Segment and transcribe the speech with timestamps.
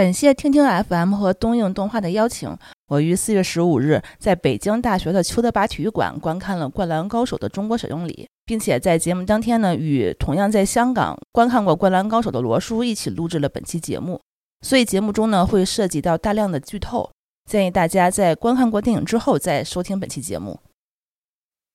[0.00, 2.56] 感谢听听 FM 和东映动画的邀请，
[2.86, 14.18] 我于四月十五日在北京大学的邱德拔体育馆观看了《灌篮高手》的中国首映礼，并且在节目当天呢，与同样在香港观看过《灌篮高手》的罗叔一起录制了本期节目。
[14.62, 17.10] 所以节目中呢会涉及到大量的剧透，
[17.44, 20.60] 建议大家在观看过电影之后再收听本期节目。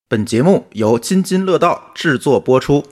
[0.09, 2.83] 本节目由津津乐道制作播出。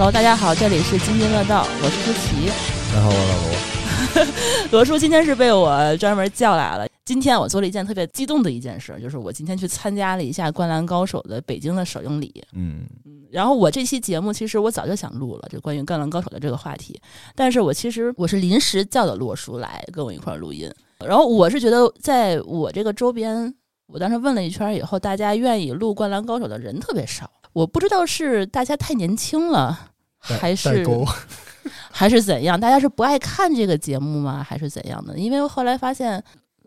[0.00, 2.48] Hello，大家好，这里是津津乐道，我是舒淇。
[2.90, 4.32] 大家好，我老罗。
[4.72, 6.88] 罗叔今天是被我专门叫来了。
[7.04, 12.42] 今天我做了一件特别激动的一件事，就是我今天去参加了一下《灌篮高手》的北京的首映礼。
[12.54, 12.86] 嗯，
[13.30, 16.98] 然后我这期节目其实我早就想录了，就关于《灌篮高手》的这个话题，
[17.34, 20.66] 但是我其实我是临时叫的罗叔来跟我一块儿录音。
[21.04, 23.54] 然后我是觉得，在我这个周边，
[23.86, 27.30] 我当时问了一圈以后，大家愿意录《灌篮高手》的人特别少。
[27.52, 29.89] 我不知道是大家太年轻了。
[30.20, 30.84] 还是
[31.90, 32.58] 还是怎样？
[32.58, 34.42] 大家是不爱看这个节目吗？
[34.42, 35.18] 还是怎样的？
[35.18, 36.22] 因为后来发现，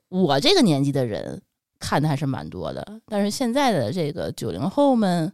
[0.09, 1.42] 我这个年纪的人
[1.80, 5.31] 看的还是蛮多的，但是现在的这个九零后们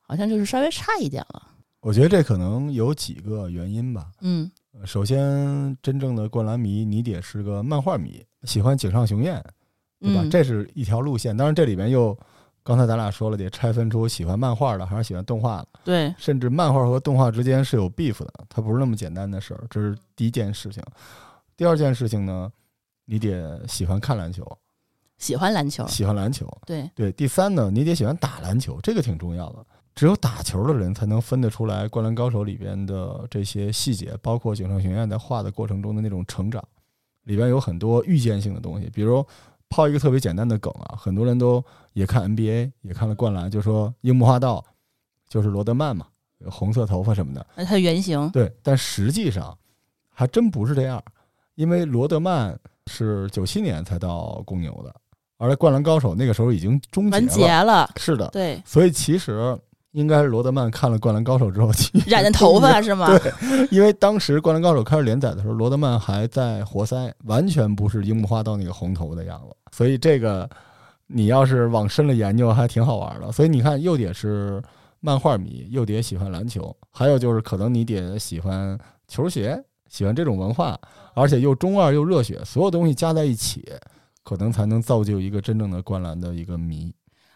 [0.00, 1.42] 好像就是稍微差一点了。
[1.80, 4.08] 我觉得这可能有几个原因吧。
[4.20, 4.50] 嗯，
[4.84, 9.42] 首先，真正的灌篮迷，你得是个漫画迷，喜欢井上雄彦，
[10.00, 10.24] 对吧？
[10.30, 11.36] 这是一条路线。
[11.36, 12.16] 当然，这里面又。
[12.64, 15.68] 刚才咱俩说了，得拆分出喜欢漫画的还是喜欢动画的。
[15.82, 19.64] 对，甚至漫画和动画之间是有 beef 的，它不是那么简单的事儿。
[19.68, 20.80] 这是第一件事情。
[21.56, 22.52] 第二件事情呢，
[23.04, 24.46] 你得喜欢看篮球，
[25.18, 26.46] 喜欢篮球，喜欢篮球。
[26.64, 27.10] 对对。
[27.10, 29.66] 第三呢，你得喜欢打篮球，这个挺重要的。
[29.96, 36.62] 只有打球的人才能分得出来《灌篮高手》里边的这些细节，包括井上雄彦在画的过程中的那种成长，
[37.24, 39.26] 里边有很多预见性的东西，比如。
[39.72, 44.64] 抛一个特别简单的梗啊，很多人都也看 NBA，也看了灌篮，就说樱木花道
[45.28, 46.06] 就是罗德曼嘛，
[46.50, 47.44] 红色头发什么的。
[47.56, 49.56] 那他原型对，但实际上
[50.10, 51.02] 还真不是这样，
[51.54, 54.94] 因为罗德曼是九七年才到公牛的，
[55.38, 57.90] 而在灌篮高手那个时候已经终结了。
[57.96, 59.58] 是的，对，所以其实。
[59.92, 61.70] 应该是罗德曼看了《灌篮高手》之后
[62.06, 63.06] 染的头发是吗？
[63.18, 63.32] 对，
[63.70, 69.54] 因为当时《灌篮高手》开始连载的时候，罗德曼还在活塞，完全不是樱木花道那个红头的样子。
[69.70, 70.48] 所以这个
[71.06, 73.30] 你要是往深了研究，还挺好玩的。
[73.32, 74.62] 所以你看，又得是
[75.00, 80.78] 漫画迷，又得喜欢篮球，还有就是可能你得喜欢球鞋，喜欢这种文化，
[81.14, 83.68] 而且又中二又热血，所有东西加在一起，
[84.24, 86.90] 可能才能造就一个真正的灌篮的一个迷。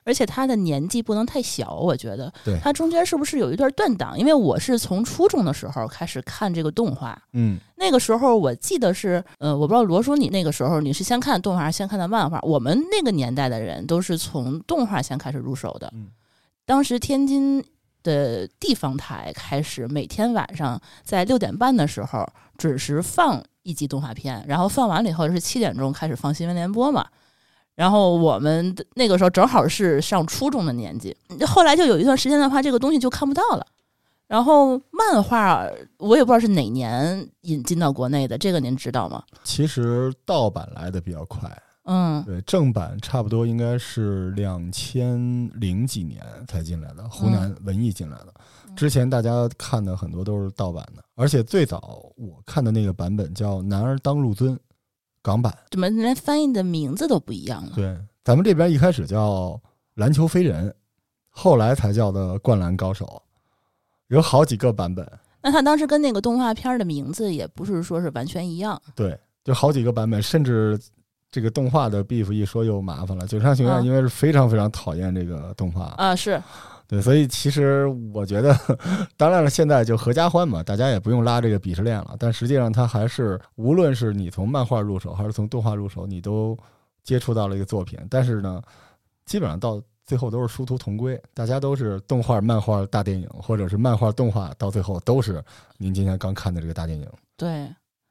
[0.07, 2.33] 而且他的年纪不能太小，我觉得。
[2.45, 2.59] 对。
[2.61, 4.17] 他中间是不是有一段断档？
[4.17, 7.21] 因为我是从初中的时候开始看这个动画。
[7.33, 7.59] 嗯。
[7.77, 12.39] 那个时候我记得是，呃，我不知道罗叔你那个时候你是先看动画还是先看的漫画？
[12.43, 15.91] 我们那个年代的人都是从动画先开始入手的。
[15.93, 16.07] 嗯。
[16.65, 17.63] 当时天津
[18.05, 22.25] 的地方台开始每天晚上在六点半的时候
[22.57, 27.05] 准时放一集动画片，然后放完了以后是七点钟开始放新闻联播嘛。
[27.77, 31.15] 然后我们那个时候正好是上初中的年纪，
[31.47, 33.67] 后来就有一段时间的话，这个东西就看不到了。
[34.27, 35.65] 然后漫画
[35.99, 39.23] 我也不知道是哪年引进到国内的，这个您知道吗？
[39.45, 41.49] 其实盗版来的比较快，
[41.85, 45.21] 嗯，对，正版差不多应该是两千
[45.61, 48.35] 零几年才进来的，湖南文艺进来的。
[48.75, 54.49] 之前大家看的很多都是盗版的，而且最早我看的那个版本叫《男儿当入樽》。
[55.27, 57.73] 港版怎么连翻译的名字都不一样了？
[57.75, 59.51] 对，咱们这边一开始叫
[59.95, 60.71] 《篮球飞人》，
[61.31, 63.05] 后来才叫的《灌篮高手》，
[64.07, 65.05] 有好几个版本。
[65.43, 68.81] 那他当时跟那个动画片的名字也不是说是完全一样。
[68.95, 70.79] 对，就好几个版本，甚至
[71.29, 73.27] 这个动画的 beef 一说又麻烦了。
[73.27, 76.41] 九上学院因为是非常非常讨厌这个动画啊，是。
[76.89, 78.57] 对，所以其实我觉得，
[79.17, 82.15] 当然了，现在就合家欢嘛，大家也不用拉这个鄙视链了。
[82.19, 86.57] 但实际上，它还是无论是你从漫画入手，还是从动画入手，你都
[87.03, 87.99] 接触到了一个作品。
[88.09, 88.63] 但是呢，
[89.25, 95.43] 基本上到最后都是殊途同归，大家都是动画、漫画大电影，或者是漫画、动画，到最后都是
[95.79, 97.09] 您今天刚看的这个大电影。
[97.37, 97.69] 对，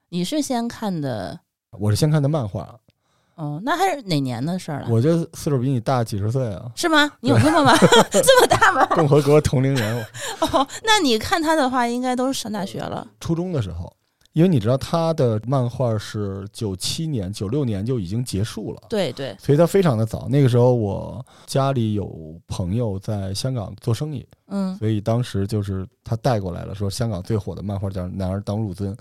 [0.10, 1.40] 你是先看的，
[1.80, 2.78] 我是先看的漫画。
[3.36, 4.88] 哦，那还是哪年的事儿了？
[4.90, 6.72] 我觉得岁数比你大几十岁啊？
[6.76, 7.12] 是吗？
[7.20, 7.74] 你有那么吗？
[8.12, 8.86] 这么大吗？
[8.96, 10.06] 共和国同龄人。
[10.52, 13.06] 哦，那你看他的话，应该都是上大学了。
[13.20, 13.92] 初中的时候，
[14.34, 18.82] 因为你知道他的漫画是九七年、九六年就已经结束了。
[18.90, 19.36] 对对。
[19.40, 20.28] 所以他非常的早。
[20.30, 28.94] 那个时候我家里有朋友在香港做生意，嗯，所以当时就是他带过来了，说香港最火的漫画叫《男儿当入樽》。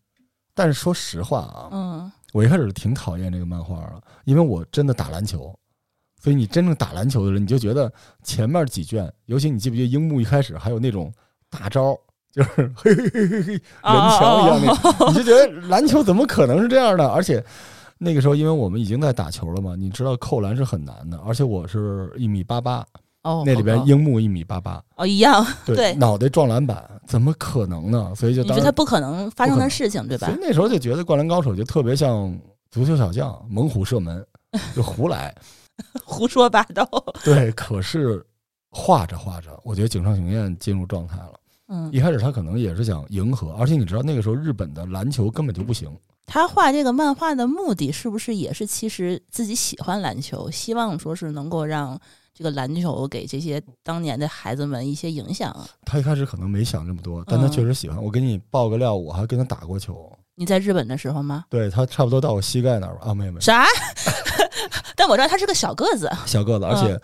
[0.56, 2.12] 但是说实话啊，嗯。
[2.34, 5.56] 我一开始挺讨厌这个漫画的，因为我真的打篮球，
[6.20, 7.90] 所以你真正打篮球的人，你就觉得
[8.24, 11.12] 前面几卷，尤其你记不记得樱木一开始还有那种
[11.48, 11.96] 大招，
[12.32, 17.06] 就是 嘿嘿嘿嘿嘿人墙一样那，你就觉得篮球怎么可能是这样的？
[17.06, 17.40] 而且
[17.98, 22.84] 那个时候，因为我们已经在打球了嘛，你知道扣篮是很难的，而且我是一米八八，
[23.24, 28.14] 哦，那里边樱木一米八八，哦一样，对，对脑袋撞篮板，怎么可能呢？
[28.14, 30.38] 所以就当时你觉得它不可能发生的事情，对吧所以？
[30.40, 32.38] 那时候就觉得《灌篮高手》就特别像
[32.70, 34.24] 足球小将，猛虎射门，
[34.76, 35.34] 就胡来。
[36.04, 36.88] 胡说八道。
[37.24, 38.24] 对，可是
[38.70, 41.32] 画着画着，我觉得井上雄彦进入状态了。
[41.68, 45.90] 嗯，一开始他可能也是想迎合，而且你知道那个时候日本的篮球根本就不行，
[46.26, 51.98] 他画这个漫画的目的是不是也是其实自己喜欢篮球，希望说是能够让
[52.34, 55.66] 这个篮球给这些当年的孩子们一些影响啊？
[55.86, 58.02] 他一开始可能没想这么多，但他嗯确实喜欢。
[58.02, 61.44] 我给你爆个料，我还跟他打过球，你在日本的时候吗？
[61.48, 63.02] 对他差不多到我膝盖那儿吧。
[63.10, 63.64] 啊，没有没有，啥？
[64.96, 67.00] 但我知道他是个小个子，小个子，而嗯且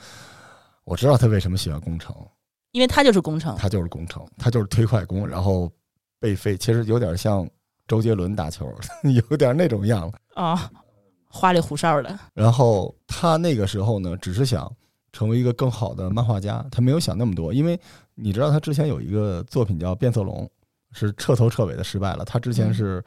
[0.85, 2.15] 我知道他为什么喜欢工程，
[2.73, 3.55] 因为他就是工程。
[3.57, 5.71] 他就是工程，他就是推快攻，然后
[6.19, 7.49] 被废，其实有点像
[7.87, 8.69] 周杰伦打球，
[9.31, 10.19] 有点那种样子。
[10.35, 10.71] 啊、
[11.29, 12.19] 花里胡哨的。
[12.35, 14.71] 然后他那个时候呢，只是想
[15.13, 17.79] 成为一个更好的漫画家，他没有想那么多，因为
[18.15, 20.45] 你知道他之前有一个作品叫《变色龙》，
[20.97, 22.25] 是彻头彻尾的失败了。
[22.25, 23.05] 他之前嗯是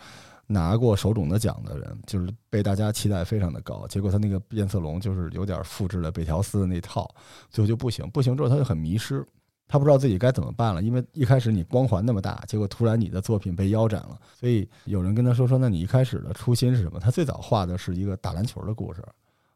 [0.48, 7.10] 拿过手冢的奖的人，就是被大家期待非常的高，结果他那个变色龙就是有点复制了北条司的那套，
[7.50, 9.26] 最后就不行，不行之后他就很迷失。
[9.66, 17.00] 他不知道自己该怎么办了，因为一开始你光环那么大，结果突然你的作品被腰斩了，所以有人跟他说说，那你一开始的初心是什么？
[17.00, 19.02] 他最早画的是一个打篮球的故事，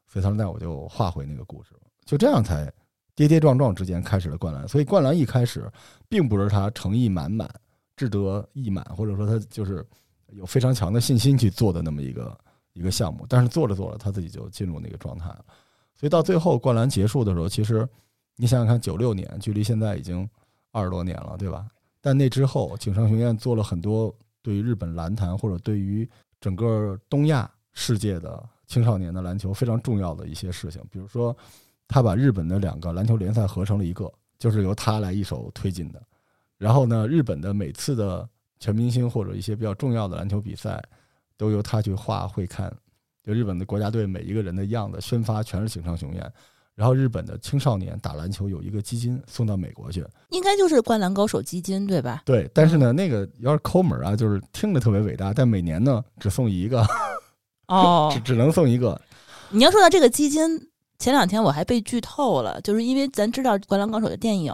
[0.07, 1.71] 所以他说那我就画回那个故事，
[2.07, 2.71] 就这样才
[3.13, 4.67] 跌跌撞撞之间开始了灌篮。
[4.67, 5.69] 所以灌篮一开始
[6.07, 7.47] 并不是他诚意满满、
[7.95, 9.85] 志得意满，或者说他就是
[10.29, 12.39] 有非常强的信心去做的那么一个
[12.73, 15.45] 一个项目，但是做着做着他自己就进入那个状态了。
[15.95, 17.87] 所以到最后灌篮结束的时候，其实
[18.35, 20.27] 你想想看，九六年距离现在已经
[20.71, 21.67] 二十多年了，对吧？
[21.99, 26.07] 但那之后，井上雄彦做了很多对于日本篮坛或者对于
[26.39, 31.35] 整个东亚世界的青少年的篮球非常重要的一些事情，比如说
[31.87, 36.01] 他把日本的两个篮球联赛合成了一个，就是由他来一手推进的。
[36.57, 38.27] 然后呢，日本的每次的
[38.59, 40.83] 全明星或者一些比较重要的篮球比赛，
[41.37, 42.71] 都由他去画会看。
[43.23, 46.33] 就日本的国家队每一个人的样子宣发全是井上雄彦。
[46.75, 52.21] 然后日本的青少年打篮球有一个基金送到美国去，应该就是灌篮高手基金对吧？
[52.23, 56.85] 对，但是呢，那个有点抠门啊，就是听着特别伟大，但每年呢只送一个，
[57.67, 59.01] 哦 只，只能送一个。
[59.49, 60.69] 你要说到这个基金，
[60.99, 64.51] 前两天我还被剧透了，就是因为咱知道《灌篮高手》的电影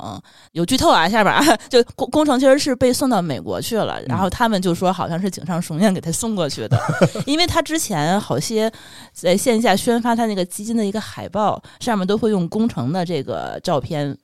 [0.51, 6.78] 有剧透啊，下边啊， 就工工程其实是被送到美国去了，然后他们就说好像是井上雄彦给他送过去的，
[7.25, 8.72] 因为他之前好些
[9.13, 14.18] 在线下宣发他那个基金的一个海报，上面都会用工程的这个照片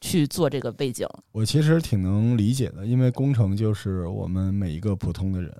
[0.00, 1.06] 去做这个背景。
[1.32, 5.52] 我其实挺能理解的，因为工程就是我们每一个普通的人。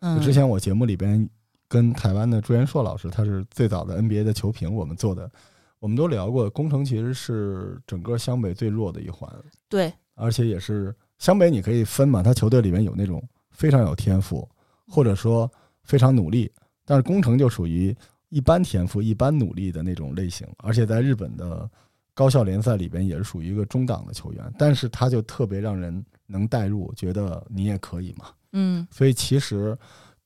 [0.00, 1.28] 嗯，之前我节目里边
[1.66, 5.28] 跟台湾的朱元硕老师，他是最早的 NBA 的球评，我们做的，
[5.78, 9.30] 我们都聊过，工程其实是整个湘北最弱的一环，
[9.68, 14.48] 对，而且也是湘北你可以分嘛，他球队里面有那种非常有天赋，
[14.88, 15.50] 或者说
[15.84, 16.50] 非常努力，
[16.84, 17.94] 但是工程就属于
[18.30, 21.68] 一般天赋、一般努力的那种类型，而且在日本的
[22.14, 28.26] 高校联赛里边也是属于一个中档的球员，但是他就特别让人能代入，觉得你也可以嘛。
[28.52, 28.86] 嗯。
[28.90, 29.76] 所以其实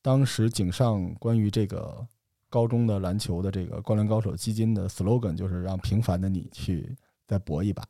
[0.01, 2.07] 当时井上关于这个
[2.51, 6.95] 高中的篮球的这个灌篮高手基金的 slogan 就是让平凡的你去
[7.27, 7.83] 再搏一把，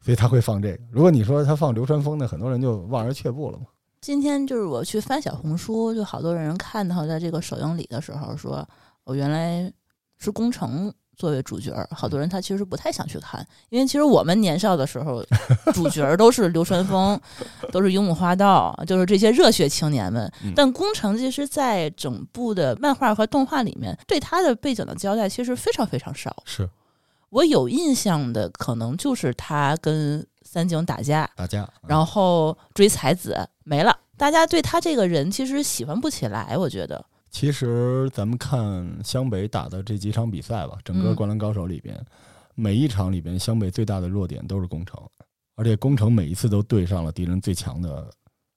[0.00, 0.82] 所以他会放这个。
[0.90, 3.66] 如果你说他放流川枫呢，很多人就望而却步了嘛。
[4.00, 8.66] 今天就是我去翻小红书，就好多人看到在这个首映礼的时候说，
[9.04, 9.72] 我原来
[10.18, 15.22] 是工程作为主角儿，好多人他其实不太想去看，因为其实我们年少的时候，
[15.74, 17.20] 主角儿都是流川枫，
[17.72, 20.52] 都是樱木花道，就是这些热血青年们嗯。
[20.54, 26.34] 但工程其实，在整部的漫画和动画里面，对他的背景的交代其实非常非常少。
[26.44, 26.70] 是
[27.30, 33.94] 我有印象的，可能就是他跟三井打架，打架，然后追才子没了。
[34.16, 37.04] 大家对他这个人其实喜欢不起来，我觉得。
[37.30, 41.98] 其实咱们看湘北打的这几场比赛吧，整个嗯灌篮高手里边，
[42.54, 45.00] 每一场里边湘北最大的弱点都是工程，
[45.54, 48.10] 而且工程每一次都对上了敌人最强的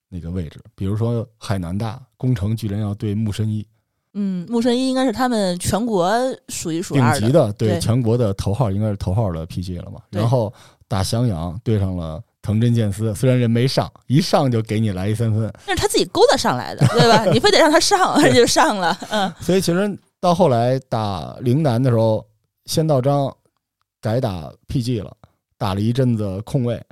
[0.10, 3.66] 那个位置，比如说海南大，工程居然要对木申一，
[4.14, 6.12] 嗯，木神一应该是他们全国
[6.50, 10.02] 数一数二顶级的，对全国的头号应该是头号的 PG 了嘛。
[10.10, 10.54] 然后
[10.88, 17.26] 打襄阳对上了藤真健司，虽然人没上，一上就给你来一三分，那是他自己勾搭上来的，对吧？
[17.26, 18.98] 你非得让他上， 他就上了。
[19.10, 22.26] 嗯，所以其实到后来打陵南的时候，
[22.66, 23.32] 仙道章
[24.00, 25.16] 改打 PG 了，
[25.58, 26.84] 打了一阵子控卫，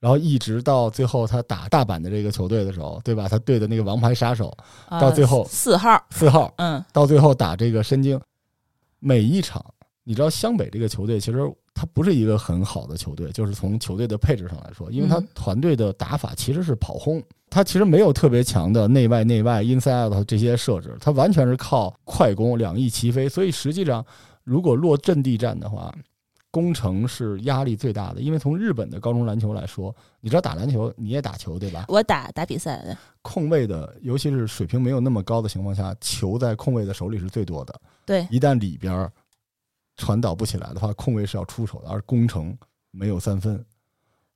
[0.00, 3.28] 然后一直到最后他打大阪的这个球队的时候，对吧？
[3.28, 4.52] 他对的那个王牌杀手
[4.88, 8.20] 啊到最后四号，四号，嗯到最后打这个申京，
[8.98, 9.64] 每一场，
[10.02, 11.38] 你知道湘北这个球队其实
[11.76, 24.02] 它不是一个很好的球队，就是从球队的配置上来说，因为它嗯团队的打法其实是跑轰，他其实没有特别强的内外内外 inside out 这些设置，他完全是靠快攻两翼齐飞，所以实际上
[24.42, 25.94] 如果落阵地战的话。
[26.48, 31.84] 攻城是压力最大的，因为从日本的高中篮球来说，你知道打篮球你也打球对吧？
[31.86, 37.78] 我打打比赛的，控卫的，尤其是水平没有那么高的情况下，球在控卫的手里是最多的。
[38.06, 39.12] 对，一旦里边儿
[39.96, 42.56] 传导不起来的话，控卫是要出手的，而攻城
[42.90, 43.64] 没有三分，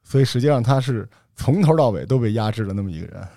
[0.02, 3.28] 所以实际上他是从头到尾都被压制了那么一个人。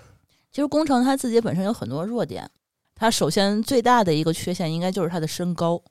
[0.51, 2.50] 其实工程他自己本身有很多弱点，
[2.96, 5.82] 他首先最大的一个缺陷应该就是他的身高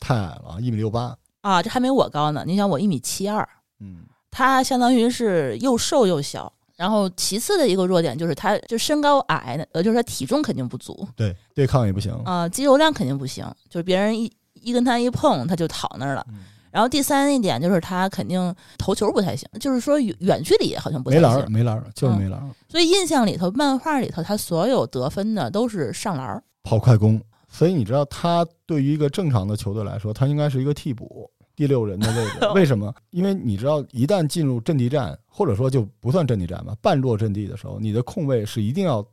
[0.00, 2.44] 太矮了，一米六八，啊，这还没我高呢。
[2.46, 3.48] 你想我一米七二，
[3.80, 6.52] 嗯，他相当于是又瘦又小。
[6.76, 12.12] 然后其次的一个弱点就是他就身高矮，呃，就是他体重肯定不足对，对抗也不行。
[12.24, 14.30] 啊、肌肉量肯定不行，就是别人一
[14.68, 16.26] 一跟他一碰，他就躺那儿了。
[16.30, 16.36] 嗯
[16.70, 21.50] 然后第三一点就是他肯定投球不太行，就是说远远距离好像不太没篮儿，行。
[21.52, 26.42] 没篮儿，就是嗯没篮儿，所以印象里头，漫画里头他所有得分的都是上篮儿。
[26.62, 27.20] 跑快攻。
[27.48, 31.28] 所以你知道，他对于一个正常的球队来说，他应该是一个替补。
[31.56, 32.94] 第六人的位置， 为什么？
[33.10, 39.04] 因为你知道，一旦进入阵地战，或者说就不算阵地战吧，半落阵地的时候，你的控卫是一定要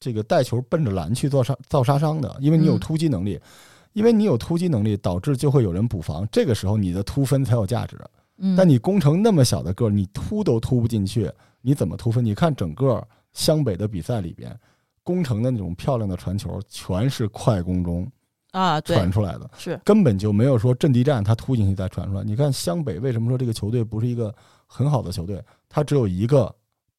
[0.00, 3.40] 这个带球奔着篮去做杀造杀伤的，因为你有嗯突击能力，
[3.92, 7.98] 因为你有突击能力，导致就会有人补防，这个时候你的突分才有价值。
[8.36, 11.30] 嗯，但你攻城那么小的个儿，你突都突不进去，
[11.60, 12.24] 你怎么突分？
[12.24, 14.56] 你看整个湘北的比赛里边，
[15.02, 18.06] 攻城的那种漂亮的传球，全是快攻中
[18.52, 22.22] 啊，传出来的，是根本就没有说阵地战他突进去再传出来。
[22.22, 24.32] 你看湘北为什么说这个球队不是一个
[24.66, 25.42] 很好的球队？
[25.68, 26.54] 他只有一个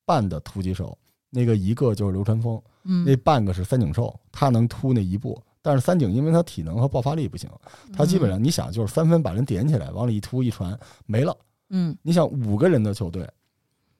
[0.06, 0.98] 半的突击手，
[1.30, 5.42] 那个一个就是流川枫，嗯，那半个是三井寿，他能突那一步。
[5.70, 7.48] 但是三井因为他体能和爆发力不行，
[7.96, 11.38] 他基本上你想就是三分把人点起来，往里一突一传没了。
[11.70, 13.30] 嗯，你想五个人的球队，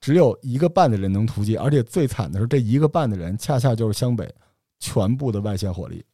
[0.00, 4.28] 只有一个半的人能突击，而且最惨的是这一个半的人恰恰就是湘北
[4.80, 6.04] 全部的外线火力，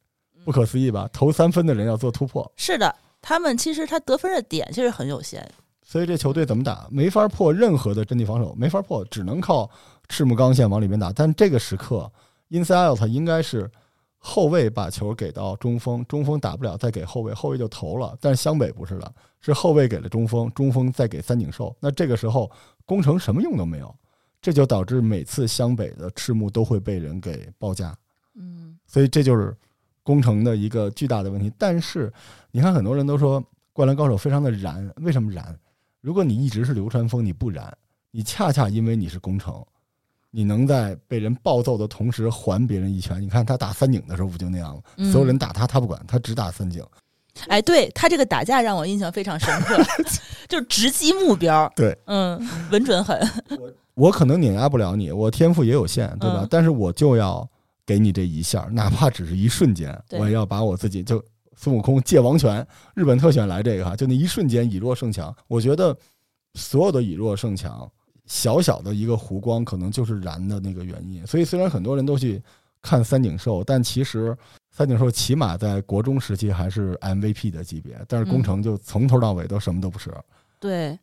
[0.44, 1.08] 不可思议吧？
[1.10, 5.50] 投三分的人要做突破，是的，他们其实他得分的点其实很有限。
[5.82, 6.86] 所以这球队怎么打？
[6.90, 9.70] 没法破任何的阵地防守，没法破，只能靠
[10.06, 11.10] 赤木刚宪往里面打。
[11.12, 12.12] 但这个时刻
[12.50, 13.70] ，inside out 应该是
[14.28, 18.18] 后卫把球给到中锋，中锋打不了再给后卫，后卫就投了。
[18.20, 21.74] 但是湘北不是的，是后卫给了中锋，中锋再给三井寿。
[21.78, 22.50] 那这个时候
[22.84, 23.94] 攻城什么用都没有，
[24.42, 27.96] 这就导致每次湘北的赤木都会被人给包夹。
[28.34, 29.56] 嗯所以这就是
[30.02, 31.52] 工程的一个巨大的问题。
[31.56, 32.12] 但是
[32.50, 33.40] 你看，很多人都说
[33.72, 35.56] 《灌篮高手》非常的燃，为什么燃？
[36.00, 37.72] 如果你一直是流川枫，你不燃，
[38.10, 39.64] 你恰恰因为你是工程，
[40.36, 43.22] 你能在被人暴揍的同时还别人一拳。
[43.22, 44.82] 你看他打三井的时候不就那样吗？
[44.98, 46.84] 嗯所有人打他，他不管，他只打三井。
[47.48, 49.82] 哎，对他这个打架让我印象非常深刻，
[50.46, 51.72] 就是直击目标。
[51.74, 52.38] 对，嗯，
[52.70, 53.18] 稳准狠。
[53.94, 56.40] 我可能碾压不了你，我天赋也有限，对吧？
[56.42, 57.48] 嗯但是我就要
[57.86, 61.24] 给你这一下，哪怕只是一瞬间，我也要把我自己就
[61.56, 65.34] 孙悟空借王权，日本特选来这个哈，就那一瞬间以弱胜强。
[65.48, 65.96] 我觉得
[66.52, 67.90] 所有的以弱胜强，
[68.26, 71.26] 小小的一个湖光，可能就是燃的那个原因。
[71.26, 72.42] 所以虽然很多人都去
[72.82, 74.36] 看三井寿，但其实
[74.70, 80.12] 三井寿起码在国中时期还是 MVP 的级别，但是宫城就从头到尾都什么都不是。
[80.58, 80.98] 对，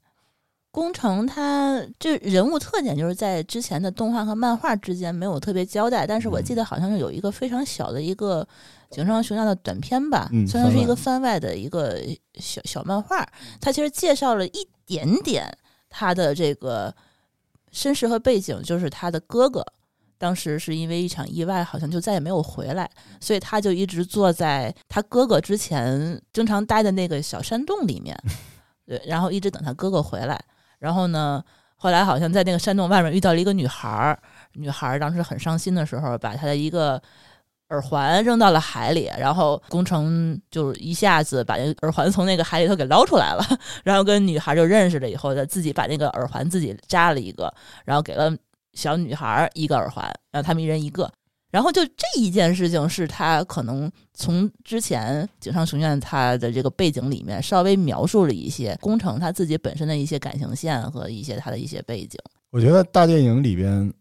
[0.72, 8.46] 宫城他这人物特点就是在之前的动画和漫画之间没有特别交代，但是我记得好像是有一个非常小的一个
[8.90, 12.00] 井上雄彦的短片吧，嗯算是一个番番外的一个
[12.36, 13.28] 小小漫画，
[13.62, 15.46] 它其实介绍了一点点
[15.90, 16.94] 他的这个
[17.74, 19.66] 身世和背景，就是他的哥哥。
[20.18, 22.90] 当时是因为一场意外，好像就再也没有回来，
[23.20, 28.18] 所以他就一直坐在他哥哥之前经常待的那个小山洞里面，
[28.88, 30.42] 对，然后一直等他哥哥回来。
[30.80, 31.44] 然后呢，
[31.76, 34.18] 后来好像在那个山洞外面遇到了一个女孩儿，
[34.54, 37.02] 女孩儿当时很伤心的时候，把她的一个
[37.74, 43.44] 耳环扔到了海里，然后工程就一下子把那耳环从那个海里头给捞出来了，
[43.84, 47.52] 然后跟女孩就认识了以后，他自己把那个耳环自己扎了一个，
[47.84, 48.32] 然后给了
[48.74, 51.12] 小女孩一个耳环，然后他们一人一个。
[51.52, 62.20] 然后就这一件事情，是他可能从之前井上雄彦他的这个背景里面稍微描述了一些工程他自己本身的一些感情线和一些他的一些背景。
[62.52, 63.92] 我觉得大电影里边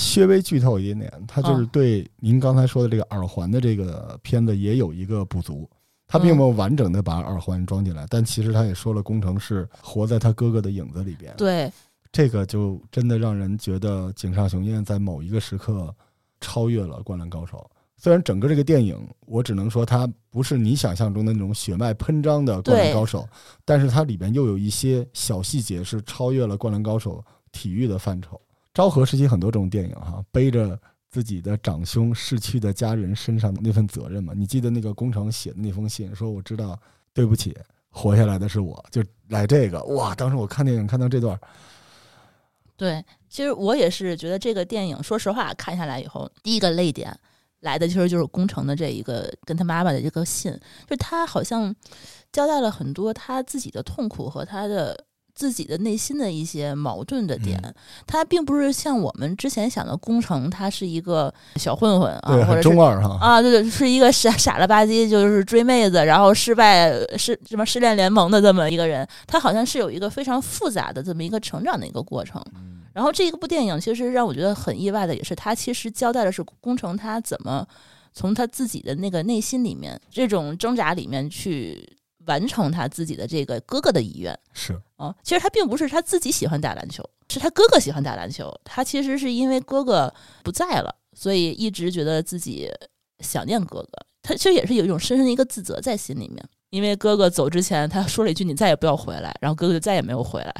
[0.00, 5.68] 稍微剧透一点点，它就是嗯对您刚才说的这个耳环的这个片子也有一个补足。
[6.12, 11.32] 他并没有完整的把耳环装进来，但其实他也说了，工程是活在他哥哥的影子里边。
[11.36, 11.72] 对，
[12.10, 15.94] 这个就真的让人觉得井上雄彦在某一个时刻
[16.40, 17.58] 超越了《灌篮高手》。
[17.96, 23.20] 虽然整个这个电影，我只能说它不是你想象中的那种血脉喷张的《灌篮高手》，
[23.64, 27.18] 但是它里边又有一些小细节是超越了《灌篮高手》
[27.52, 28.40] 体育的范畴。
[28.80, 34.32] 昭和时期很多这种电影哈，背着自己的长兄逝去的家人身上的那份责任嘛。
[34.34, 36.80] 你记得那个工程写的那封信，说我知道，
[37.12, 37.54] 对不起，
[37.90, 40.14] 活下来的是我，就来这个哇！
[40.14, 41.38] 当时我看电影看到这段，
[42.74, 47.14] 对，其实我也是觉得这个电影，说实话，看下来以后，第一个泪点。
[47.60, 50.58] 来的其实就是工程的这一个跟他妈妈的这个信，
[50.88, 51.76] 就他好像
[52.32, 55.04] 交代了很多他自己的痛苦和他的
[55.40, 57.58] 自己的内心的一些矛盾的点。
[58.06, 69.08] 他并不是像我们之前想的工程，他是一个小混混啊，或者中二哈啊，对对，是一个傻傻了吧唧，就是追妹子然后失败失什么失恋联盟的这么一个人。
[69.26, 72.44] 他好像是有一个非常复杂的这么一个成长的一个过程。
[72.92, 77.66] 然后这一部电影其实让我觉得很意外的，也是他其实交代的是工程他怎么
[78.12, 81.88] 从他自己的那个内心里面这种挣扎里面去
[82.30, 84.38] 完成他自己的这个哥哥的遗愿。
[84.52, 88.48] 是啊，其实他并不是他自己喜欢打篮球，是他哥哥喜欢打篮球。
[88.62, 90.12] 他其实是因为哥哥
[90.44, 92.70] 不在了，所以一直觉得自己
[93.18, 94.06] 想念哥哥。
[94.22, 100.54] 他其实也是有一种深深的一个自责在心里面，因为哥哥走之前他说了一句：“你再也不要回来。”然后哥哥就再也没有回来。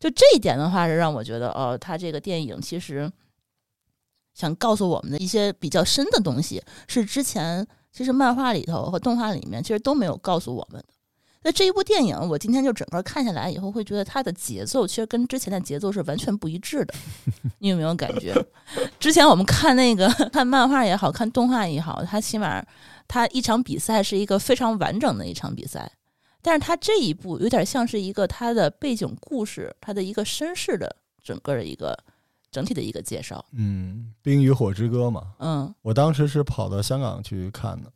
[0.00, 3.10] 就这一点的话，是让我觉得，哦，他这个电影其实
[4.34, 10.88] 想告诉我们的一些比较深的东西，是之前其实漫画里头和动画里面其实都没有告诉我们的。
[11.44, 16.94] 那这一部电影，我今天就整个看下来以后，会觉得它的节奏其实跟之前的节奏是完全不一致的。
[17.60, 18.34] 你有没有感觉？
[18.98, 22.64] 之前我们看那个看漫画也好看动画也好，它起码
[23.06, 25.88] 它一场比赛是一个非常完整的一场比赛。
[26.40, 31.96] 但是它这一部有点像是一个它的背景故事，它的一个身世的整个的一个
[32.54, 33.44] 整体的一个介绍。
[33.52, 35.24] 嗯，《冰与火之歌》嘛。
[35.40, 37.90] 嗯，我当时是跑到香港去看的，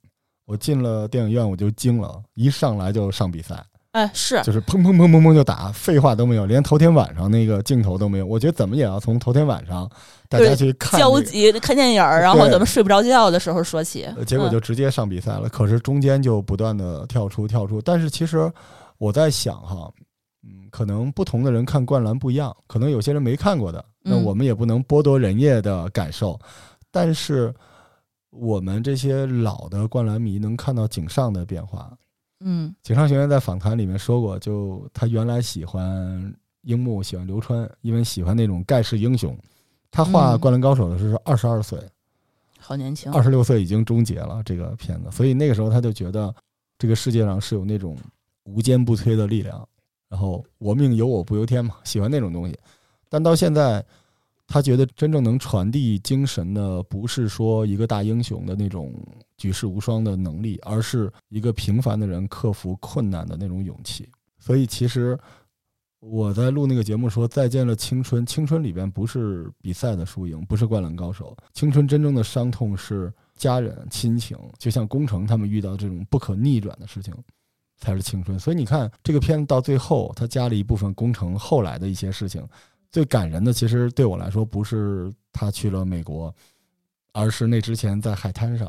[0.47, 3.65] 我进了电影院我就惊了，一上来就上比赛。
[3.93, 8.27] 哎，是，就是砰砰砰砰砰就打，废话都没有，连头天晚上那个镜头都没有。
[8.27, 9.91] 我觉得怎么也要从头天晚上
[10.29, 15.49] 大家去看焦急看电影，然后怎么睡不着觉的时候说起，结果就直接上比赛了。
[15.49, 18.53] 可是中间就不断的跳出跳出，但是其实
[18.99, 20.05] 我在想哈，嗯，
[20.71, 26.39] 可能不同的人看灌篮不一样，可能有些人没看过的，那我们也不能剥夺人家的感受。
[26.91, 27.55] 但是
[28.31, 31.97] 我们这些老的灌篮迷能看到井上的变化。
[32.41, 39.37] 嗯，井上学员在访谈里面说过，就他原来喜欢樱木，喜欢流川，因为喜欢那种盖世英雄。
[39.91, 41.81] 他画《灌篮高手》的时候是二十二岁，
[42.61, 45.11] 好年轻，二十六岁已经终结了这个片子。
[45.11, 46.33] 所以那个时候他就觉得
[46.79, 47.97] 这个世界上是有那种
[48.45, 49.67] 无坚不摧的力量，
[50.09, 52.57] 然后我命由我不由天嘛，喜欢那种东西。
[53.09, 53.85] 但到现在。
[54.51, 58.95] 他觉得真正能传递精神的，不是说一个大英雄的那种
[59.37, 64.09] 举世无双的能力，而是一个平凡的人克服困难的那种勇气。
[64.39, 65.19] 所以，其实
[66.01, 77.13] 我在录那个节目说《再见了青春》，青春里边不是比赛的输赢，不是灌篮高手，青春真正的伤痛是家人亲情，就像工程他们遇到这种不可逆转的事情，
[77.79, 78.39] 才是青春。
[78.39, 82.47] 所以你看，这个片子到最后，他加了一部分工程后来的一些事情。
[82.91, 86.35] 最感人的，其实对我来说不是他去了美国，
[87.13, 88.67] 而是那之前在海滩上，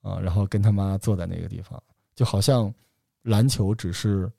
[0.00, 1.82] 啊，然后跟他妈坐在那个地方，
[2.14, 2.72] 就好像
[3.24, 4.32] 篮球只是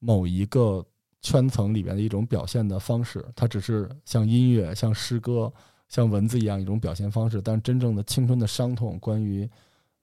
[0.00, 0.84] 某一个
[1.22, 5.52] 圈层里边的一种表现的方式，它只是像音乐、像诗歌、
[5.88, 7.40] 像文字一样一种表现方式。
[7.40, 9.48] 但真正的青春的伤痛，关于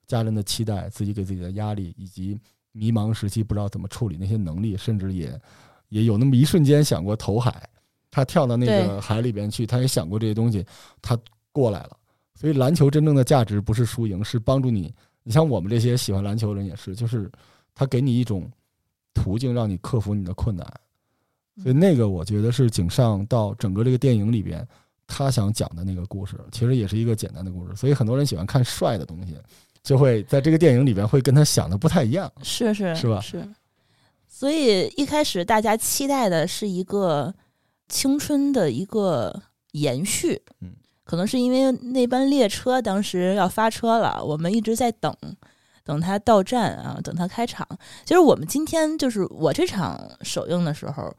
[0.06, 2.40] 家人的期待、自己给自己的压力，以及
[2.78, 5.40] 迷茫时期不知道怎么处理那些能力，甚至也
[5.88, 7.68] 也有那么一瞬间想过投海。
[8.10, 10.64] 他跳到那个海里边去，他也想过这些东西，
[11.02, 11.18] 他
[11.52, 11.96] 过来了。
[12.34, 14.94] 所以篮球真正的价值不是输赢，是帮助你。
[15.24, 17.30] 你像我们这些喜欢篮球的人也是，就是
[17.74, 18.50] 他给你一种
[19.12, 20.66] 途径，让你克服你的困难。
[21.62, 24.66] 所以那个我觉得是井上到整个这个电影里边，
[25.06, 27.76] 他想讲的那个故事，其实也是一个简单的故事。
[27.76, 29.36] 所以很多人喜欢看帅的东西，
[29.82, 32.30] 就会在这个电影里边会跟他想的不太一样。
[32.42, 33.20] 是是是吧？
[33.20, 33.48] 是。
[34.28, 37.34] 所以一开始大家期待的是一个。
[37.90, 39.34] 青春的一个
[39.72, 45.10] 延续，嗯，可能是因为那班列车当时要发车了，我们一直在等，
[45.84, 47.66] 等它到站啊，等它开场。
[48.04, 51.10] 其实我们今天就是我这场首映的时候，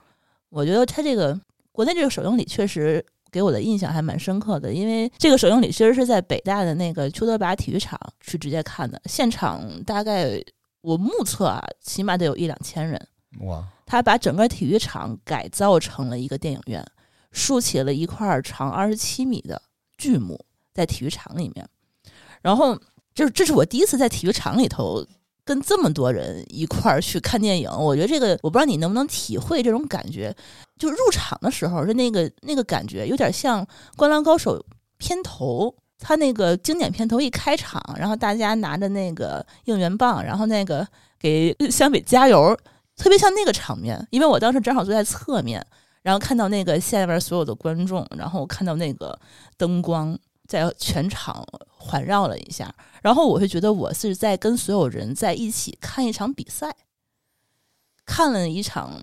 [0.49, 1.41] 我觉得它这个
[1.71, 10.41] 国内这个首映礼确实给我的印象还蛮深刻的，因为这个首映礼其实是在北大的那个邱德拔体育场去直接看的，现场大概
[10.81, 13.07] 我目测啊，起码得有一两千人。
[13.41, 16.83] 哇，他把整个体育场改造成了一个电影院，
[17.31, 19.61] 竖起了一块长二十七米的
[19.97, 21.67] 巨幕在体育场里面。
[22.41, 22.75] 然后，
[23.13, 25.05] 就是这是我第一次在体育场里头
[25.43, 27.69] 跟这么多人一块儿去看电影。
[27.69, 30.35] 我觉得这个，我不知道你能不能体会这种感觉。
[30.79, 33.63] 就入场的时候，是那个那个感觉，有点像
[33.95, 34.57] 《灌篮高手》
[34.97, 40.87] 片头，他那个经典片头一开场，然后大家拿着那个应援棒，然后那个
[41.19, 42.57] 给湘北加油。
[42.95, 45.65] 特别像那个场面，因为我当时正好坐在侧面，
[46.01, 49.17] 然后看到那个下面所有的观众，然后看到那个
[49.55, 52.69] 灯光在全场环绕了一下，
[53.01, 56.75] 然后我会觉得我是在跟所有人在一起看一场比赛，
[58.05, 59.01] 看了一场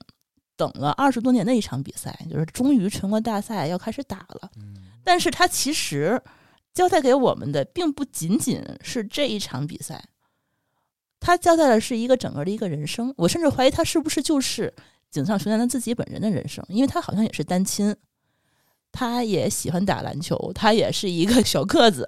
[0.56, 4.50] 等了二十多年的一场比赛，就是终于全国大赛要开始打了。
[5.04, 6.20] 但是他其实
[6.74, 10.04] 交代给我们的并不仅仅是这一场比赛。
[11.20, 14.72] 他交代的是一个整个的一个人生，我甚至怀疑他是不是就是
[15.10, 17.94] 井上雄彦他自己本人的人生，因为他好像也是单亲，
[18.92, 22.06] 他也喜欢打篮球，他也是一个小个子，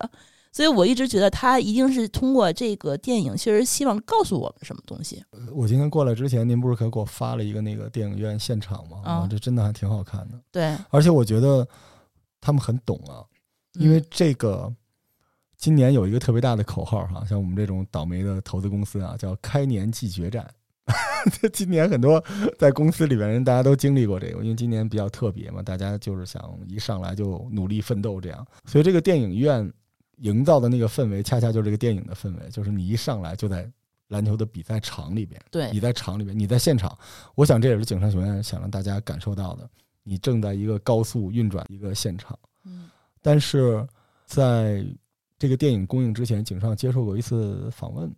[0.53, 5.23] 所以我一直觉得他一定是通过这个电影，其实希望告诉我们什么东西。
[5.53, 9.03] 我今天过来之前，您不是可给我发了一个那个电影院现场吗？
[9.05, 10.41] 啊，这真的还挺好看的。
[10.51, 11.67] 对，而且我觉得
[12.41, 13.23] 他们很懂啊，
[13.75, 14.73] 因为这个。
[15.61, 20.49] 今年有一个特别大的口号哈，像我们这种倒霉的投资公司啊，叫“开年即决战”。
[21.53, 22.25] 今年很多
[22.57, 28.47] 在公司里边人，大家都经历过这个，因为今年比较特别嘛，大家就是想一上来就努力奋斗这样。
[28.67, 29.69] 所以这个电影院
[30.18, 33.70] 营造的那个氛围，恰恰就是这个电影的氛围，就是你一上来就在
[34.09, 36.96] 篮球的比赛场里边，对，你在场里边，你在现场。
[37.35, 39.68] 我想这也是井上学院想让大家感受到的，
[40.02, 42.38] 你正在一个高速运转一个现场。
[42.64, 42.88] 嗯，
[43.20, 43.87] 但是
[44.24, 44.85] 在
[45.38, 48.11] 这个电影公映之前，井上接受过一次访问，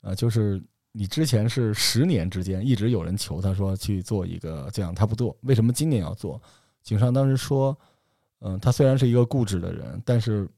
[0.00, 0.62] 啊，就是
[0.92, 6.40] 你之前是十年之间一直有人求他说去做一个这样，他不做，为什么今年要做？
[6.82, 7.76] 井上当时说，
[8.40, 10.48] 嗯，他虽然是一个固执的人，但是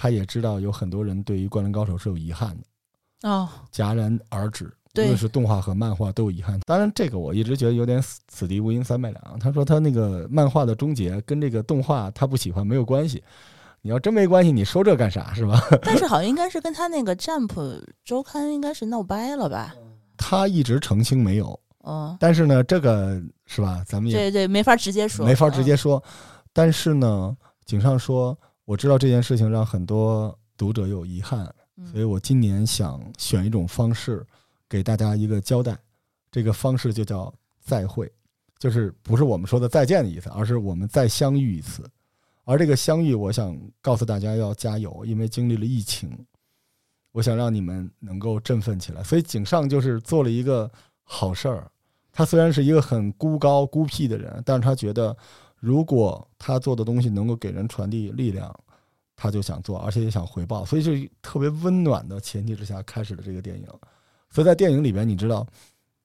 [0.00, 4.64] 他也知道有很多人对于《灌篮高手》是有遗憾的，哦，戛然而止，
[4.96, 6.58] 无论是动画和漫画都有遗憾。
[6.64, 9.38] 当然，这个我一直觉得有点此地无银三百两。
[9.38, 13.22] 他说他那个漫画的终结跟这个动画他不喜欢没有关系。
[13.82, 15.60] 你要真没关系，你说这干啥是吧？
[15.82, 17.48] 但是好像应该是跟他那个《Jump》
[18.02, 19.74] 周刊应该是闹掰了吧？
[20.16, 21.60] 他一直澄清没有。
[21.84, 22.16] 嗯。
[22.18, 23.84] 但是呢，这个是吧？
[23.86, 26.02] 咱们也对对，没法直接说，没法直接说。
[26.54, 27.36] 但是呢，
[27.66, 28.34] 井上说，
[28.70, 31.52] 我知道这件事情让很多读者有遗憾，
[31.90, 34.24] 所以我今年想选一种方式
[34.68, 35.76] 给大家一个交代。
[36.30, 38.08] 这个方式就叫再会，
[38.60, 41.84] 就是不是我们说的再见的意思，而是我们再相遇一次。
[42.44, 46.16] 而这个相遇，我想告诉大家要加油，因为经历了疫情，
[47.10, 49.02] 我想让你们能够振奋起来。
[49.02, 50.70] 所以井上就是做了一个
[51.02, 51.68] 好事儿。
[52.12, 55.16] 他虽然是一个很孤高孤僻的人，但是他觉得
[55.60, 58.52] 如果他做的东西能够给人传递力量，
[59.14, 60.64] 他就想做，而且也想回报。
[60.64, 63.66] 所以是特别温暖的前提之下开始的这个电影。
[64.30, 65.46] 所以在电影里边，你知道，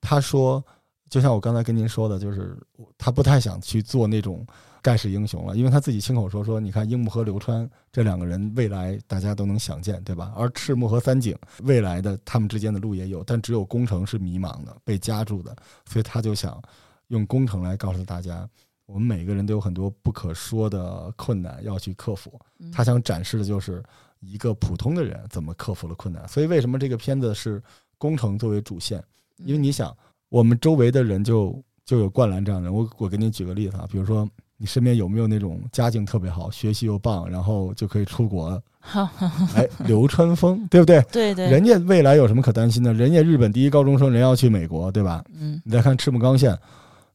[0.01, 0.63] 他说，
[1.09, 2.55] 就像我刚才跟您说的，就是
[2.97, 4.45] 他不太想去做那种。
[4.81, 10.31] 盖世英雄了，因为他自己亲口说说，你看樱木和流川这两个人未来大家都能想见，对吧？
[10.37, 15.55] 而赤木和三井未来的他们之间的路也有，但只有工程是迷茫的，被夹住的，
[15.89, 16.61] 所以他就想
[17.07, 18.47] 用工程来告诉大家，
[18.85, 22.39] 我们每个人都有很多不可说的困难要去克服。
[22.71, 23.83] 他想展示的就是
[24.19, 26.27] 一个普通的人怎么克服了困难。
[26.27, 27.61] 所以为什么这个片子是
[27.97, 29.03] 工程作为主线？
[29.37, 29.95] 因为你想，
[30.29, 32.73] 我们周围的人就就有灌篮这样的人。
[32.73, 34.27] 我我给你举个例子啊，比如说。
[34.57, 38.51] 你身边有没有那种家境特别好、学习又棒，然后就可以出国？
[39.53, 41.01] 哎，流川枫，对不对？
[41.11, 42.93] 对对，人家未来有什么可担心的？
[42.93, 45.21] 人家日本第一高中生，人要去美国，对吧？
[45.37, 45.61] 嗯。
[45.65, 46.57] 你再看赤木刚宪，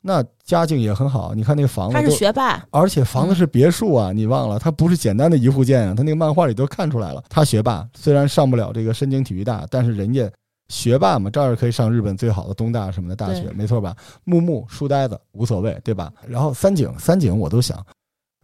[0.00, 1.34] 那家境也很好。
[1.34, 4.12] 你看那个房子，他是学霸，而且房子是别墅啊！
[4.12, 5.94] 你忘了，他不是简单的一户建啊！
[5.94, 10.30] 他那个漫画里都看出来了，他学霸，虽然上不了这个深井体育大，但是人家。
[10.68, 13.92] 学霸嘛，照样可以上日本最好的东大什么的大学，没错吧？
[14.22, 16.12] 木木书呆子无所谓，对吧？
[16.28, 17.84] 然后三井，三井我都想，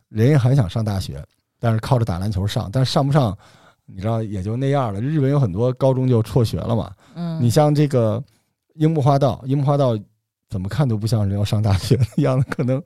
[0.08, 1.24] 人家还想上大学，
[1.60, 3.38] 但是靠着打篮球上，但是上不上，
[3.84, 5.00] 你知道也就那样了。
[5.00, 6.90] 日本有很多高中就辍学了嘛。
[7.14, 8.20] 嗯，你像这个
[8.74, 9.96] 樱木花道，樱木花道
[10.48, 12.82] 怎么看都不像是要上大学的样子，可能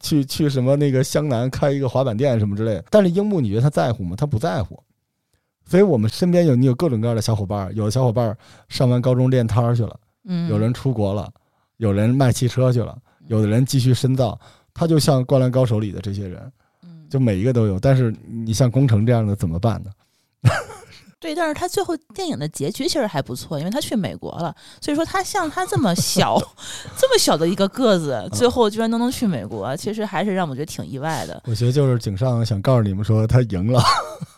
[0.00, 2.84] 去 去什么那个湘南开一个滑板店什么之类的。
[2.90, 4.14] 但是樱木，你觉得他在乎吗？
[4.16, 4.82] 他不在乎。
[5.64, 8.36] 所以我们身边有你有各种各样的小伙伴，有的小伙伴
[8.68, 11.32] 上完高中练摊儿去了，嗯，有人出国了，
[11.76, 14.38] 有人卖汽车去了，有的人继续深造。
[14.74, 17.78] 他就像《灌篮高手》里的这些人，嗯，就每一个都有。
[17.78, 19.90] 但是你像工程这样的怎么办呢？
[21.22, 24.52] 对，但是他最后电影的结局其实还不错，因为他去美国了。
[24.80, 26.36] 所以说，他像他这么小、
[26.98, 31.40] 这么小的一个个子，最后居然都能去美国，其实还是让我觉得挺意外的。
[31.46, 33.80] 我觉得就是井上想告诉你们说他赢了。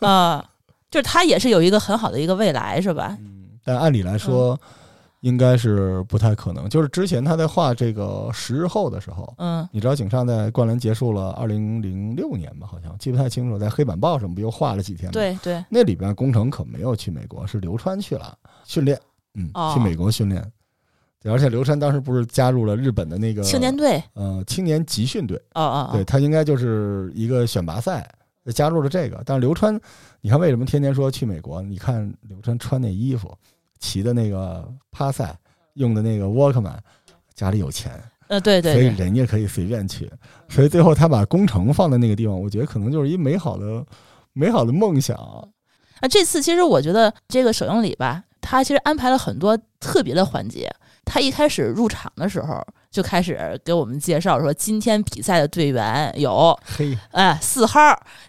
[0.01, 0.45] 啊、
[0.91, 3.17] 就是他也是有一个很好的一个未来，是吧？
[3.19, 4.55] 嗯，但按理来说，
[5.25, 6.69] 应该是不太可能。
[6.69, 12.67] 就是之前他在画这个十日后的时候，嗯你知道井上在灌篮结束了二零零六年吧？
[12.67, 18.99] 好像记不太清楚，在黑板报上不又画了几天吗？，对对，那里边工程可没有去美国，是流川去了训练，
[19.33, 20.45] 嗯，哦去美国训练。
[21.19, 28.07] 对而且流川当时不是加入了日本的那个青年队，呃青年集训队，哦哦，哦对，他应该就是一个选拔赛
[28.53, 29.23] 加入了这个。
[29.25, 29.73] 但是流川，
[30.21, 31.63] 你看为什么天天说去美国？
[31.63, 33.35] 你看流川穿那衣服，
[33.85, 35.37] 骑的那个帕赛，
[35.75, 36.75] 用的那个沃克曼，
[37.35, 37.91] 家里有钱，
[38.29, 40.11] 呃，对对所以，人家可以随便去。
[40.49, 43.85] 所以最后他把工程放在那个地方，我觉得可能就是一美好的
[44.33, 45.15] 美好的梦想。
[46.01, 50.73] 那这次其实我觉得这个首映礼吧，他其实安排了很多特别的环节。
[51.05, 57.79] 他一开始入场的时候就开始给我们介绍说，今天比赛的队员有 嘿，哎四号、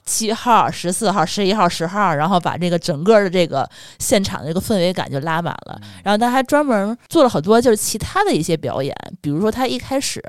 [0.05, 5.81] 七号、十四号、十一号、十号，然后把这个整个的这个现场的这个氛围感就拉满了。
[6.05, 10.23] 然后他还专门做了好多就是其他的一些表演，比如说他一开始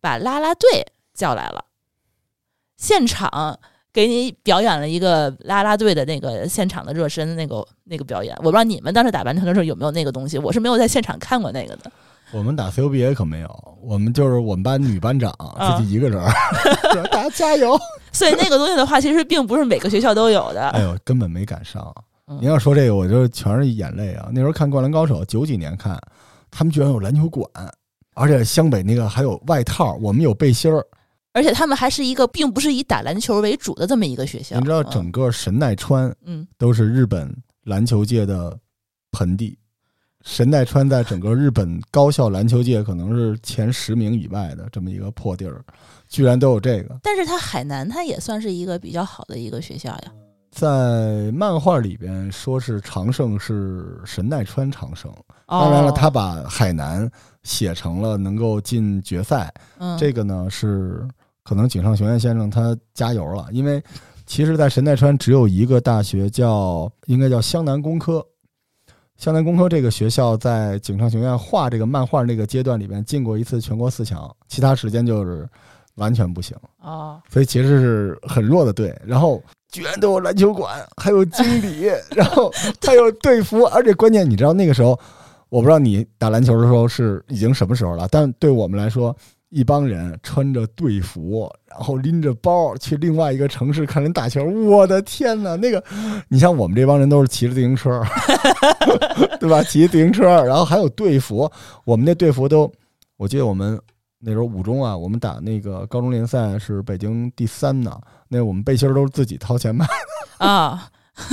[0.00, 1.64] 把啦啦队叫来了，
[2.76, 3.58] 现场
[3.92, 8.34] 给你表演了一个啦啦队的那个现场的热身那个那个表演。
[8.38, 11.90] 我不知道你们当时打篮球的时候有没有那个东西，我是没有在现场看过那个的。
[12.32, 16.22] 我们打 CUBA 可没有，我们就是我们班女班长啊自己一个人
[17.10, 17.76] 大家加油。
[18.12, 20.68] 所以那个东西的话，其实并不是每个学校都有的。
[20.70, 21.92] 哎呦，根本没赶上。
[22.28, 24.28] 嗯您要说这个，我就全是眼泪啊！
[24.32, 26.00] 那时候看《灌篮高手》，九几年看，
[26.48, 27.44] 他们居然有篮球馆，
[28.14, 30.86] 而且湘北那个还有外套，我们有背心儿。
[31.32, 34.56] 而且他们还是一个并不是以打篮球为主的这么一个学校。
[34.58, 38.58] 你知道，嗯整个神奈川嗯都是日本篮球界的
[39.12, 39.56] 盆地。
[40.22, 45.64] 神奈川在整个日本高校篮球界可能是前十名以外的这么一个破地儿，
[46.08, 46.98] 居然都有这个。
[47.02, 50.12] 但是它海南它也算是一个比较好的一个学校呀。
[50.50, 55.10] 在漫画里边说是长胜是神奈川长胜，
[55.46, 57.08] 哦当然了，他把海南
[57.44, 61.08] 写成了能够进决赛，嗯这个呢是
[61.50, 63.82] 可能井上雄彦先生他加油了，因为
[64.24, 68.24] 其实，在神奈川只有一个大学叫应该叫湘南工科。
[69.16, 75.44] 湘南工科这个学校在井上雄彦画这个漫画那个阶段里边进过一次全国四强，其他时间就是
[75.96, 78.96] 完全不行，啊所以其实是很弱的队。
[79.04, 82.48] 然后居然都有篮球馆，还有经理， 然后
[82.86, 84.96] 还有队服，而且关键你知道那个时候，
[85.48, 89.14] 我不知道你打篮球的时候是已经什么时候了，但对我们来说，
[89.50, 95.56] 一帮人穿着队服，然后拎着包去另外一个城市看人打球，我的天哪！
[95.56, 95.82] 那个，
[96.28, 98.00] 你像我们这帮人都是骑着自行车，
[99.40, 99.60] 对吧？
[99.64, 101.50] 骑自行车，然后还有队服，
[101.84, 102.70] 我们那队服都，
[103.16, 103.76] 我记得我们
[104.20, 109.84] 那时候五中啊，我们打那个高中联赛是北京第三呢，那我们背心都是自己掏钱买，
[110.38, 110.88] 啊，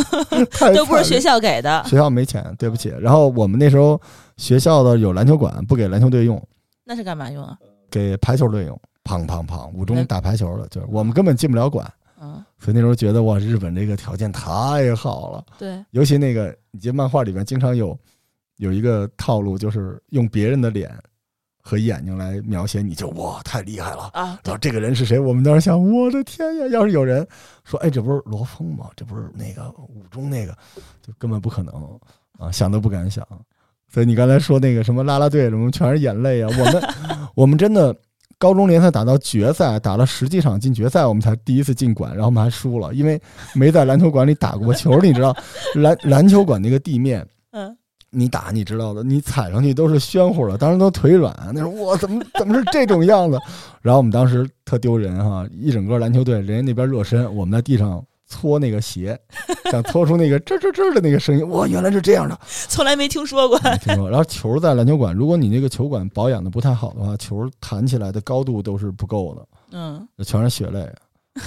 [0.50, 2.92] 太都不是学校给的，学校没钱，对不起。
[3.00, 4.02] 然后我们那时候
[4.38, 6.42] 学校的有篮球馆，不给篮球队用，
[6.84, 7.56] 那是干嘛用啊？
[7.90, 8.80] 给排球队用。
[9.04, 9.72] 砰砰砰！
[9.72, 15.46] 五中打排球的，就是我们根本进不了馆，嗯，所以那时候觉得哇，日本这个条件太好了。
[15.58, 17.98] 对，尤其那个，你这漫画里面经常有
[18.58, 20.94] 有一个套路，就是用别人的脸
[21.64, 24.10] 和眼睛来描写你，就哇太厉害了。
[24.12, 25.18] 啊，然后这个人是谁？
[25.18, 26.68] 我们当时想，我的天呀！
[26.68, 27.26] 要是有人
[27.64, 28.90] 说，哎，这不是罗峰吗？
[28.94, 30.52] 这不是那个五中那个，
[31.02, 31.98] 就根本不可能
[32.38, 33.26] 啊，想都不敢想。
[33.92, 36.50] 所以你刚才说那个什么啦啦队，什么全是眼泪啊！
[36.58, 36.84] 我们
[37.36, 37.96] 我们真的
[38.38, 43.20] 高中联赛打到决赛，打了十几场进决赛，我们才第一次进馆，然后我们还输了，因为
[43.56, 45.00] 没在篮球馆里打过球。
[45.02, 45.36] 你知道，
[45.76, 47.76] 篮篮球馆那个地面，嗯，
[48.10, 51.34] 你打你知道的，你踩上去都是暄乎的，当时都腿软。
[51.54, 53.40] 那时候我怎么怎么是这种样子？
[53.82, 59.20] 然后我们当时特丢人哈，一整个篮球队，人家那边热身，我们在地上搓那个鞋，
[59.72, 61.48] 想搓出那个吱吱吱的那个声音。
[61.50, 63.60] 哇，原来是这样的，从来没听说过。
[63.64, 64.10] 没听说。
[64.10, 70.88] 然后球在篮球馆，如果你那个球馆保养的不太好的话，球弹起来的高度都是不够的，嗯，全是血泪。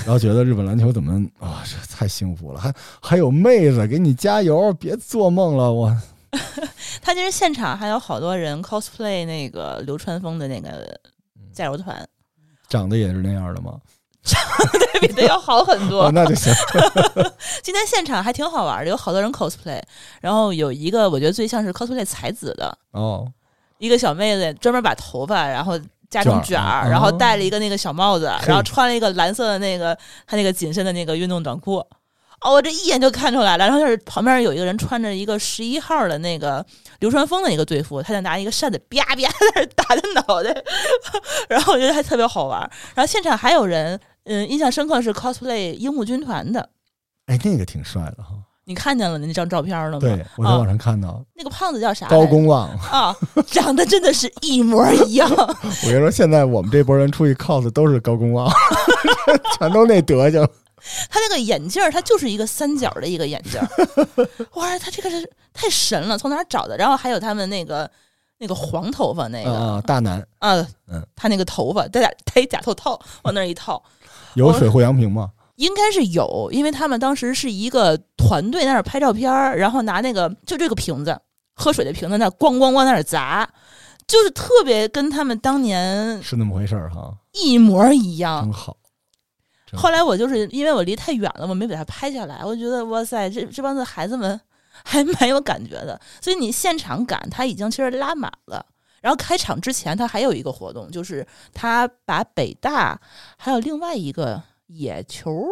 [0.05, 5.95] 然后觉得日本篮球怎么啊，这太幸福了，还还有妹子给你加油，别做梦了，我
[7.03, 10.97] 他其实现场还有好多人 cosplay 那个流川枫的那个
[11.53, 12.09] 加油团，
[12.69, 13.81] 长得也是那样的吗？
[14.23, 16.11] 对比的要好很多哦，。
[16.13, 16.53] 那就行。
[17.63, 19.81] 今天现场还挺好玩的，有好多人 cosplay，
[20.21, 23.27] 然后有一个我觉得最像是 cosplay 才子的哦，
[23.79, 25.79] 一个小妹子，专门把头发然后
[26.11, 31.85] 加成卷然后哦戴了一个那个小帽子，嘿然后穿了一个蓝色的那个她那个紧身的那个运动短裤。
[32.43, 33.67] 哦，我这一眼就看出来了。
[33.67, 36.65] 然后就是旁边有一个人穿着一个十一号的那个
[37.01, 40.65] 流川枫的一个队服，他就拿一个扇子啪啪在那打他脑袋，
[41.51, 42.61] 然后我觉得还特别好玩。
[42.95, 46.71] 然后现场还有人，嗯，印象深刻是 cosplay 樱木军团的，
[47.27, 48.31] 哎，那个挺帅的哈。
[48.65, 49.99] 你看见了那张照片了吗？
[49.99, 52.07] 对，我在网上看到那个胖子叫啥？
[52.07, 53.13] 高公望啊，
[53.49, 55.29] 长得真的是一模一样。
[55.35, 58.49] 我跟你说，现在我们这波人出去 cos 都是高公望，
[59.59, 60.49] 全都那德行。
[61.11, 63.69] 他那个眼镜儿，他就是一个三角的一个眼镜儿。
[64.55, 66.77] 哇，他这个是太神了，从哪儿找的？
[66.77, 67.91] 然后还有他们那个
[68.39, 73.83] 那个黄头发那个大男啊，嗯，他那个头发戴戴一假头套往那儿一套，
[74.35, 75.31] 有水户洋平吗？
[75.57, 81.21] 应该是有，因为他们当时是一个团队在那儿拍照片儿，然后拿那个就这个瓶子
[81.55, 83.47] 喝水的瓶子那咣咣咣在那儿砸，
[84.07, 88.77] 就是特别跟他们当年是那么回事儿哈，一模一样，真好。
[89.75, 92.45] 后来我就是因为我离太远了，我没把它拍下来。
[92.45, 94.41] 我觉得哇塞，这这帮子孩子们
[94.83, 96.01] 还蛮有感觉的。
[96.21, 98.67] 所以你现场感他已经其实拉满了。
[99.01, 103.01] 然后开场之前他还有一个活动，就是他把北大
[103.37, 104.43] 还有另外一个。
[104.73, 105.45] 野球，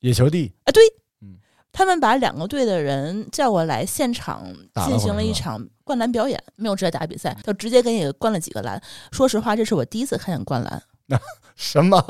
[0.00, 0.82] 野球地啊，对，
[1.20, 1.36] 嗯，
[1.70, 4.50] 他们把两个队的人叫过来，现场
[4.86, 8.82] 进行了一场灌篮表演，没有直接打比赛，就直接给你灌了几个篮。
[9.10, 10.82] 说实话，这是我第一次看见灌篮。
[11.54, 12.02] 什么？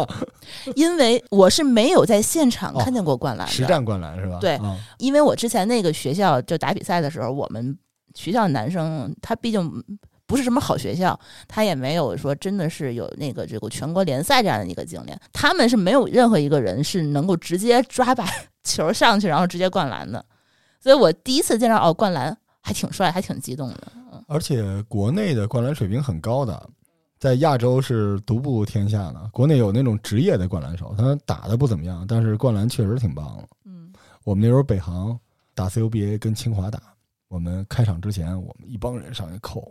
[0.76, 4.38] 因为我是没有在现场看见过灌篮，实战灌篮是吧？
[4.40, 4.56] 对，
[4.98, 7.76] 因为我之前那个学校就打比赛的时候，我们
[8.14, 9.84] 学校男生他毕竟。
[10.32, 15.20] 不是什么好学校，他也没有说真的是有那个这个全国联赛这样的一个经验。
[15.30, 18.26] 他们是没有任何一个人是能够直接抓把
[18.64, 20.24] 球上去，然后直接灌篮的。
[20.80, 23.92] 所以我第一次见到哦，灌篮还挺帅，还挺激动的。
[24.26, 26.66] 而且国内的灌篮水平很高的，
[27.18, 29.28] 在亚洲是独步天下的。
[29.34, 33.48] 国内有那种职业的灌篮手，他打的不怎么样，但是灌篮确实挺棒的。
[33.66, 33.92] 嗯，
[34.24, 35.18] 我们那时候北航
[35.54, 36.80] 打 CUBA 跟清华打，
[37.28, 39.70] 我们开场之前，我们一帮人上去扣。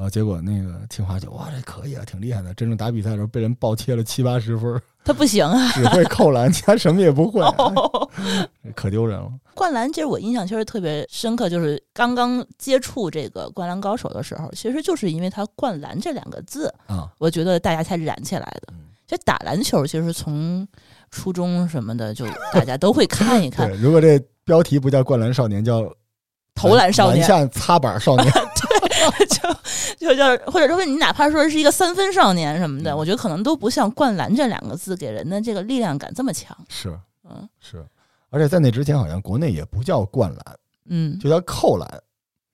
[0.00, 2.54] 然后结果那个清华就哇，这可以啊，挺厉害的。
[2.54, 7.42] 真正打比赛的时候被人暴切了七八十分， 他不行啊，只会扣篮，其他什么也不会，
[8.74, 9.30] 可丢人了。
[9.54, 18.72] 灌篮其实我印象确实特别深刻，就是刚刚接触这个灌篮高手的时候，其实就是因为他“灌篮”这两个字啊，我觉得大家才燃起来的。
[19.06, 20.66] 就打篮球，其实从
[21.10, 23.70] 初中什么的，就大家都会看一 看。
[23.72, 25.84] 如果这标题不叫“灌篮少年”，叫
[26.56, 28.32] “投篮少年”，下擦板少年。
[29.98, 36.56] 就就叫，或者说你哪怕说是一个三分少年什么的，我觉得可能都不像“灌篮”这两个字给人的这个力量感这么强。
[36.68, 37.84] 是，嗯，是，
[38.30, 42.02] 而且在那之前，好像国内也不叫灌篮，嗯，就叫扣篮。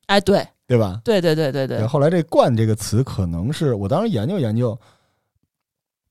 [0.07, 1.01] 哎，对，对吧？
[1.05, 1.87] 对对对对对。
[1.87, 4.79] 后来这“灌”这个词，可能是我当时研究研究，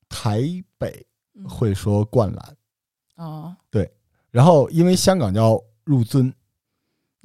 [0.09, 0.43] 台
[0.77, 1.05] 北
[1.47, 2.57] 会说“灌篮”。
[3.17, 3.91] 哦，对。
[4.31, 6.31] 然后因为香港叫“入樽”。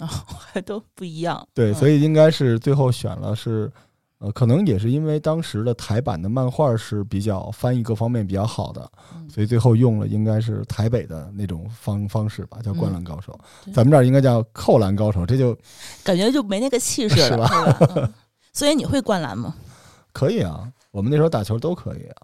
[0.00, 1.46] 哦，还都不一样。
[1.54, 3.70] 对，所以应该是最后选了是，
[4.18, 8.90] 呃，可能也是因为当时的台版的漫画是比较翻译各方面比较好的，
[9.28, 13.38] 所以最后用了应该是台北的那种方方式吧，叫灌篮高手。
[13.72, 15.56] 咱们这儿应该叫扣篮高手，这就
[16.02, 17.46] 感觉就没那个气势了，
[17.78, 18.10] 是吧？
[18.52, 19.54] 所以你会灌篮吗？
[20.12, 22.16] 可以啊，我们那时候打球都可以啊。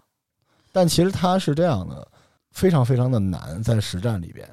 [0.71, 2.07] 但其实它是这样的，
[2.51, 4.47] 非常非常的难在实战里边，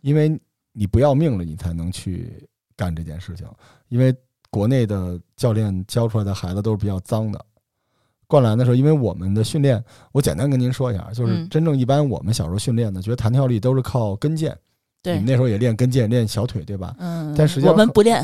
[0.00, 0.40] 因为
[0.72, 2.48] 你不要命了，你才能去。
[2.78, 3.46] 干这件事情，
[3.88, 4.14] 因为
[4.48, 7.44] 国内的教练教出来的孩子都是比较脏的。
[8.28, 14.54] 灌篮的时候，因为我们的训练，我简单跟您说一下，就是真正一般我们小时候训练的，觉得弹跳力都是靠跟腱。
[15.02, 16.94] 对，你们那时候也练跟腱、练小腿，对吧？
[16.98, 17.34] 嗯。
[17.36, 18.22] 但实际上我们不练，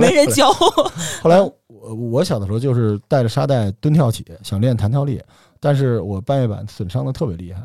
[0.00, 0.50] 没人教。
[0.52, 5.22] 后来我我小的时候就是带着沙袋蹲跳起，想练弹跳力，
[5.60, 7.62] 但是我半月板损伤的特别厉害。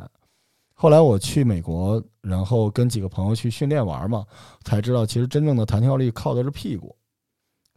[0.84, 4.26] 后来我去美国，然后跟几个朋友去训练玩嘛，
[4.65, 6.93] 才知道其实真正的弹跳力靠的是屁股。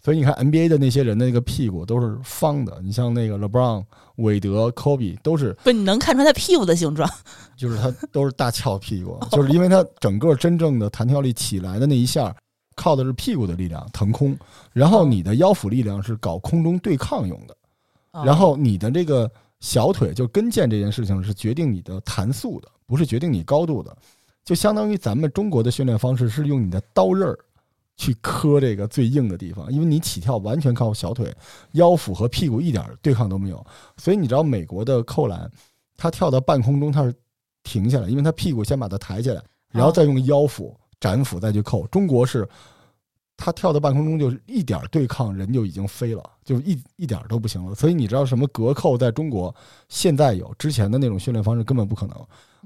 [0.02, 3.84] 所以你看 NBA 的那些人的那个屁股都是方的，你像那个 LeBron、
[4.16, 7.08] 韦德、Kobe 都是不，你能看出他屁股的形状，
[7.56, 12.34] 就是他都是大翘屁股，就是因为他整个真正的弹跳力起来的那一下，
[12.74, 14.36] 靠的是屁股的力量腾空，
[14.72, 17.56] 然后你的腰腹力量是搞空中对抗用的，
[18.24, 19.30] 然后你的这个
[19.60, 22.68] 小腿就跟腱这件事情是决定你的弹速的。
[22.86, 23.96] 不是决定你高度的，
[24.44, 27.36] 就相当于咱们中国的训练方式是用你的刀刃儿
[27.96, 31.34] 去磕这个最硬的地方，因为你起跳完全靠小腿、
[31.72, 33.66] 腰腹和屁股一点对抗都没有。
[33.96, 35.50] 所以你知道美国的扣篮，
[35.96, 37.12] 他跳到半空中他是
[37.64, 39.42] 停下来，因为他屁股先把它抬起来，
[39.72, 41.86] 然后再用腰腹展腹再去扣。
[41.88, 42.48] 中国是。
[43.36, 47.74] 他跳到半空中就是一点对抗，人就已经飞了，就一一点都不行了。
[47.74, 49.54] 所以你知道什么隔扣在中国
[49.88, 52.16] 现在有，之前的那种训练方式根本不可能。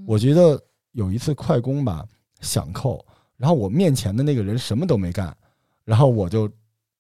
[0.07, 0.61] 我觉得
[0.93, 2.07] 有一次快攻吧，
[2.41, 3.05] 想扣，
[3.37, 5.37] 然后我面前的那个人什么都没干，
[5.85, 6.49] 然后我就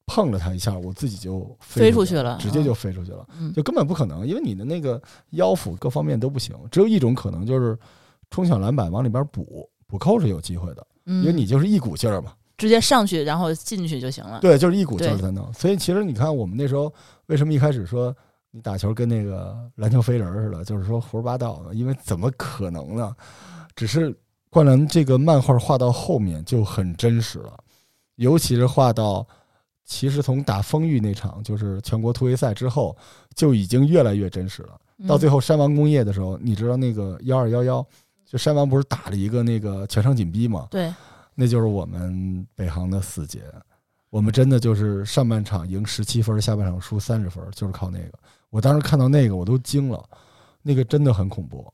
[0.06, 3.52] 碰了他一下，我自己就飞出出去了直接就飞出去了，嗯。
[3.52, 5.00] 就根本不可能，因为你的那个
[5.30, 7.78] 腰腹各方面都不行，只有一种可能就是
[8.30, 14.38] 冲抢篮板往里边补补扣是有机会的，嗯，因为你就是一股劲儿嘛，直接上去然后进去就行了。
[14.40, 15.50] 对，就是一股劲儿对在弄。
[15.54, 16.92] 所以其实你看，我们那时候
[17.26, 18.14] 为什么一开始说
[18.50, 21.74] 你打球跟那个篮球飞人似的，就是说胡说八道呢？
[21.74, 23.16] 因为怎么可能呢？
[23.74, 24.14] 只是
[24.50, 27.58] 灌篮这个漫画画到后面就很真实了，
[28.16, 29.26] 尤其是画到
[29.86, 32.94] 其实从打丰裕那场就是全国突围赛之后，
[33.34, 34.78] 就已经越来越真实了。
[35.08, 37.86] 到最后，后山王工业的时候，你知道那个幺二幺幺，
[38.26, 40.66] 就山王不是打了一个那个全场紧逼吗？
[40.70, 40.92] 对，
[41.35, 43.43] 那就是我们北航的死结。
[44.11, 48.18] 我们真的就是上半场赢十七分，下半场输三十分，就是靠那个。
[48.51, 50.05] 我当时看到那个我都惊了，
[50.62, 51.72] 那个真的很恐怖。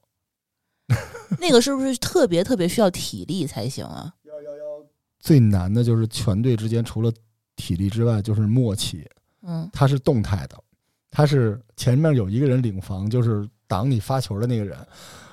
[1.41, 4.13] 那个是不是特别特别需要体力才行啊？
[5.19, 7.11] 最难的就是全队之间除了
[7.57, 9.09] 体力之外，就是默契。
[9.43, 10.63] 嗯它是动态的，
[11.11, 14.77] 它是前面有一个人领防，就是挡你发球的那个人，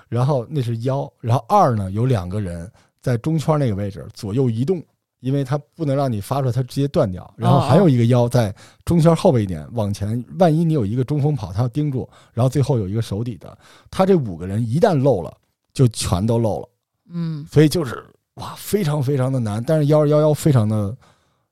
[0.08, 2.72] 然后那是幺，然后二呢有两个人
[3.04, 4.82] 在中圈那个位置左右移动，
[5.20, 7.32] 因为它不能让你发出来，它直接断掉。
[7.38, 13.56] 然后还有一个腰在中圈后边一点往前，万一你有一个中锋跑，他要盯住，然后最后有一个手底的，
[13.92, 15.36] 他这五个人一旦漏了，
[15.74, 16.70] 就全都漏了。
[17.10, 18.04] 嗯所以就是
[18.36, 19.62] 哇，非常非常的难。
[19.62, 20.96] 但是幺二幺幺非常的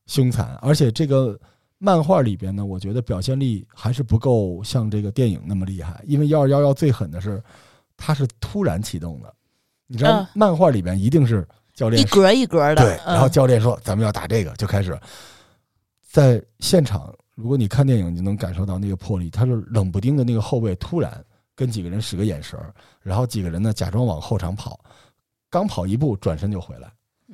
[0.07, 1.37] 凶残，而且这个
[1.77, 6.01] 漫画里边呢，我觉得表现力还是不够像这个电影那么厉害。
[6.07, 7.43] 因为幺二幺幺最狠的是，
[7.97, 9.33] 它是突然启动的，
[9.91, 14.97] 你知道嗯，漫画里边一定是教练一格一格的，对，然后嗯教练说咱们要打这个，就开始
[16.09, 17.13] 在现场。
[17.35, 19.29] 如果你看电影，你就能感受到那个魄力。
[19.29, 21.21] 他是冷不丁的那个后卫突然
[21.55, 22.57] 跟几个人使个眼神，
[23.01, 24.79] 然后几个人呢假装往后场跑，
[25.49, 26.89] 刚跑一步转身就回来，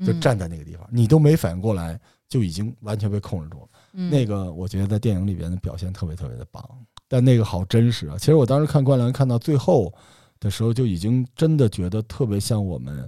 [0.05, 3.67] 就嗯站在那个地方，你都没反应过来，就已经完全被控制住了。
[3.93, 6.63] 嗯那个我觉得在电影里边的表现特别特别的棒，
[7.07, 8.15] 但那个好真实啊！
[8.17, 9.93] 其实我当时看《灌篮》看到最后
[10.39, 13.07] 的时候，就已经真的觉得特别像我们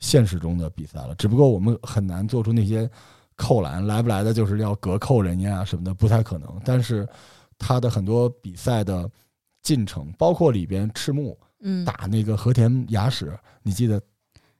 [0.00, 2.88] 现实中的比赛了，只不过我们很难做出那些
[3.36, 6.60] 扣篮，来不来的就是要隔扣人家啊什么的，不太可能。
[6.64, 7.06] 但是
[7.58, 9.08] 他的很多比赛的
[9.62, 11.84] 进程，包括里边赤木嗯。
[11.84, 14.00] 打那个和田雅史，你记得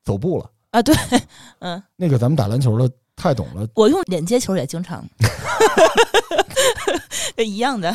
[0.03, 0.95] 走步了，啊对，
[1.61, 5.05] 嗯，那个咱们打篮球的太懂了，我用脸接球也经常，
[7.39, 7.95] 一样的，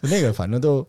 [0.00, 0.86] 那个反正都，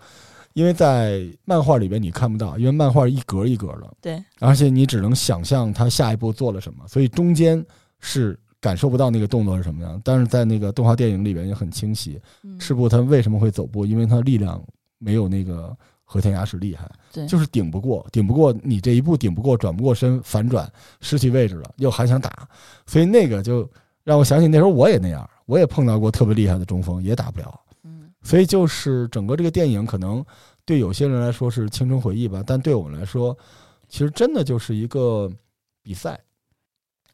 [0.59, 7.65] 因为在漫画里边你看不到，因为漫画一格一格的，对，而且你只能想象他下一步做了什么，所以中间
[8.01, 10.01] 是感受不到那个动作是什么样。
[10.03, 12.59] 但是在那个动画电影里边也很清晰，嗯。
[12.59, 14.61] 赤部他为什么会走步，因为他力量
[14.97, 17.25] 没有那个和田雅史厉害，对。
[17.25, 22.45] 就是顶不过，顶不过你这一步顶不过，转不过身，反转失去位置了，又还想打，
[22.85, 23.65] 所以那个就
[24.03, 27.61] 让我想起那时候我也那样，我也碰到过特别厉害的中锋，也打不了。
[27.85, 28.11] 嗯。
[28.21, 30.21] 所以就是整个这个电影，可能
[30.69, 33.35] 对有些人来说是青春回忆吧，但对我们来说，
[33.87, 35.27] 其实真的就是一个
[35.81, 36.19] 比赛。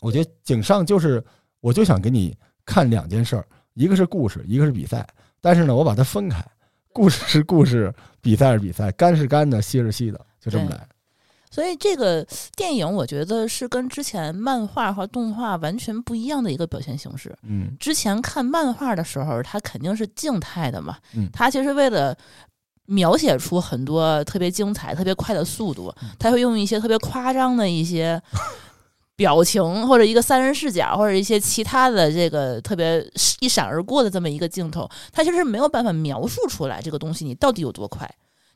[0.01, 1.23] 我觉得井上就是，
[1.61, 2.35] 我就想给你
[2.65, 5.07] 看两件事儿，一个是故事，一个是比赛。
[5.39, 6.45] 但是呢，我把它分开，
[6.91, 10.85] 故事是故事，比赛是比赛，干是干的，稀是稀的，就这么来。
[11.49, 12.27] 所以这个
[12.57, 17.33] 电影我觉得是跟之前漫画和动画完全不一样的一个表现形式。
[17.43, 22.17] 嗯之前看漫画的时候，它肯定是静态的嘛，嗯它其实为了
[22.87, 28.21] 描写出很多特别精彩、特别快的速度，他会用一些特别夸张的一些
[29.15, 33.05] 表情，或者一个三人视角，或者一些其他的这个特别
[33.39, 38.09] 一闪而过的这么一个镜头，他其实没有办法描述出来这个东西你到底有多快，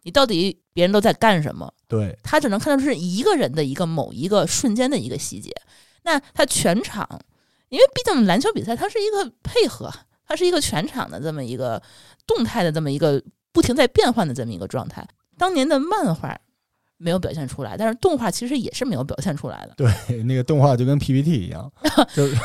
[0.03, 1.71] 你到底别人都在干什么。
[1.87, 5.51] 对，他只能看到是一个人的一个某一个瞬间的一个细节。
[6.03, 7.07] 那他全场，
[7.69, 9.91] 因为毕竟篮球比赛它是一个配合，
[10.27, 11.81] 它是一个全场的这么一个
[12.27, 13.21] 动态的这么一个
[13.59, 15.05] 不停在变换的这么一个状态。
[15.37, 16.33] 当年的漫画
[16.97, 19.73] 没有表现出来，但是动画其实也是没有表现出来的。
[19.75, 21.69] 对，那个动画就跟 PPT 一样，
[22.15, 22.37] 就是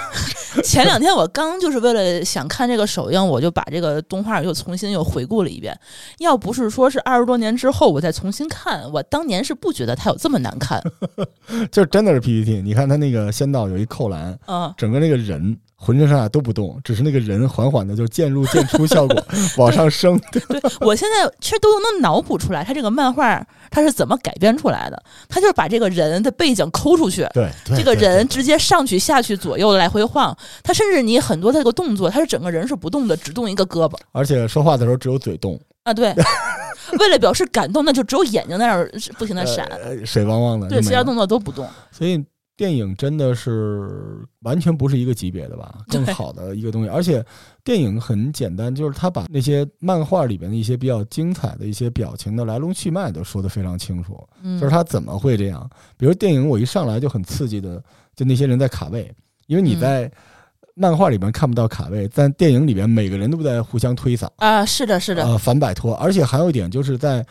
[0.65, 5.79] 前两天我刚就是为了想看这个首映，我就把这个动画又重新又回顾了一遍。
[6.19, 10.83] 要不是说是二十多年之后我再重新看，我当年是不觉得它有这么难看。
[11.71, 12.61] 就真的是 PPT。
[12.61, 19.27] 你看他那个仙道有一扣篮，嗯，整个那个人浑身上下都不动，只是那个人缓缓的就渐入渐出效果
[19.59, 20.19] 往上升。
[20.33, 25.03] 对对我现在其实都能脑补出来，他这个漫画他是怎么改编出来的。
[25.29, 30.35] 他就是把这个人的背景抠出去，对，对这个人直接上去下去左右来回晃。
[30.63, 35.93] 他甚至你很多的这个动作，他是整个人是不动的，只动一个胳膊而且说话的时候只有嘴动，啊。
[35.93, 36.15] 对，
[36.99, 39.67] 为了表示感动，那就只有眼睛在那儿不停的闪。
[39.67, 40.69] 呃水汪汪的。
[40.69, 41.69] 对，其他动作都不动。
[41.91, 42.25] 所以
[42.57, 46.89] 电影真的是完全不是一个级别的吧，更好的一个东西。
[46.89, 47.25] 而且
[47.65, 55.69] 电影很简单，就是他把那些漫画里边的一些比较精彩的一些表情的来龙去脉都说得非常清楚，嗯，就是他怎么会这样。
[55.97, 57.83] 比如电影我一上来就很刺激的，
[58.15, 59.13] 就那些人在卡位，
[59.49, 60.09] 因为你在
[60.77, 65.95] 漫画里边看不到卡位，但电影里边每个人都在互相推搡啊，是的，是的，呃，反摆脱。
[65.97, 67.25] 而且还有一点就是在，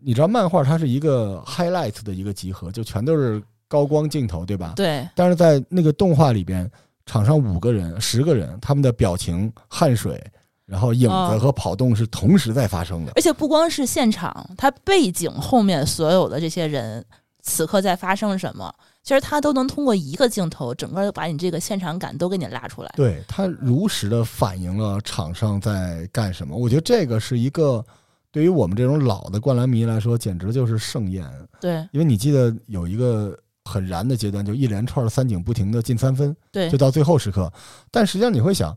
[0.00, 3.42] 你知道漫画它是一个 highlight 的一个集合，就全都是
[3.72, 4.74] 高光镜头，对吧？
[4.76, 6.70] 对，但是在那个动画里边，
[7.06, 10.22] 场上五个人、十个人，他们的表情、汗水，
[10.66, 13.12] 然后影子和跑动是同时在发生的。
[13.16, 17.02] 而且不光是现场，它背景后面所有的这些人
[17.40, 18.70] 此刻在发生什么，
[19.02, 22.92] 其实他都能通过一个镜头，整个把你这个现场感都给你拉出来。
[22.94, 26.54] 对，它如实的反映了场上在干什么。
[26.54, 27.82] 我觉得这个是一个
[28.30, 31.26] 对于我们这种老的灌篮迷来说，简直就是盛宴。
[31.58, 37.52] 对，因为你记得有一个很燃的阶段，就一连串的三井不停的进三分，对就，到最后时刻。
[37.90, 38.76] 但实际上你会想，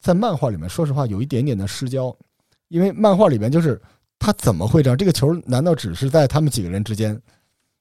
[0.00, 2.14] 在漫画里面，说实话有一点点的失焦，
[2.68, 3.80] 因为漫画里面就是
[4.18, 4.96] 他怎么会这样？
[4.96, 7.20] 这个球难道只是在他们几个人之间？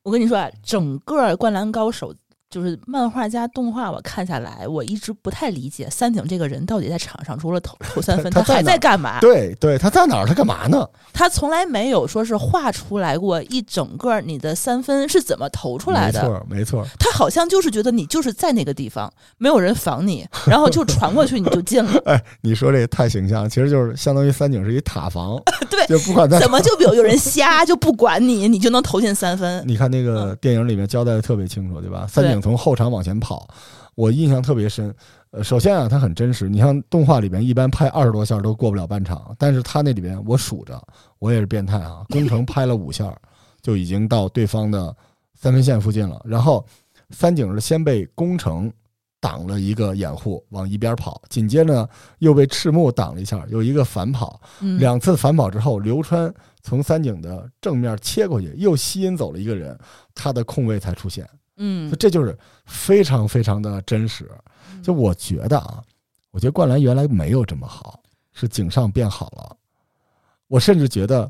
[0.03, 2.13] 我跟你说啊，整个《灌篮高手》
[2.49, 9.19] 就是漫画加动画，我看下来，我一直不太理解三井这个人到底在场上除了投投 三分，他还在干嘛？
[9.19, 10.25] 对对，他在哪儿？
[10.25, 10.87] 他干嘛呢？
[11.11, 16.21] 他从来没有说是画出来过一整个你的三分是怎么投出来的。
[16.21, 16.87] 没错，没错。
[16.97, 21.91] 他好像就是觉得你就是在那个地方，没有人防你，然后就传过去你就进了。
[22.07, 25.37] 哎，你说这太形象，其实就是相当于三井是一塔防，
[25.69, 29.61] 对，就不管在怎么就有有人瞎就不管你，你就能投进三分？
[29.67, 32.07] 你看那个电影里面交代的特别清楚，对吧？
[32.07, 33.47] 三井从后场往前跑，
[33.95, 34.93] 我印象特别深。
[35.31, 36.47] 呃，首先啊，它很真实。
[36.47, 40.81] 你像动画里边一般拍二十多下都过不了半场，但是他那里边我数着，
[41.19, 43.13] 我也是变态啊，工程拍了五下
[43.61, 44.95] 就已经到对方的
[45.33, 46.21] 三分线附近了。
[46.23, 46.65] 然后
[47.09, 48.71] 三井是先被工程
[49.19, 54.39] 挡了一个掩护，往一边跑，紧接着呢又被赤木挡了一下，有一个反跑。
[54.61, 56.33] 嗯，两次反跑之后，流川
[56.63, 59.77] 从三井的正面切过去，又吸引走了一个人，
[60.15, 61.27] 他的空位才出现。
[61.57, 64.29] 嗯，这就是非常非常的真实。
[64.81, 65.83] 就我觉得啊，
[66.31, 68.01] 我觉得灌篮原来没有这么好，
[68.33, 69.57] 是井上变好了。
[70.47, 71.29] 我甚至觉得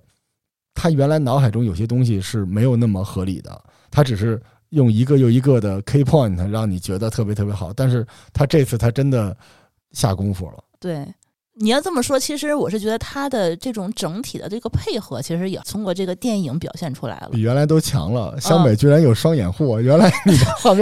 [0.73, 7.73] 他原来脑海中有些东西是没有那么合理的，他只是用一个又一个的 key point 让你觉得特别特别好。
[7.73, 9.35] 但是他这次他真的
[9.91, 10.63] 下功夫了。
[10.79, 11.07] 对。
[11.59, 17.41] 你要这么说，其实我是觉得他的这种整体的这个配合，其实也通过这个电影表现出来了比。
[17.41, 18.39] 原来都强了。
[18.39, 20.11] 湘北居然有双掩护，原来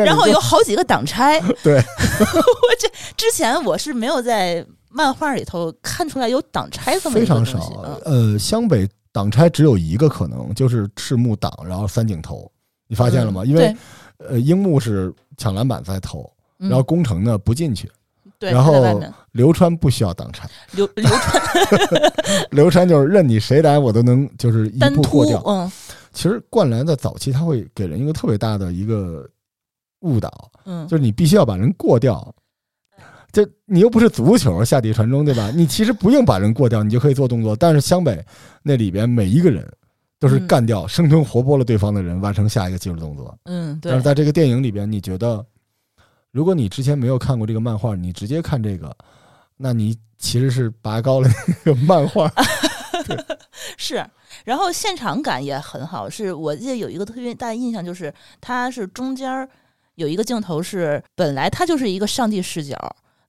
[0.03, 7.83] 然后有好几个挡拆， 对 我这之前我是没有在漫画里头看出来有挡拆这么一非常少。
[8.05, 12.51] 嗯呃，湘北挡拆只有一个可能，就是赤木挡，然后三井投。
[12.87, 13.43] 你发现了吗？
[13.43, 13.75] 嗯因为
[14.17, 17.91] 呃，樱木是抢篮板在投，然后宫城呢不进去，嗯
[18.39, 22.01] 对，然后他在外面流川不需要挡拆，流流川
[22.51, 25.71] 流川就是任你谁来我都能就是一步过掉。，嗯
[26.13, 29.29] 其实灌篮在早期他会给人一个特别大的一个
[29.99, 32.33] 误导，嗯，就是你必须要把人过掉。
[33.33, 35.51] 这你又不是足球下底传中，对吧？
[35.53, 37.53] 你其实不用把人过掉，你就可以做动作。
[37.53, 38.23] 但是湘北
[38.63, 39.69] 那里边每一个人
[40.17, 43.37] 都是嗯干掉、生吞活剥了对方的人，完成下一个技术动作。
[43.43, 45.45] 嗯，对但是，在这个电影里边，你觉得，
[46.35, 48.93] 如果你之前没有看过这个漫画，你直接看这个，
[49.55, 52.29] 那你其实是拔高了那个漫画。
[53.77, 54.05] 是，
[54.43, 56.09] 然后现场感也很好。
[56.09, 59.47] 是我记得有一个特别大的印象，就是它是中间儿
[59.95, 62.75] 有一个镜头是本来它就是一个上帝视角，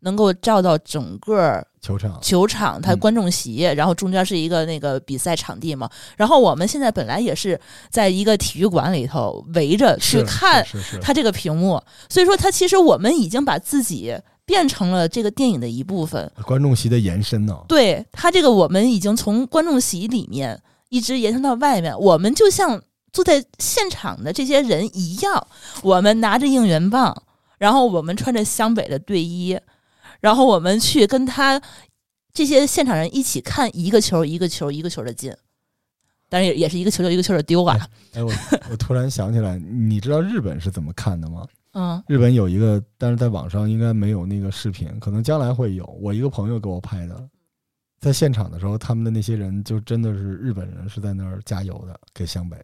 [0.01, 5.89] 能够照到整个球场球场，它嗯观众席，然后中间是一个那个比赛场地嘛。
[6.17, 7.59] 然后我们现在本来也是
[7.91, 10.67] 在一个体育馆里头围着去看
[11.01, 14.13] 它这个屏幕，所以说它其实我们已经把自己
[14.45, 16.29] 变成了这个电影的一部分。
[16.45, 17.57] 观众席的延伸呢。
[17.69, 22.83] 对它这个，我们已经从观众席里面一直延伸到外面，我们就像
[23.13, 25.47] 坐在现场的这些人一样，
[25.83, 27.23] 我们拿着应援棒，
[27.59, 29.59] 然后我们穿着湘北的队衣，
[30.21, 31.61] 然后我们去跟他
[32.33, 35.35] 这些现场人一起看一个球一个球一个球的进，
[36.29, 38.33] 但是也也是一个球球一个球的丢啊，哎，我
[38.71, 41.47] 我突然想起来，你知道日本是怎么看的吗？
[41.79, 45.85] 嗯日本有一个，但是在网上应该没有那个视频，可能将来会有。
[46.01, 47.29] 我一个朋友给我拍的，
[48.01, 52.57] 在现场的时候，他们的那些人就真的是日本人，是在那儿加油的，给湘北。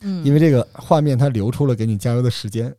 [0.00, 2.74] 嗯，因为这个画面它留出了给你加油的时间，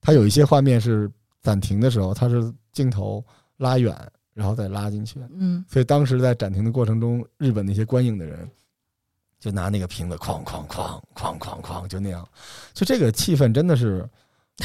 [0.00, 1.10] 它有一些画面是
[1.46, 3.24] 暂停的时候，它是镜头
[3.56, 3.96] 拉远，
[4.34, 8.50] 然后再拉进去，嗯所以当时在暂停的过程中，日本那些观影的人
[9.38, 12.28] 就拿那个瓶子哐哐哐哐哐哐，就那样，
[12.74, 14.04] 就这个气氛真的是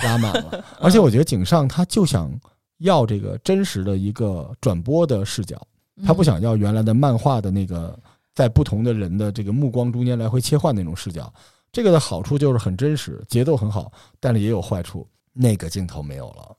[0.02, 0.66] 拉满了。
[0.82, 2.32] 而且我觉得井上他就想
[2.80, 5.62] 要这个真实的一个转播的视角，
[6.04, 7.96] 他不嗯想要原来的漫画的那个
[8.34, 11.32] 在不同的人的这个目光中间来回切换那种视角。
[11.72, 16.58] 这个的好处就是很真实，节奏很好，但是也有坏处，那个镜头没有了。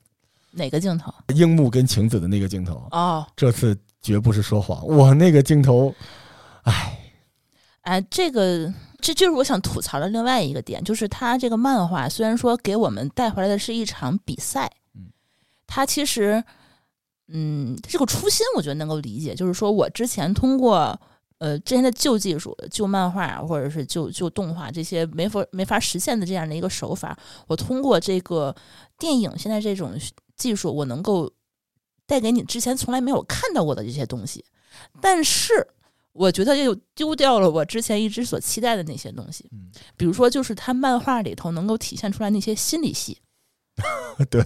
[0.53, 1.13] 哪个镜头？
[1.35, 5.95] 樱木跟晴子的那个镜头，哦，这次绝不是说谎，我那个镜头，
[6.63, 6.99] 唉，
[7.83, 15.11] 哎，这个这就是我想吐槽的另外一个点，就是他这个漫画虽然说给我们带回来的是一场比赛，嗯，
[15.67, 16.45] 它其实，
[17.29, 21.01] 嗯，这个初心我觉得能够理解，就是说我之前通过
[21.39, 28.55] 呃之前的旧技术、旧漫画或者是旧旧动画这些没法没法实现的这样的一个手法，我通过这个
[28.99, 29.93] 电影现在这种
[30.37, 31.33] 技术，我能够
[32.07, 34.45] 带给你之前从来没有看到过的这些东西，
[35.01, 35.67] 但是。
[36.15, 43.17] 我觉得又丢掉了我之前一直所期待的那些东西，嗯比如说就是他漫画里头能够体现出来那些心理戏，
[44.29, 44.45] 对，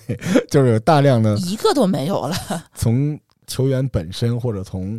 [0.49, 2.37] 就是有大量的一个都没有了。
[2.77, 3.19] 从
[3.49, 4.95] 球员本身或者从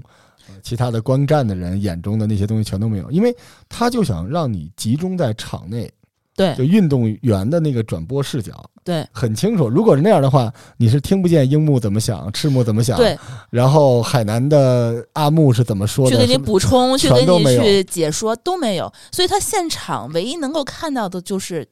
[0.50, 3.34] 呃其他的观战的人眼中的那些东西全都没有，因为
[3.70, 5.90] 他就想让你集中在场内，
[6.38, 6.56] 对。
[6.56, 8.54] 就运动员的那个转播视角
[8.86, 9.06] 对。
[9.12, 9.68] 很清楚。
[9.68, 13.20] 如果是那样的话，你是听不见樱木怎么想，赤木怎么想，对，
[13.50, 21.68] 然后海南的阿木是怎么说的，去给你补充，去给你去解说都没有，所以他现场唯一能够看到的就是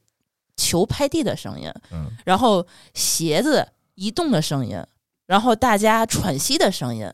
[0.56, 4.76] 球拍地的声音，嗯，然后鞋子移动的声音，
[5.26, 7.08] 然后大家喘息的声音，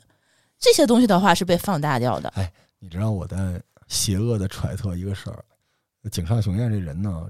[0.59, 2.28] 这些东西的话是被放大掉的。
[2.30, 5.44] 哎你知道我在邪恶的揣测一个事儿，
[6.11, 7.28] 井上雄彦这人呢，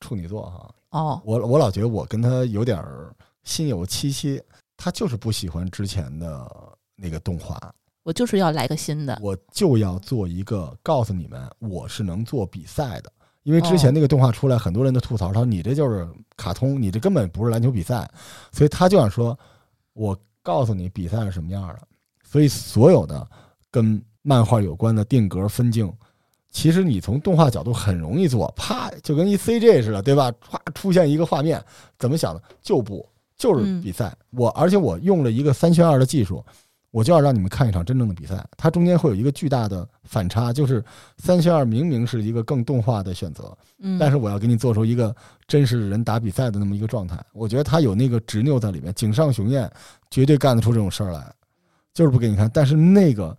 [0.00, 4.40] 处女座哈，哦，我我老觉得我跟他有点儿心有戚戚，
[4.76, 6.50] 他就是不喜欢之前的
[6.96, 7.58] 那个动画，
[8.02, 9.18] 我就是要来个新的。
[9.22, 13.12] 我就要做一个告诉你们我是能做比赛的。
[13.44, 18.06] 因为之前那个动画出来，很多人都吐槽，他说你这就是卡通，你这根本不是篮球比赛，
[18.52, 19.38] 所以他就想说，
[19.94, 21.80] 我告诉你比赛是什么样的。
[22.22, 23.26] 所以所有的
[23.70, 25.90] 跟漫画有关的定格分镜，
[26.50, 30.32] 其实你从动画角度很容易做，啪就跟一 CG 似的，对吧？
[30.32, 31.62] 唰出现一个画面，
[31.98, 32.42] 怎么想的？
[32.62, 34.16] 就不就是比赛。
[34.30, 36.44] 我而且我用了一个三选二的技术，
[36.90, 38.44] 我就要让你们看一场真正的比赛。
[38.56, 40.82] 它中间会有一个巨大的反差，就是
[41.18, 45.14] 三选二明明是一个更动画的选择，嗯，但是我要给你做出一个
[45.46, 47.22] 真实的人打比赛的那么一个状态。
[47.32, 49.70] 我觉得他有那个执拗在里面，井上雄彦
[50.10, 51.30] 绝对干得出这种事儿来，
[51.92, 52.50] 就是不给你看。
[52.52, 53.36] 但是那个，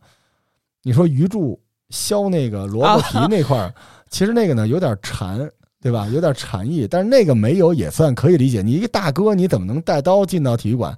[0.84, 1.60] 你说鱼柱
[1.90, 3.74] 削那个萝卜皮那块儿，
[4.10, 5.50] 其实那个呢有点馋，
[5.82, 6.08] 对吧？
[6.08, 8.62] 有点禅意，但是那个没有也算可以理解。
[8.62, 10.98] 你一个大哥，你怎么能带刀进到体育馆？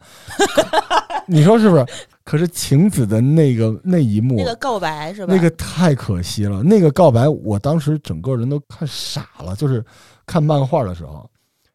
[1.28, 1.86] 你说是不是？
[2.24, 5.34] 可是晴子的那个那一幕，那个告白是吧？
[5.34, 6.62] 那个太可惜了。
[6.62, 9.56] 那个告白，我当时整个人都看傻了。
[9.56, 9.84] 就是
[10.26, 11.30] 看漫画的时候，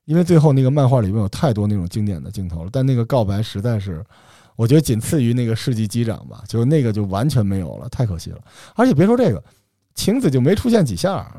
[0.05, 4.05] 因为最后那个漫画里面有太多那种经典的镜头了，但那个告白实在是，
[4.57, 8.39] 我觉得仅次于那个世纪机长吧，就那个就完全没有了，太可惜了。
[8.75, 9.43] 而且别说这个，
[9.95, 11.31] 晴子就没出现几下，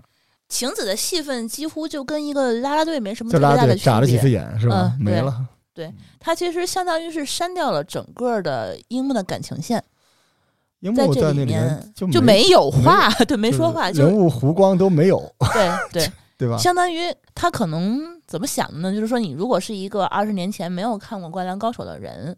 [0.48, 4.34] 晴子的戏份几乎就跟一个啦啦队没什么就拉特别大的区队眨了几次别。
[4.34, 4.96] 眼是吧？
[5.00, 5.46] 没了。
[5.74, 9.84] 对他其实相当于是删掉了整个的樱木的感情线，
[10.80, 15.20] 樱木在那里面就没有话， 对，没说话，就人物弧光都没有，
[15.54, 16.58] 对对， 对吧？
[16.58, 18.92] 相当于他可能怎么想的呢？
[18.92, 22.36] 就是说，你如果是一个二十年前没有看过《灌篮高手》的人，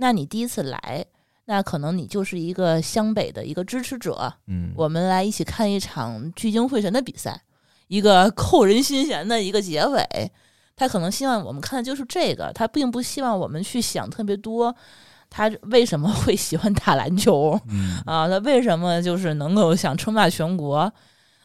[0.00, 1.04] 那你第一次来，
[1.46, 7.42] 那可能你就是一个湘北的一个支持者，嗯，我们来一起看一场聚精会神的比赛，
[7.88, 10.30] 一个扣人心弦的一个结尾。
[10.76, 14.74] 他可能希望我们看的就是这个，他并不希望我们去想特别多。
[15.28, 18.28] 他为什么会喜欢打篮球嗯啊？
[18.28, 20.90] 他为什么就是能够想称霸全国？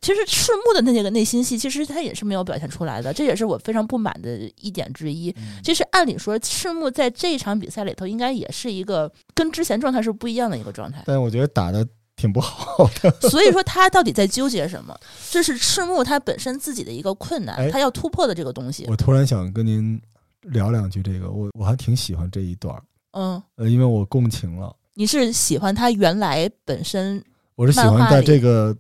[0.04, 5.32] 其实赤木的那个内心戏，其实他也是没有表现出来的，这也是我非常不满的一点之一。
[5.38, 11.02] 嗯其实按理说，赤木在这一场比赛里头，应该也是一个跟之前状态是不一样的一个状态。
[11.06, 11.88] 但我觉得打的
[12.18, 13.30] 挺不好的。
[13.30, 14.94] 所以说他到底在纠结什么？
[15.32, 18.86] 这是赤木他本身自己的一个困难，哎他要突破的这个东西。
[18.90, 19.98] 我突然想跟您
[20.42, 27.24] 聊两句这个，我我还挺喜欢这一段儿，嗯，呃，因为我共情了，你是喜欢他原来本身？
[27.56, 28.76] 我是喜欢在这个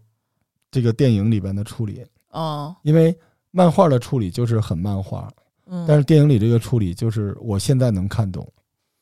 [0.74, 3.16] 这个电影里边的处理，哦，因为
[3.52, 5.30] 漫画的处理就是很漫画，
[5.68, 8.52] 嗯，但是电影里这个处理就是我现在能看懂，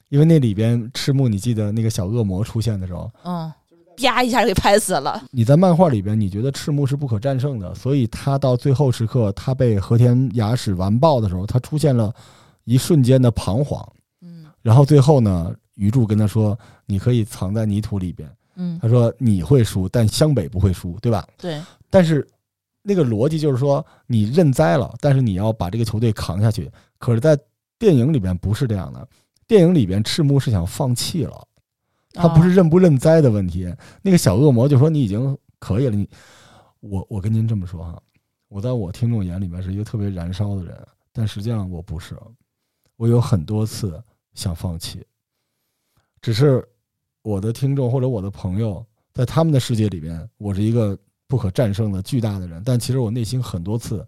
[0.10, 3.50] 因为那里边赤木，你记得那个小恶魔出现的时候，嗯，
[3.96, 5.24] 啪一下给拍死了。
[5.32, 12.14] 你在漫画里边，你觉得赤木是不可战胜的，所以他到最后时刻，他被和田雅史完爆的时候，他出现了
[12.66, 13.82] 一瞬间的彷徨。
[14.22, 22.28] 嗯然后最后呢，鱼柱跟他说：“你可以藏在泥土里边。”嗯，他说：“你会输，但湘北不会输，对吧对，？”但是
[22.82, 26.70] 那个逻辑就是说，你认栽了，但是你要把这个球队扛下去。
[26.98, 27.38] 可是，在
[27.80, 29.08] 电影里边不是这样的，
[29.48, 31.48] 电影里边赤木是想放弃了，
[32.14, 33.74] 他不是认不认栽的问题。
[34.02, 36.08] 那个小恶魔就说：“你已经可以了。”你，
[36.80, 38.02] 我我跟您这么说哈，
[38.50, 42.18] 我在我听众眼里面是一个特别燃烧的人，但实际上我不是，
[42.98, 44.02] 我有很多次
[44.34, 45.06] 想放弃，
[46.22, 46.68] 只是
[47.22, 50.98] 我的听众或者我的朋友在他们的世界里边，我是一个。
[51.28, 54.06] 不可战胜的巨大的人，但其实我内心很多次，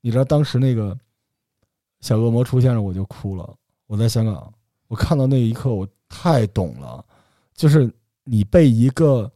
[0.00, 0.98] 你知道，当时那个
[2.00, 3.54] 小恶魔出现了，我就哭了。
[3.86, 4.50] 我在香港，
[4.88, 7.04] 我看到那一刻，我太懂了。
[7.52, 7.92] 就是
[8.24, 9.30] 你被一个，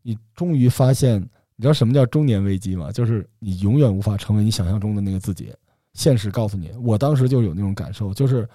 [0.00, 1.20] 你终于发现，
[1.54, 2.90] 你知道什么叫中年危机吗？
[2.90, 5.54] 就是你永远无法成为你想象中的那个自己。
[5.92, 8.48] 现实告诉你，我当时就有那种感受，就是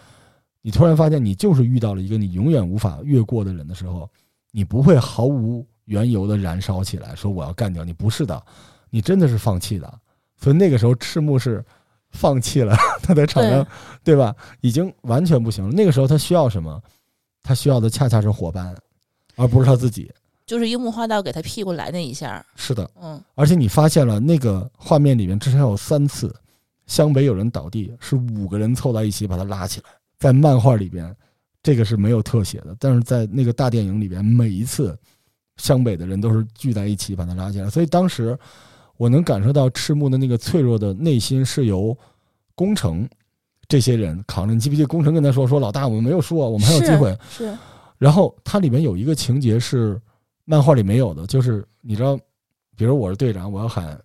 [0.62, 4.10] 你突然发现，你就是遇到了一个你永远无法越过的人的时候，
[4.52, 5.66] 你不会毫无。
[5.86, 8.42] 缘由的燃烧起来，说我要干掉你，不是的，
[8.90, 10.00] 你真的是放弃的。
[10.38, 11.62] 所以那个时候赤木是
[12.12, 13.68] 放弃了，他在场上，
[14.02, 14.34] 对吧？
[14.62, 15.72] 已经完全不行了。
[15.74, 16.82] 那个时候他需要什么？
[17.44, 18.74] 他需要的恰恰是伙伴，
[19.36, 20.10] 而不是他自己。
[20.46, 22.46] 就是樱木花道给他屁股来那一下。
[22.56, 23.22] 是的，嗯。
[23.36, 26.34] 而且你发现了那个画面里面至少有三次，
[26.86, 29.90] 湘北有人倒地，是五个人凑在一起把他拉起来。
[30.22, 31.14] 在漫画里边，
[31.62, 34.98] 这个是没有特写的，但是在那个大电影里边，每一次。
[35.58, 38.36] 湘北的人都是聚在一起把他拉起来，所以当时
[38.98, 41.96] 我能感受到赤木的那个脆弱的内心是由
[42.56, 43.08] 工程
[43.68, 44.56] 这些人扛着。
[44.56, 47.56] 你记不记得工程跟他说：“说老大，我们没有输啊，我们还有机会。”是。
[48.00, 50.02] 然后它里面有一个情节是
[50.46, 52.18] 漫画里没有的，就是你知道，
[52.76, 54.02] 比如我是队长，我要喊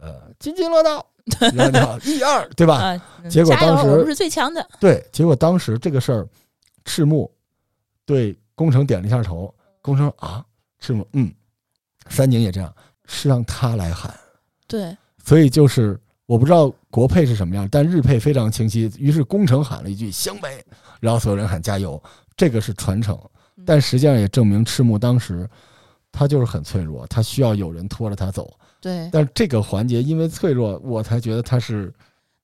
[0.00, 3.00] 呃“津津乐道”，你好，一二， 对吧？
[3.30, 4.66] 结果当时我们是最强的。
[4.78, 6.28] 对，结果当时这个事儿，
[6.84, 7.30] 赤木
[8.04, 10.44] 对工程点了一下头，工程啊。
[10.80, 11.06] 赤木？
[11.14, 11.32] 嗯，
[12.10, 12.74] 三井也这样，
[13.06, 14.14] 是让他来喊。
[14.66, 14.94] 对，
[15.24, 18.92] 所以就是我不知道国配是什么样，但日配非常清晰。
[18.98, 20.62] 于是宫城喊了一句“湘北”，
[21.00, 22.02] 然后所有人喊加油，
[22.36, 23.18] 这个是传承。
[23.64, 25.48] 但实际上也证明赤木当时
[26.12, 28.52] 他就是很脆弱，他需要有人拖着他走。
[28.84, 31.92] 对，但这个环节因为脆弱，我才觉得他是。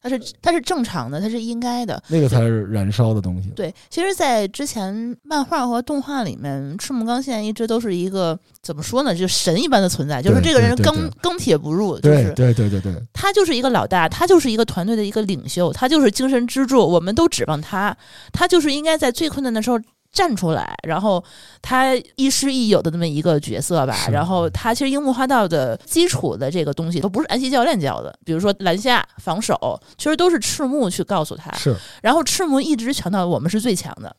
[0.03, 3.51] 它是它是正常的，它是应该的，那个才是燃烧的东西。
[3.51, 17.95] 对，其实，在之前漫画和动画里面，赤木刚宪一直都是一个怎么说呢，就神一般的存在，就是这个人钢钢铁不入，就是对对对对，他就是一个老大，他就是一个团队的一个领袖，他就是精神支柱，我们都指望他，
[18.33, 19.79] 他就是应该在最困难的时候。
[20.13, 21.23] 站出来，然后
[21.63, 24.09] 他亦师亦友的那么一个角色吧。
[24.11, 31.53] 然后他其实樱木花道的基础的这个东西都不是安西教练教的，比如说篮下防守，其实都是赤木去告诉他。
[31.53, 31.77] 是。
[32.03, 34.15] 然后赤木一直强调我们是最强的，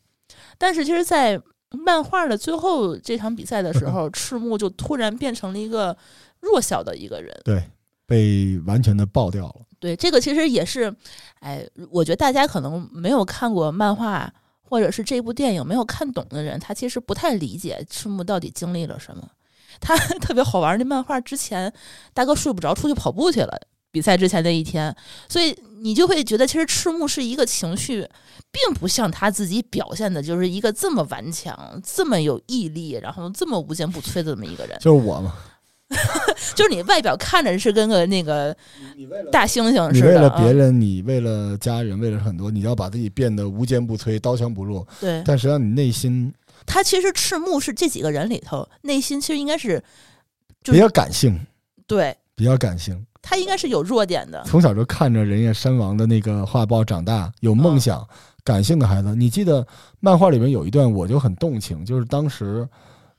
[0.58, 5.96] 但是其实，在漫画的最后这场比赛的时候， 赤木就突然变成了一个
[6.39, 7.38] 弱小的一个人。
[7.44, 7.62] 对，
[8.06, 9.56] 被完全的爆掉了。
[9.78, 10.94] 对，这个其实也是，
[11.39, 14.32] 哎，我觉得大家可能没有看过漫画。
[14.72, 19.22] 或者是这部电影没有看懂的人，他其实不太理解赤木到底经历了什么。
[19.82, 21.72] 他 特别好玩的漫画之前，
[22.13, 23.59] 大哥睡不着，出去跑步去了。
[23.91, 24.95] 比赛之前那一天，
[25.28, 28.07] 所以你就会觉得，其实赤木是一个情绪，
[28.49, 34.78] 并不像他自己表现的，就是一个这么顽强、这么有毅力，然后这么无坚不摧的这么一个人。
[34.80, 35.36] 就是我嘛。
[36.56, 38.56] 就是你外表看着是跟个那个
[39.32, 44.86] 大猩猩似的，你为了别人，你为了家人，为了很多，你要把自己变得无坚不摧、刀枪不入。
[45.00, 46.34] 对，但实际上你内心，
[46.66, 49.84] 他其实赤木是这几个人里头内心其实应该是
[50.64, 51.39] 比较感性，
[51.86, 53.06] 对，比较感性。
[53.22, 58.08] 他应该是有弱点的，从小就看着人家山王的那个画报长大，有梦想、
[58.44, 59.16] 感性的孩子。
[59.16, 59.66] 你记得
[60.00, 62.68] 漫画里面有一段，我就很动情，就是当时。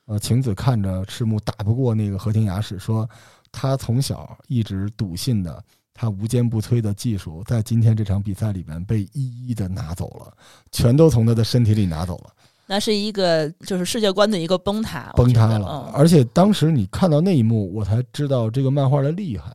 [0.06, 3.08] 呃，晴子看着赤木打不过那个和田雅史，说
[3.52, 5.62] 他从小一直笃信的
[5.94, 10.32] 他无坚不摧的技术，在今天这场比赛里面被一一的拿走了，
[10.72, 12.30] 全都从他的身体里拿走了。
[12.66, 15.90] 那是一个就是世界观的一个崩塌，崩塌了。
[15.94, 19.54] 而且当时你看到那一幕，我才知道这个漫画的厉害。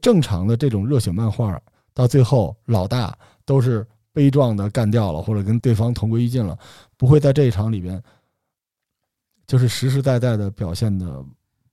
[0.00, 1.60] 正常的这种热血漫画，
[1.94, 6.58] 到最后老大都是悲壮的干掉了，或者跟对方同归于尽了，
[6.96, 8.02] 不会在这一场里边。
[9.48, 11.24] 就是实实在在的表现的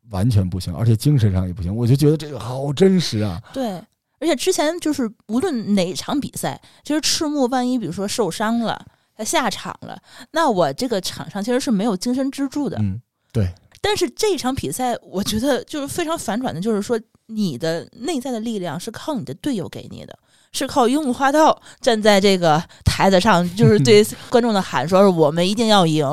[0.10, 3.40] 完全不行，而且精神上也不行，我就觉得这个好真实啊。
[3.54, 3.74] 对，
[4.20, 8.84] 而且之前就是无论哪场比赛，其实赤木万一比如说受伤了，
[9.16, 10.02] 他下场了，
[10.32, 12.78] 那我这个场上其实是没有精神支柱的。
[12.80, 13.02] 嗯，
[13.32, 13.54] 对。
[13.82, 20.18] 但是这场比赛，我觉得就是非常反转的，就是说你的内在的力量是靠你的队友给你的。
[20.56, 26.06] 是靠樱木花道站在这个台子上，就 是对观众的喊说：“是我们一定要赢。”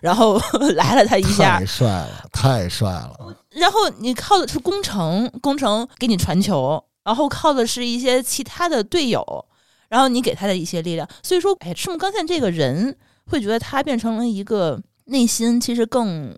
[0.00, 0.40] 然后
[0.74, 3.36] 来了他一下太，帅了，太帅了。
[3.50, 9.44] 然后你靠的是工程，工程给你传球，然后靠的是一些其他的队友，
[9.88, 11.06] 然后你给他的一些力量。
[11.22, 12.96] 所以说，哎，赤木刚宪这个人
[13.26, 16.34] 会觉得他变成了一个内心其实更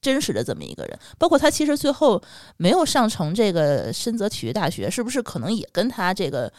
[0.00, 0.98] 真实的这么一个人。
[1.18, 2.20] 包括他其实最后
[2.56, 6.52] 没有上成这个深泽体育大学，是不是可能也跟他这个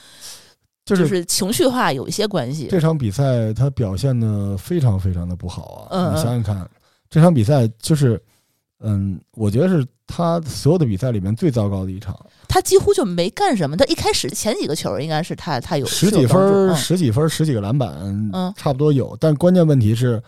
[0.85, 2.67] 就就是是情绪化有一些关系？
[2.69, 6.11] 这场比赛他表现的非常非常的不好啊！
[6.13, 6.67] 你想想看，
[7.09, 8.19] 这场比赛就是，
[8.79, 12.17] 嗯，我觉得是他所有的比赛里面最糟糕的一场，
[12.47, 13.77] 他几乎就没干什么。
[13.77, 17.93] 他一开始前几个球应该是他他有十几分十几分、十几个篮板，
[18.33, 19.15] 嗯差不多有。
[19.19, 20.19] 但关键问题是，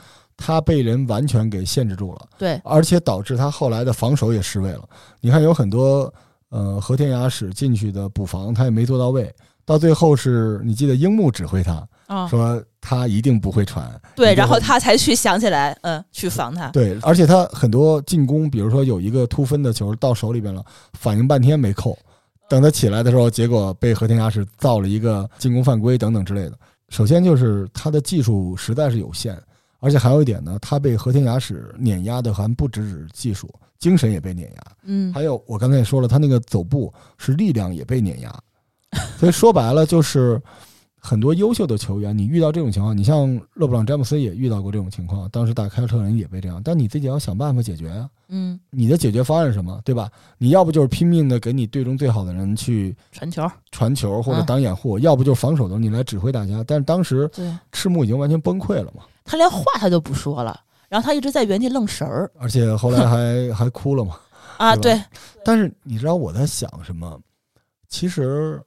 [0.42, 4.82] 他被人完全给限制住了，对，而且导致他后来的防守也失位了。
[5.20, 6.12] 你看，有很多
[6.50, 9.32] 呃和田雅史进去的补防，他也没做到位。
[9.64, 16.68] 到最后是你记得樱木指挥他啊、说他一定不会传，对，然后他才去想起来，嗯，去防他。
[16.70, 20.62] 对，而且他很多进攻，比如说有一个突分的球到手里边了，
[21.00, 21.98] 反应半天没扣，
[22.50, 26.54] 等他起来的时候，结果被和田雅史造了一个进攻犯规等等之类的。
[26.90, 29.42] 首先就是他的技术实在是有限，
[29.82, 34.62] 而且还有一点呢，他被和田雅史碾压的还不只是技术，精神也被碾压。
[34.84, 38.34] 嗯，还有我刚才也说了，他那个走步是力量也被碾压，
[39.20, 40.42] 所以说白了就是
[40.98, 48.08] 很多优秀的球员，你遇到这种情况，你像勒布朗詹姆斯也遇到过这种情况，当时打凯尔特人也被这样，但你自己要想办法解决啊。
[48.34, 50.10] 嗯，你的解决方案是什么，对吧？
[50.38, 54.46] 你要不就是拼命的给你队中最好的人去传球，传球或者嗯。
[54.46, 56.64] 当掩护，要不就是防守的你来指挥大家。
[56.66, 57.30] 但是当时
[57.74, 60.60] 赤木已经完全崩溃了嘛，他连话他都不说了，
[60.90, 64.20] 然后他一直在原地愣神儿而且后来还 还哭了嘛。
[64.58, 65.02] 啊，对，
[65.44, 67.20] 但是你知道我在想什么？
[67.88, 68.62] 其实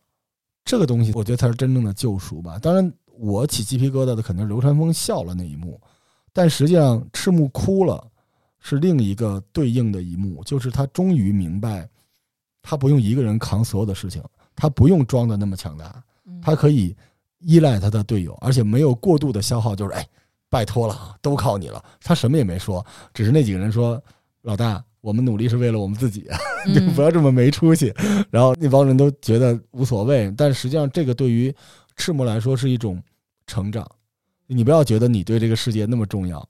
[0.65, 2.59] 这个东西，我觉得才是真正的救赎吧。
[2.59, 5.81] 当然，我起鸡皮疙瘩的肯定是流川枫笑了那一幕，
[6.33, 8.05] 但实际上赤木哭了
[8.59, 11.89] 是另一个对应的一幕，就是他终于明白，
[12.61, 14.21] 他不用一个人扛所有的事情，
[14.57, 16.97] 他不用装的那么强大，嗯他可以
[17.39, 20.05] 依赖他的队友，而且没有过度的消耗，就是哎，
[20.55, 21.85] 拜托了啊，都靠你了。
[22.01, 24.01] 他什么也没说，只是那几个人说
[24.43, 26.29] ：“老大，我们努力是为了我们自己，
[26.73, 27.93] 就嗯不要这么没出息。”
[28.31, 31.53] 然后那帮人都觉得无所谓，但实际上这个对于
[31.97, 33.03] 赤木来说是一种
[33.49, 33.85] 成长。
[34.47, 36.49] 你不要觉得你对这个世界那么重要，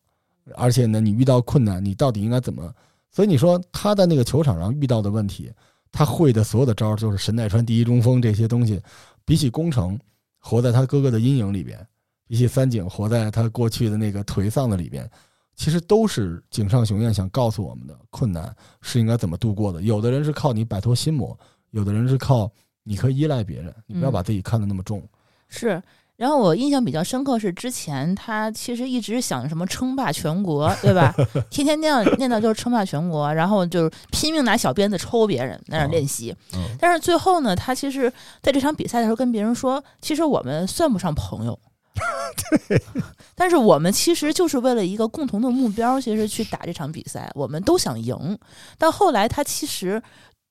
[0.54, 2.70] 而且呢，你遇到困难，你到底应该怎么？
[3.10, 5.50] 所以你说他在那个球场上遇到的问题，
[5.90, 8.78] 他会的所有的招儿就是神奈川第一中锋这些东西，
[9.24, 9.98] 比起宫城
[10.40, 11.78] 活在他哥哥的阴影里边，
[12.26, 15.08] 比起三井活在他过去的那个颓丧的里边，
[15.54, 19.82] 其实都是井上雄彦想告诉我们的困难是应该怎么度过的。
[19.82, 21.38] 有的人是靠你摆脱心魔，
[21.70, 22.50] 有的人是靠
[22.82, 25.02] 你可以依赖别人，你不要嗯把自己看得那么重。
[25.48, 25.82] 是。
[26.16, 31.12] 然后我印象比较深刻是之前他其实一直想什么称霸全国，对吧？
[31.50, 36.32] 天天念叨念叨就是称霸全国，然后就是拼命拿小鞭子抽别人，在那儿练习。
[36.54, 38.10] 嗯，但是最后呢，他其实
[38.40, 41.58] 在这场比赛的时候跟别人说，其实我们算不上朋友。
[41.94, 42.82] 对
[43.36, 48.38] 但是我们其实就是为了一个共同的目标，其实去打这场比赛，我们都想赢。
[48.76, 50.02] 但后来他其实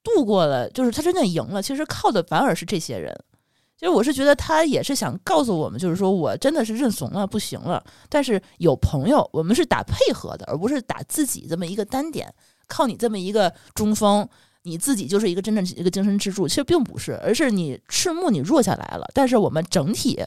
[0.01, 3.13] 度过了，就是他真正赢了，其实靠的反而是这些人。
[3.77, 7.83] 其实我是觉得他也是想告诉我们，就是说我真的是认怂了，不行了。
[8.07, 12.33] 但是有朋友，我们是打配合的，而不是打自己这么一个单点。
[12.67, 14.27] 靠你这么一个中锋，
[14.61, 16.47] 你自己就是一个真正一个精神支柱。
[16.47, 20.23] 其实并不是，而是你赤木你弱下来了，但是我们整体。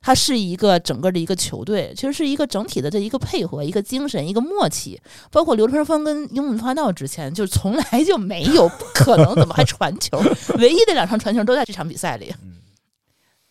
[0.00, 5.00] 它是一个整个的一个球队，其实是一个整体的这一个配合、一个精神、一个默契。
[5.30, 10.18] 包括刘春峰跟樱木花道之前，就从来就没有，不可能，怎么还传球？
[10.58, 12.32] 唯一的两场传球都在这场比赛里。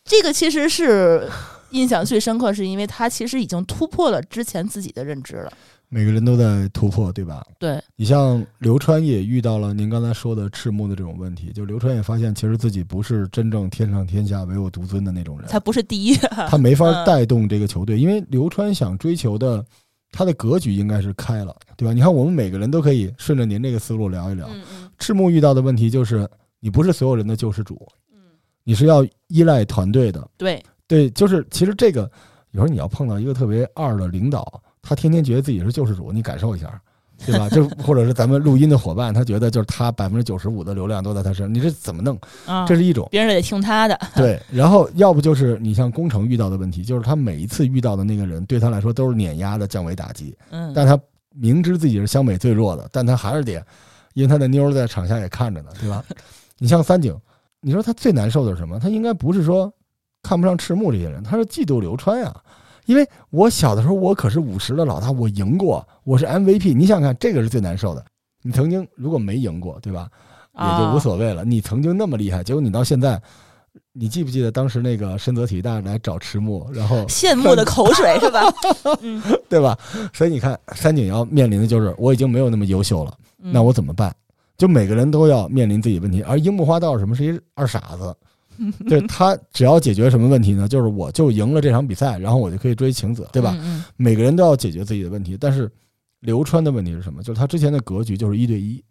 [0.05, 1.29] 这个其实是
[1.71, 5.51] 印象最深刻，是因为他其实已经突破了之前自己的认知了。
[5.89, 7.41] 每个人都在突破，对吧？
[7.57, 16.13] 对，你像刘川也遇到了您刚才说的赤木的这种问题，就刘川也发现其实自己不是真正天上天下唯我独尊的那种人，他不是第一，
[16.49, 19.65] 他没法带动这个球队，因为刘川想追求的，
[20.11, 21.93] 他的格局应该是开了，对吧？
[21.93, 24.45] 你看我们每个人都可以顺着您这个思路聊一聊。
[24.49, 26.27] 嗯嗯赤木遇到的问题就是，
[26.59, 28.19] 你不是所有人的救世主，嗯，
[28.65, 30.27] 你是要依赖团队的。
[30.35, 32.09] 对，对，就是其实这个
[32.51, 36.81] 有时候你要碰到一个特别二的领导，他天天觉得自己是救世主，你感受一下，
[37.25, 37.49] 对吧？
[37.53, 42.17] 就或者是咱们录音的伙伴，他觉得就是他百分之九十五的流量都在他身上，你这怎么弄？
[42.45, 43.07] 啊，这是一种。
[43.11, 50.97] 别人得听他的，对，然后要不就是你像工程遇到的问题，就是他每一次遇到的那个人对他来说都是碾压的降维打击，嗯，但他
[51.35, 53.53] 明知自己是湘北最弱的，但他还是得，
[54.13, 56.03] 因为他的妞儿在场下也看着呢，对吧？
[56.59, 57.15] 你像三井，
[57.61, 58.79] 你说他最难受的是什么？
[58.79, 59.71] 他应该不是说
[60.27, 62.35] 看不上赤木这些人，他是嫉妒流川呀。
[62.85, 66.75] 因为我小的时候，我可是五十的老大，我赢过，我是 MVP。
[66.75, 68.03] 你想想看，这个是最难受的。
[68.41, 70.09] 你曾经如果没赢过，对吧？
[70.53, 71.45] 也就无所谓了。
[71.45, 73.21] 你曾经那么厉害，结果你到现在，
[73.93, 78.41] 你记不记得当时那个深泽体大来找赤木，然后羡慕的口水是吧？
[79.01, 79.77] 嗯，对吧？
[80.13, 84.13] 所以你看，三井要面临的就是我已经没有那么优秀了，那我怎么办？
[84.57, 86.21] 就每个人都要面临自己问题。
[86.23, 87.15] 而樱木花道什么？
[87.15, 88.15] 是一二傻子。
[88.89, 90.67] 对他只要解决什么问题呢？
[90.67, 93.57] 就是我就赢了这场比赛，然后我就可以追晴子，对吧？
[93.95, 95.37] 每个人都要解决自己的问题。
[95.39, 95.71] 但是
[96.19, 97.21] 刘川的问题是什么？
[97.23, 98.83] 就是他之前的格局就是一对一，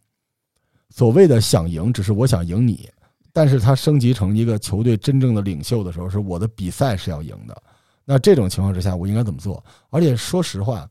[0.91, 2.89] 所谓的想赢只是我想赢你，
[3.33, 7.63] 但是他升级成一个球队真正的领袖的时候，是我的比赛是要赢的。
[8.05, 9.63] 那这种情况之下，我应该怎么做？
[9.91, 10.89] 而且说实话。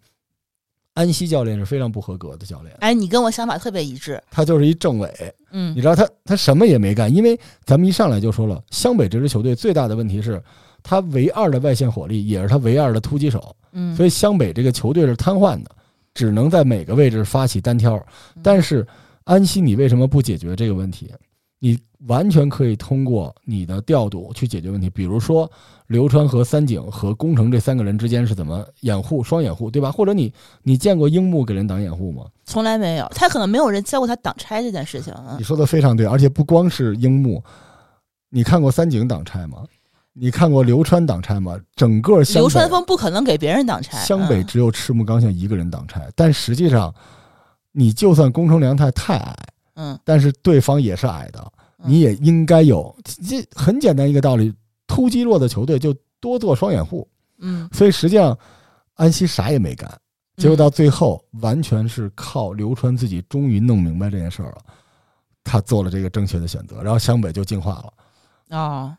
[0.96, 2.76] 安西教练是非常不合格的教练。
[2.80, 4.20] 哎，你跟我想法特别一致。
[4.32, 5.14] 他就是一政委，
[5.52, 10.42] 嗯，你知道他他什么也没干，因为咱们一上来就说了，湘北这支球队最大的问题是，
[10.82, 15.70] 他唯二的外线火力也是他唯二的突击手，嗯，所以湘北这个球队是瘫痪的，
[16.14, 18.04] 只能在每个位置发起单挑。
[18.42, 18.88] 但是
[19.26, 21.12] 安西，你为什么不解决这个问题？
[21.66, 25.52] 你完全可以通过你的调度去解决问题，比如说
[25.88, 29.92] 流川和三井和宫城这三个人之间是怎么掩护双掩护，对吧？
[29.92, 32.26] 或者你你见过樱木给人挡掩护吗？
[32.46, 35.12] 从来没有，他可能没有人教过他挡拆这件事情。
[35.40, 37.44] 你说的非常对，而且不光是樱木，
[38.30, 39.64] 你看过三井挡拆吗？
[40.14, 41.60] 你看过流川挡拆吗？
[41.76, 46.94] 整个流川枫不可能给别人挡拆，湘北只有赤木刚宪一个人挡拆，但实际上
[47.72, 49.36] 你就算宫城良太太矮。
[49.78, 51.52] 嗯，但是对方也是矮的，
[51.84, 54.54] 你也应该有这很简单一个道理：
[54.88, 57.08] 突击弱的球队就多做双掩护。
[57.40, 58.38] 嗯，所以实际上
[58.94, 59.92] 安西啥也没干，
[60.38, 64.58] 结果到最后完全是靠刘川自己终于弄明白这件事儿了，
[65.44, 68.58] 他做了这个正确的选择，然后湘北就进化了。
[68.58, 68.98] 啊，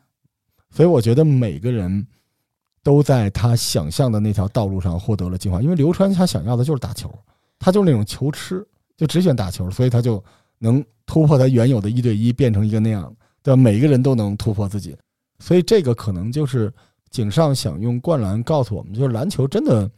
[0.69, 2.05] 所以我觉得每个人
[2.83, 7.11] 都在他想象的那条道路上获得了进化，因为刘川他想要的就是打球，
[7.57, 8.65] 他就是那种球痴，
[8.95, 10.23] 就只选打球，所以他就。
[10.59, 14.95] 能突破他原有的一对一，变成一个那样的，每一个人都能突破自己，
[15.39, 16.71] 所以这个可能就是
[17.09, 19.89] 井上想用灌篮告诉我们，就是篮球真的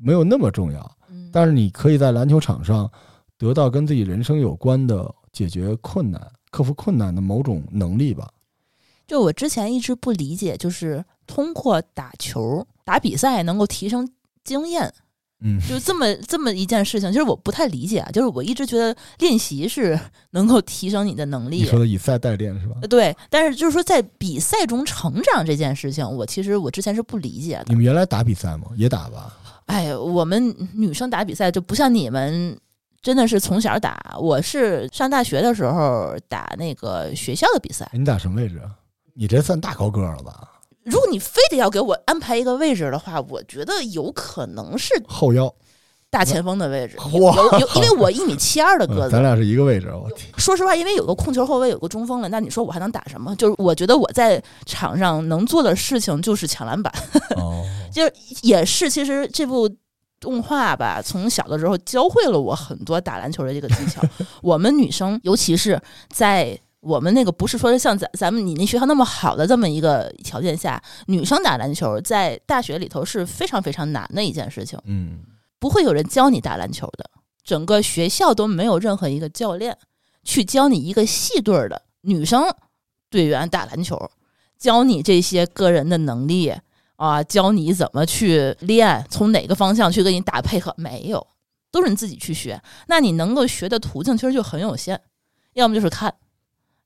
[0.00, 0.96] 没有那么重要，
[1.32, 2.88] 但是你可以在篮球场上
[3.36, 8.28] 得到跟自己人生有关的解决困难、克服困难的某种能力吧。
[9.06, 14.06] 就我之前一直不理解，就是通过打球、打比赛能够提升
[14.44, 14.92] 经验。
[15.40, 18.10] 嗯，就这么这么一件事情，就是我不太理解啊。
[18.10, 19.98] 就是我一直觉得练习是
[20.32, 21.58] 能够提升你的能力。
[21.58, 22.74] 你说的以赛代练是吧？
[22.88, 27.66] 对，但是就是说在比赛中成长这件事情，我其实我之前是不理解的。
[27.68, 28.66] 你们原来打比赛吗？
[28.76, 29.32] 也打吧？
[29.66, 32.58] 哎，我们女生打比赛就不像你们，
[33.02, 34.16] 真的是从小打。
[34.18, 37.88] 我是上大学的时候打那个学校的比赛。
[37.92, 38.70] 你打什么位置啊？
[39.14, 40.47] 你这算大高个了吧？
[40.90, 45.52] 如果你非得要给我安排一个位置的话，我觉得有可能是后腰
[46.10, 46.96] 大前锋的位置。
[47.12, 49.88] 有有，因为我一米七二的个子， 咱俩是一个位置。
[49.92, 53.36] 我天，说实话，因为有个控球后卫，有个中锋了，那你说我还能打什么？
[53.36, 56.92] 就是我觉得我在场上能做的事情就是抢篮板。
[57.36, 57.62] 哦，
[57.92, 58.12] 就是
[58.42, 59.68] 也是，其实这部
[60.18, 64.00] 动画吧，从小的时候教会了我很多打篮球的这个技巧。
[64.42, 65.80] 我们女生，尤其是
[66.10, 66.58] 在。
[66.80, 74.78] 我们那个不是说像咱咱们你那学校那么好的这么一个条件下，女生打篮球在大学里头是非常非常难的一件事情。
[74.84, 75.20] 嗯，
[75.58, 77.10] 不会有人教你打篮球的，
[77.42, 79.76] 整个学校都没有任何一个教练
[80.22, 82.44] 去教你一个系队的女生
[83.10, 84.10] 队员打篮球，
[84.56, 86.54] 教你这些个人的能力
[86.94, 91.26] 啊，教你怎么去练，从哪个方向去跟你打配合，没有，
[91.72, 92.62] 都是你自己去学。
[92.86, 95.00] 那你能够学的途径其实就很有限，
[95.54, 96.14] 要么就是看。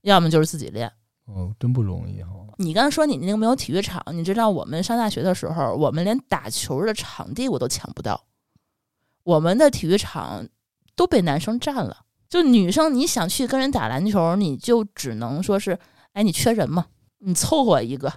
[0.03, 0.93] 要么就是自己练，
[1.25, 2.31] 哦，真不容易哈。
[2.59, 8.25] 你刚才说你那个没有体育场，你知道我们上大学的时候，我们连打球的场地我都抢不到，
[9.25, 10.47] 我们的体育场
[10.95, 12.05] 都被男生占了。
[12.29, 15.79] 就女生你想去跟人打篮球，你就只能说是，
[16.13, 16.87] 哎，你缺人吗？
[17.19, 18.13] 你凑合一个。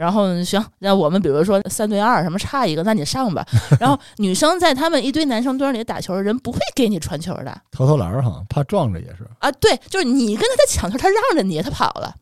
[0.00, 3.46] 然后行，那我们比如说三对二，什么差一个，那你上吧。
[3.78, 9.52] 然后女生在他们一堆男生堆里打球，人不会给你传球的，投投篮哈，怕撞着也是啊。
[9.52, 12.14] 对，就是你跟他在抢球，他让着你，他跑了，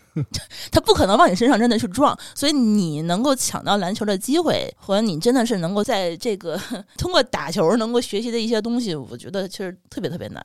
[0.72, 2.18] 他不可能往你身上真的去撞。
[2.34, 6.58] 所以你能够抢到篮球的机会，和你真的是能够在这个
[6.96, 10.42] 通过打球能够学习的一些东西，我觉得其实特别特别难。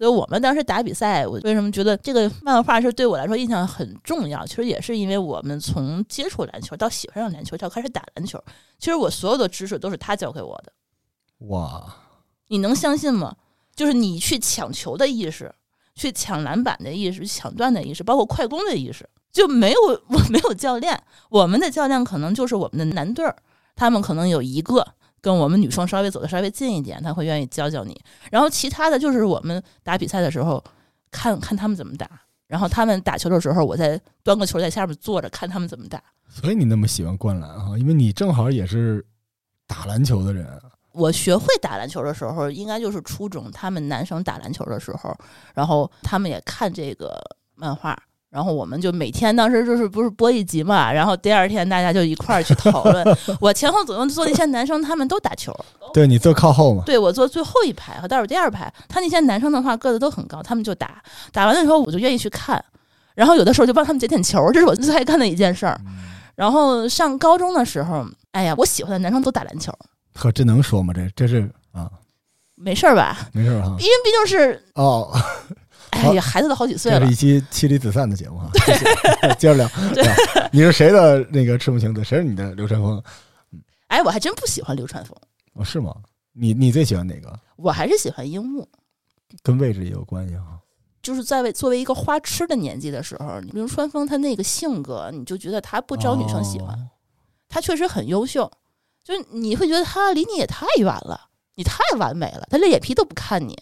[0.00, 4.46] 所以我们当时打比赛，我为什么觉得这个漫画是对我来说印象很重要？
[4.46, 8.42] 其实也是因为我们从接触篮球到喜欢上篮球到开始打篮球，
[8.78, 10.72] 其实我所有的知识都是他教给我的。
[11.48, 11.96] 哇，
[12.48, 13.36] 你能相信吗？
[13.76, 15.54] 就是你去抢球的意识，
[15.94, 20.98] 去抢篮板的意识、抢断的意识，包括快攻的意识，就没有 我没有教练，
[21.28, 23.36] 我们的教练可能就是我们的男队儿，
[23.76, 28.00] 他们可能有一个跟我们女生稍微走的稍微近一点，他会愿意教教你，
[28.30, 30.62] 然后其他的就是我们打比赛的时候
[31.10, 32.08] 看看他们怎么打，
[32.46, 36.02] 然后他们打球的时候，我再端个球在下面坐着看他们怎么打。
[36.28, 39.04] 所以你那么喜欢灌篮哈，因为你正好也是
[39.66, 40.46] 打篮球的人。
[40.92, 45.16] 我学会打篮球的时候，应该就是初中，他们男生打篮球的时候，
[45.54, 47.16] 然后他们也看这个
[47.54, 47.96] 漫画，
[48.30, 53.04] 然后我们就每天当时就是不是播一集嘛，然后第二天大家就一块儿去讨论。
[53.40, 55.52] 我前后左右坐那些男生，他们都打球，
[55.92, 58.72] 对你坐靠后嘛，对我坐最后一排和倒数第二排。
[58.88, 61.02] 他那些男生的话个子都很高，他们就打，
[61.32, 62.64] 打完的时候我就愿意去看，
[63.16, 65.80] 然后有的时候就帮他们捡捡球，这是我最爱干的一件事儿。
[66.36, 69.72] 然后上高中的时候，哎呀，我喜欢的男生都打篮球。
[70.14, 70.94] 呵，这能说吗？
[70.94, 71.90] 这这是啊，
[72.54, 73.18] 没事儿吧？
[73.32, 73.86] 没事儿哈因。
[73.86, 75.10] 为毕竟是，哦，
[75.90, 78.50] 哎呀，孩子都好几岁了这是一，期妻离子散的节目哈。
[79.38, 79.70] 接着聊。
[80.52, 82.02] 你是谁的那个赤木晴子？
[82.04, 83.02] 谁是你的流川枫？
[83.88, 85.16] 哎，我还真不喜欢流川枫，
[85.54, 85.94] 哦，是吗？
[86.32, 87.32] 你你最喜欢哪个？
[87.56, 88.66] 我还是喜欢樱木。
[89.42, 90.58] 跟位置也有关系哈。
[91.02, 96.74] 就是在为作为一个花痴的年纪的时候，流川枫他那个性格，你就觉得他不招女生喜欢。
[96.74, 96.88] 哦
[97.52, 98.48] 他确实很优秀，
[99.02, 101.20] 就是你会觉得他离你也太远了，
[101.56, 103.58] 你太完美了，他连眼皮都不看你。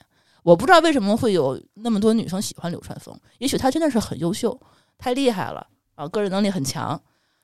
[0.48, 4.58] 我不知道为什么会有那么多女生喜欢流川枫，也许他真的是很优秀，
[4.96, 6.98] 太厉害了啊，个人能力很强，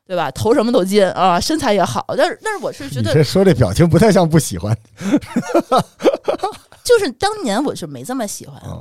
[0.07, 0.31] 对吧？
[0.31, 2.03] 投什么都进啊，身材也好。
[2.17, 4.75] 但是，但是我是觉得，你这说这表情不太像不喜欢
[6.83, 8.81] 就是当年我是没这么喜欢，啊，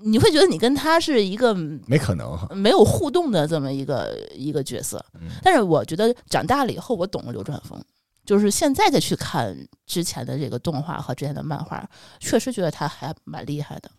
[0.00, 1.54] 你会觉得你跟他是一个
[1.86, 2.48] 没可能哈。
[2.54, 5.04] 没有互动的这么一个一个角色。
[5.20, 7.78] 嗯但是我觉得长大了以后，我懂了流川枫，
[8.28, 9.56] 就是现在再去看
[9.86, 11.82] 之前的这个动画和之前的漫画，
[12.20, 13.90] 确实觉得他还蛮厉害的，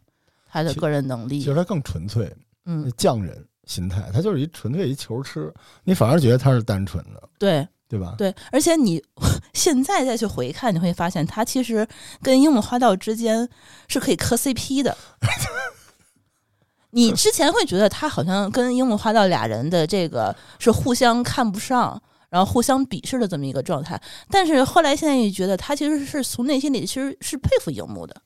[0.48, 2.32] 他的个人能力其实，他更纯粹，
[2.66, 5.52] 嗯，匠人心态，他就是一纯粹一球痴，
[5.84, 8.14] 你反而觉得他是单纯的，对对吧？
[8.20, 9.04] 对，而且你
[9.56, 11.88] 现在再去回看，你会发现他其实
[12.22, 13.50] 跟樱木花道之间
[13.88, 14.96] 是可以磕 CP 的。
[16.92, 22.00] 你之前会觉得他好像跟樱木花道俩人的这个是互相看不上，
[22.30, 28.22] 然后互相鄙视的这么一个状态，但是后来现在也觉得他其实是从内心里其实是佩服樱木的，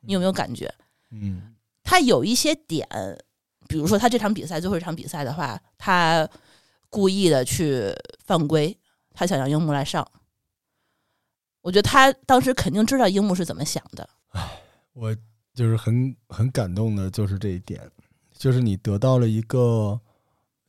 [0.00, 0.72] 你有没有感觉？
[1.10, 2.86] 嗯，他有一些点，
[3.68, 6.28] 比如说他这场比赛最后一场比赛的话，他
[6.88, 7.92] 故意的去
[8.24, 8.78] 犯规，
[9.12, 10.06] 他想让樱木来上。
[11.60, 14.08] 我觉得他当时肯定知道樱木是怎么想的，
[14.94, 15.14] 我
[15.52, 17.82] 就是很很感动的，就是这一点，
[18.32, 20.00] 就是你得到了一个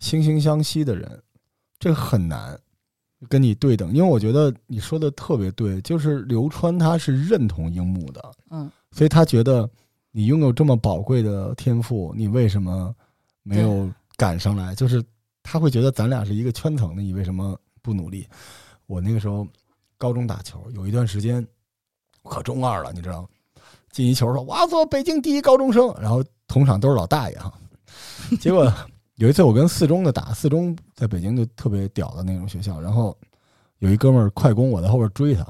[0.02, 1.22] 惺惺相惜的人，
[1.78, 2.60] 这很难
[3.28, 9.70] 跟你对等，因为我觉得你说的特别对，就是刘川他是认同樱木的，嗯，所以他觉得
[10.12, 12.96] 你拥有这么宝贵的天赋，你为什么
[13.44, 14.74] 没有赶上来？
[14.74, 15.04] 就是
[15.44, 18.28] 他会觉得咱俩是一个圈层的，你为什么不努力？
[18.86, 19.46] 我那个时候
[19.98, 21.46] 高中打球，有一段时间
[22.22, 23.28] 我可中二了，你知道吗？
[23.92, 27.52] 进一球说我要做北京第一高中生，然后同场都是老大爷哈。
[28.40, 28.72] 结果
[29.20, 33.16] 有一次我跟四中的打，四中在北京就特别屌的那种学校，然后
[33.80, 35.42] 有一哥们儿快攻，我在后边追他，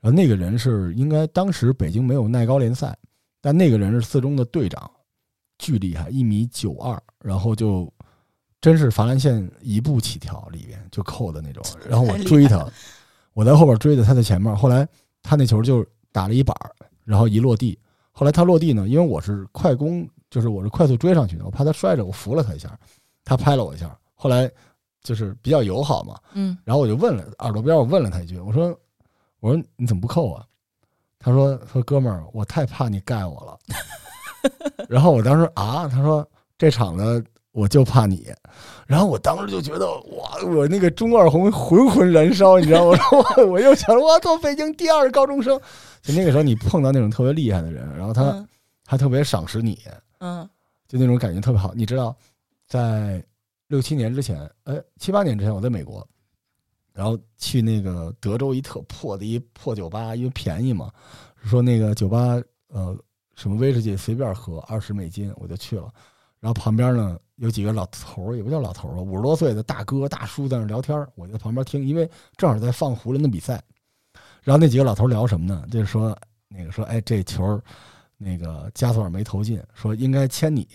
[0.00, 2.96] 然后那个人是应该当时北京没有耐高联赛，
[3.40, 4.88] 但那个人是四中的队长，
[5.58, 7.92] 巨厉害，一米九二，然后就
[8.60, 12.64] 真是罚篮线一步起跳里边就扣的那种，然后我追他，
[13.32, 14.86] 我在后边追的，他在前面，后来
[15.20, 16.70] 他那球就打了一板儿，
[17.04, 17.76] 然后一落地，
[18.12, 22.78] 后来他落地呢，因为我是快攻，就是我是快速追上去的，我怕他摔着，我扶了他一下，
[23.26, 24.50] 他拍了我一下，后来
[25.02, 28.68] 就是比较友好嘛，嗯，然后我就问了耳朵边，我问了他一句，我说
[29.40, 30.42] 我说你怎么不扣啊？
[31.18, 33.58] 他说说哥们儿，我太怕你盖我了。
[34.88, 36.26] 然后我当时啊，他说
[36.56, 38.32] 这场子我就怕你。
[38.86, 39.86] 然后我当时就觉得
[40.16, 42.98] 哇，我那个中二红浑浑燃烧，你知道吗？
[43.38, 45.60] 我我又想我做北京第二高中生。
[46.00, 48.48] 就那个时候你碰到那种特别厉害的人，然后他嗯
[48.86, 49.80] 还特别赏识你，
[50.18, 50.48] 嗯
[50.86, 51.72] 就那种感觉特别好。
[51.74, 52.14] 你知道，
[52.66, 53.24] 在
[53.68, 56.06] 六七年之前，呃，七八年之前，我在美国，
[56.92, 60.92] 然后去那个德州一特破的一破酒吧，因为便宜嘛，
[61.44, 62.96] 说那个酒吧呃
[63.34, 65.92] 什么威士忌随便喝二十美金，我就去了。
[66.38, 73.62] 然后旁边呢有几个老头儿，也不叫老头儿吧，五十多岁的大哥大叔在那聊天，我就在旁边听，因为正好在放湖人的比赛。
[74.42, 75.66] 然后那几个老头聊什么呢？
[75.70, 76.16] 就是说
[76.48, 77.60] 那个说，哎，这球
[78.16, 80.68] 那个加索尔没投进，说应该签你。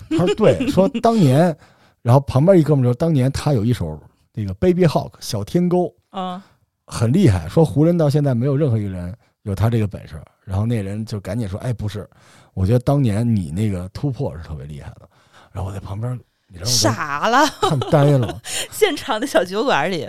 [0.10, 1.56] 他说对，说当年，
[2.02, 4.00] 然后旁边一哥们儿说，当年他有一首
[4.32, 6.44] 那个 Baby Hawk 小天钩啊
[6.86, 10.20] 很厉害，说湖人到现在没有任何一个人有他这个本事。
[10.44, 12.08] 然后那人就赶紧说：“哎，不是，
[12.54, 15.06] 我觉得当年你那个突破是特别厉害的。”
[15.52, 16.72] 然后我在旁边，你知道吗？
[16.74, 18.40] 傻了，看呆了，
[18.72, 20.08] 现场的小酒馆里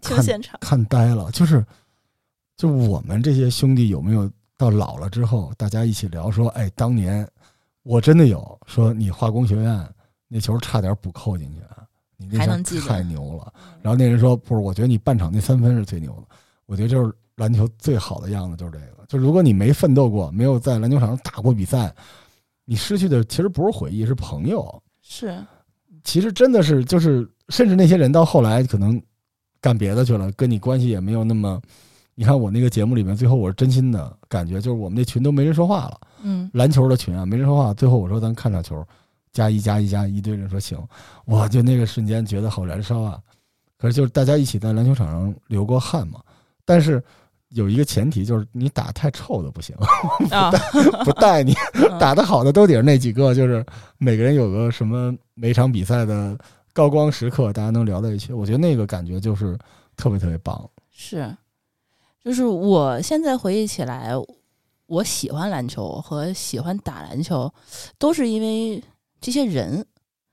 [0.00, 1.62] 听看现场，看呆了，就是，
[2.56, 7.28] 就我们这些兄弟有没有到老了之后，大家一起聊说，哎，当年
[7.84, 9.88] 我真的有说你化工学院
[10.26, 11.60] 那球差点补扣进去，
[12.16, 13.52] 你那球太牛了。
[13.80, 16.36] 然后那人说，不是，我觉得你半场那三分是最牛的。
[16.66, 21.94] 我觉得就是篮球最好的样子就是这个，就如果你没奋斗过，没有在篮球场上打过比赛，
[22.64, 24.82] 你失去的其实不是回忆，是朋友。
[25.02, 25.36] 是
[26.02, 29.00] 其实真的是就是，甚至那些人到后来可能
[29.60, 31.60] 干别的去了，跟你关系也没有那么。
[32.16, 37.72] 你看我那个节目里面，最后我是真心的感觉，就是我们那群都没人说话了，嗯，篮球的群啊，没人说话。
[37.72, 38.84] 最后我说咱看场球，
[39.32, 40.78] 加一加一加一，堆人说行，
[41.24, 43.20] 我就那个瞬间觉得好燃烧啊！
[43.76, 46.20] 可是就是大家一起在篮球场上流过汗嘛，
[46.64, 47.02] 但是
[47.50, 49.76] 有一个前提就是你打太臭的不行，
[50.30, 50.50] 啊，
[51.04, 53.64] 不带你嗯 打得好的都得是那几个，就是
[53.98, 56.36] 每个人有个什么每场比赛的
[56.72, 58.32] 高光时刻，大家能聊在一起。
[58.32, 59.58] 我觉得那个感觉就是
[59.96, 60.68] 特别特别棒。
[60.90, 61.36] 是，
[62.24, 64.12] 就是我现在回忆起来，
[64.94, 67.52] 我喜欢篮球和喜欢打篮球，
[67.98, 68.82] 都是因为
[69.20, 69.84] 这些人，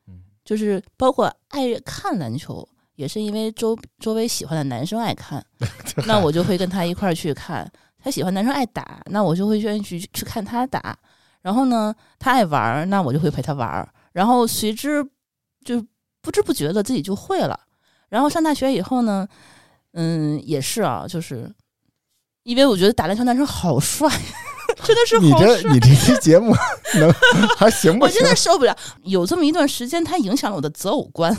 [0.07, 5.43] 嗯，就是包括爱看篮球，也是因为周周围喜欢的男生爱看，
[6.05, 7.69] 那我就会跟他一块儿去看。
[8.03, 10.97] 他喜欢男生爱打，那我就会愿意去去看他打。
[11.41, 13.87] 然后呢，他爱玩儿，那我就会陪他玩儿。
[14.13, 15.07] 然后随之
[15.63, 15.85] 就
[16.19, 17.59] 不知不觉的自己就会了。
[18.09, 19.27] 然后上大学以后呢，
[19.93, 21.53] 嗯，也是啊，就是
[22.41, 24.09] 因为我觉得打篮球男生好帅，
[24.83, 25.31] 真的是你。
[25.33, 26.55] 这你这期节目
[26.99, 27.11] 能
[27.57, 28.29] 还行不行我真？
[28.29, 31.35] 的受不了，有这么一段时间，它影响了我的择偶观，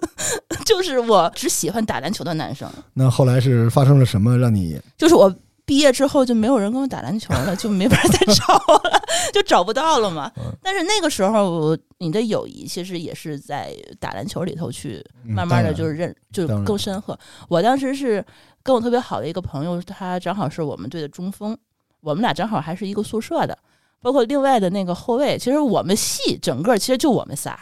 [0.64, 5.34] 就是我只喜欢打篮球的男生， 那后来是发生了什么让你就是我
[5.64, 9.02] 毕业之后就没有人跟我打篮球了，就没法再找了，
[9.32, 10.52] 就找不到了嘛嗯。
[10.62, 17.16] 但是那个时候，你的友谊其实也是在打篮球里头去嗯慢慢的就是认，就更深刻。
[17.48, 18.24] 我当时是
[18.64, 21.56] 跟我特别好的一个朋友，他正好是我们队的中锋，
[22.00, 23.58] 我们俩正好还是一个宿舍的，
[24.00, 25.38] 包括另外的那个后卫。
[25.38, 27.58] 其实我们系整个其实就我们仨，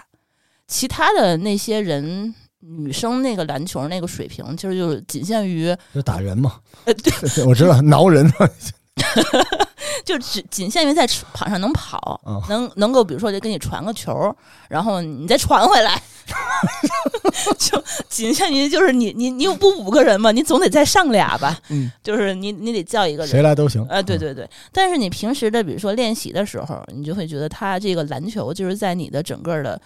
[0.67, 2.35] 其他的那些人。
[2.61, 6.59] 女生那个篮球那个水平，其实就是仅限于，就打人嘛？
[6.87, 7.13] 呃，对，
[7.47, 8.51] 我知道挠人嘛。
[10.05, 14.35] 就只仅限于在场上能跑，哦能能够比如说就给你传个球，
[14.69, 16.01] 然后你再传回来，
[17.59, 23.43] 就仅限于就是你你你有不五个人嘛，你总得再上俩吧，嗯，就是你你得叫一个人谁。
[23.43, 23.85] 来都行。
[23.89, 29.81] 呃，对嗯，对对，但是你平时的，比如说练习的时候，你就会觉得他这个篮球就是在你的整个的，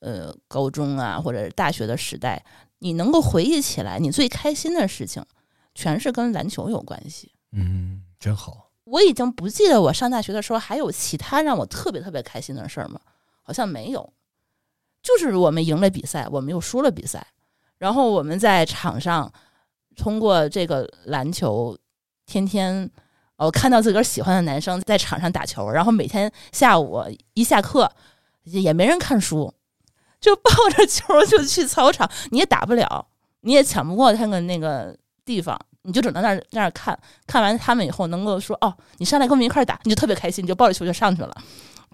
[0.00, 2.42] 呃，高中啊或者大学的时代，
[2.78, 5.24] 你能够回忆起来，你最开心的事情，
[5.74, 7.32] 全是跟篮球有关系。
[7.52, 8.70] 嗯，真好。
[8.84, 12.98] 我已经不记得我上大学的时候还有其他让我特别特别开心的事儿吗？
[13.42, 14.14] 好像没有，
[15.02, 17.26] 就是我们赢了比赛，我们又输了比赛，
[17.76, 19.30] 然后我们在场上
[19.94, 21.76] 通过这个篮球，
[22.24, 22.90] 天天
[23.36, 27.92] 哦看到自个儿喜欢的男生在场上打球，然后每天下午一下课
[28.44, 29.52] 也没人看书，
[30.18, 33.06] 就抱着球就去操场，你也打不了，
[33.40, 34.96] 你也抢不过他们那个
[35.26, 41.34] 地方，你就只能在那儿在那儿看，看完他们以后能够说哦，你上来跟我们一块儿打，你就特别开心，你就抱着球就上去了。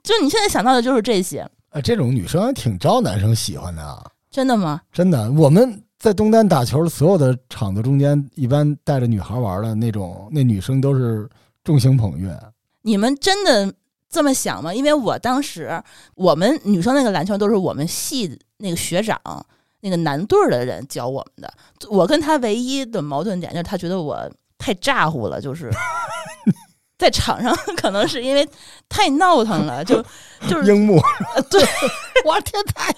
[0.02, 4.02] 就你现在想到的就是这些，哎，这种女生还挺招男生喜欢的啊。
[4.30, 4.80] 真的吗？
[4.92, 11.28] 真的，我们在东单打球，所有的场子中间，一般带着女孩玩的那种，那女生都是
[11.64, 12.34] 众星捧月。
[12.82, 13.74] 你们真的
[14.08, 14.72] 这么想吗？
[14.72, 15.82] 因为我当时
[16.14, 19.20] 我们女生那个篮球都是我们系那个学长
[19.80, 21.52] 那个男队儿的人教我们的。
[21.88, 25.70] 我跟他唯一的矛盾点就是他觉得我太咋呼了，就是
[26.98, 28.46] 在场上可能是因为
[28.88, 30.04] 太闹腾了，就
[30.48, 31.00] 就是樱木，
[31.34, 31.62] 呃对，
[32.26, 32.94] 我天太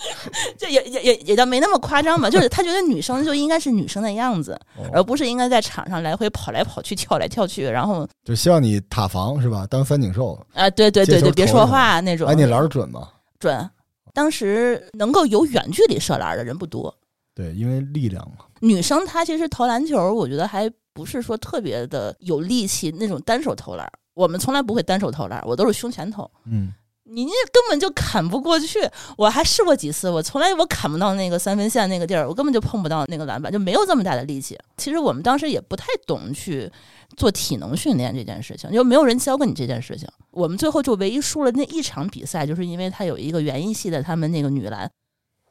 [0.59, 4.59] 就也也也也倒没那么夸张吧，就是他觉得女生就应该是女生的样子，
[4.93, 9.65] 而不是应该在场上来回跑来跑去、跳来跳去，然后就希望你塔防是吧？
[9.71, 12.29] 当三井寿，啊，对对对对，别说话那种。
[12.29, 13.07] 哎，你篮儿准吗？
[13.39, 13.71] 准。
[14.13, 16.95] 当时能够有远距离射篮的人不多，
[17.35, 18.45] 对，因为力量嘛。
[18.61, 23.91] 女生她其实投篮球，我觉得还不是说特别的有力气那种单手投篮。
[24.15, 26.31] 我们从来不会单手投篮，我都是胸前投。
[26.45, 26.73] 嗯，
[27.13, 28.79] 你那根本就砍不过去。
[29.17, 34.59] 我还试过几次，我从来我砍不到那个三分线那个地儿，我根本就碰不到那个篮板，就没有这么大的力气。
[34.77, 36.71] 其实我们当时也不太懂去
[37.17, 40.09] 做体能训练这件事情，就没有人教过你这件事情。
[40.31, 44.91] 我们最后就唯一输了那一场比赛，就是因为他有一个园艺系的，他们那个女篮，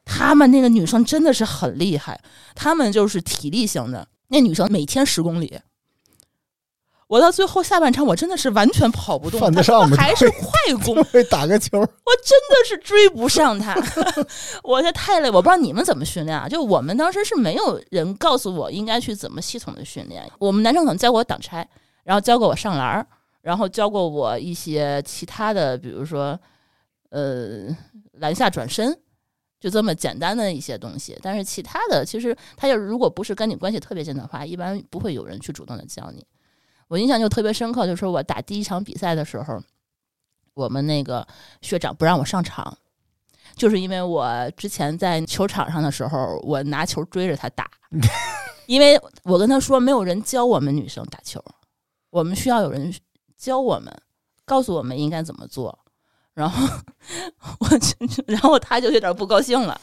[0.04, 2.20] 他们那个女生真的是很厉害，
[2.56, 5.60] 她们就是体力型的，那女生每天十公里。
[7.12, 10.48] 我到最后下半场，我真的是完全跑不动，犯得上还是快
[10.82, 10.96] 攻，
[11.28, 13.76] 打个球，我真的是追不上他，
[14.64, 15.28] 我这太累。
[15.28, 16.48] 我不知道你们怎么训练啊？
[16.48, 20.26] 就我们当时是没有人告诉我应该去怎么系统的训练。
[20.38, 21.68] 我们男生可能教过我挡拆，
[22.02, 23.06] 然后教过我上篮儿，
[23.42, 26.40] 然后教过我一些其他的，比如说
[27.10, 27.66] 呃
[28.12, 28.98] 篮下转身，
[29.60, 31.14] 就这么简单的一些东西。
[31.20, 36.24] 但是其他的，其实他要如果不是跟你关系特别近的话，一般不会有人去主动的教你。
[36.92, 39.58] 我印象就特别深刻，就是我打第一场比赛的时候，
[40.52, 41.26] 我们那个
[41.62, 42.76] 学长不让我上场，
[43.56, 47.70] 就是因为我之前在球场上的时候，我拿球追着他打，
[48.68, 51.42] 因为我跟他说没有人教我们女生打球，
[52.10, 52.94] 我们需要有人
[53.38, 53.90] 教我们，
[54.44, 55.78] 告诉我们应该怎么做。
[56.34, 56.68] 然后
[57.58, 57.96] 我就，
[58.26, 59.80] 然后他就有点不高兴了，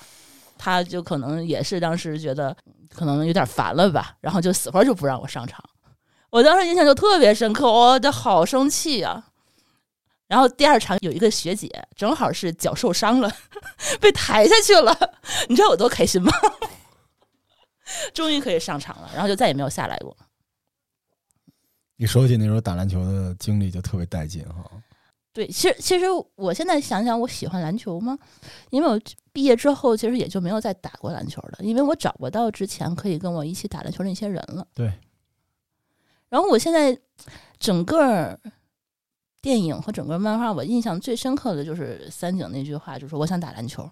[0.60, 2.56] 他就可能也是当时觉得
[2.94, 5.60] 可能有点烦了吧，然后就死活就不让我上场。
[6.30, 9.26] 我当时印象就特别深刻，我就好生气啊！
[10.28, 13.32] 然后第二场有一个学姐，正好是脚受伤了，
[14.00, 14.96] 被抬下去了，
[15.50, 16.32] 你知道我多开心吗？
[18.14, 20.16] 终于可以上场了，然后就再也没有下来过。
[21.96, 24.64] 你说起那时候打篮球的经历，就特别带劲哈。
[25.34, 28.18] 对，其实其实我现在想想，我喜欢篮球吗？
[28.70, 29.02] 因为我
[29.34, 34.68] 毕业之后，其实也就没有再打过篮球了，因为我找不到之前可以跟我一起打篮球的那些人了。
[34.76, 34.94] 对。
[36.30, 36.96] 然后我现在
[37.58, 38.40] 整个
[39.42, 43.90] 电影和整个漫画，我印象最深刻的就是三井那句话，就是我想打篮球。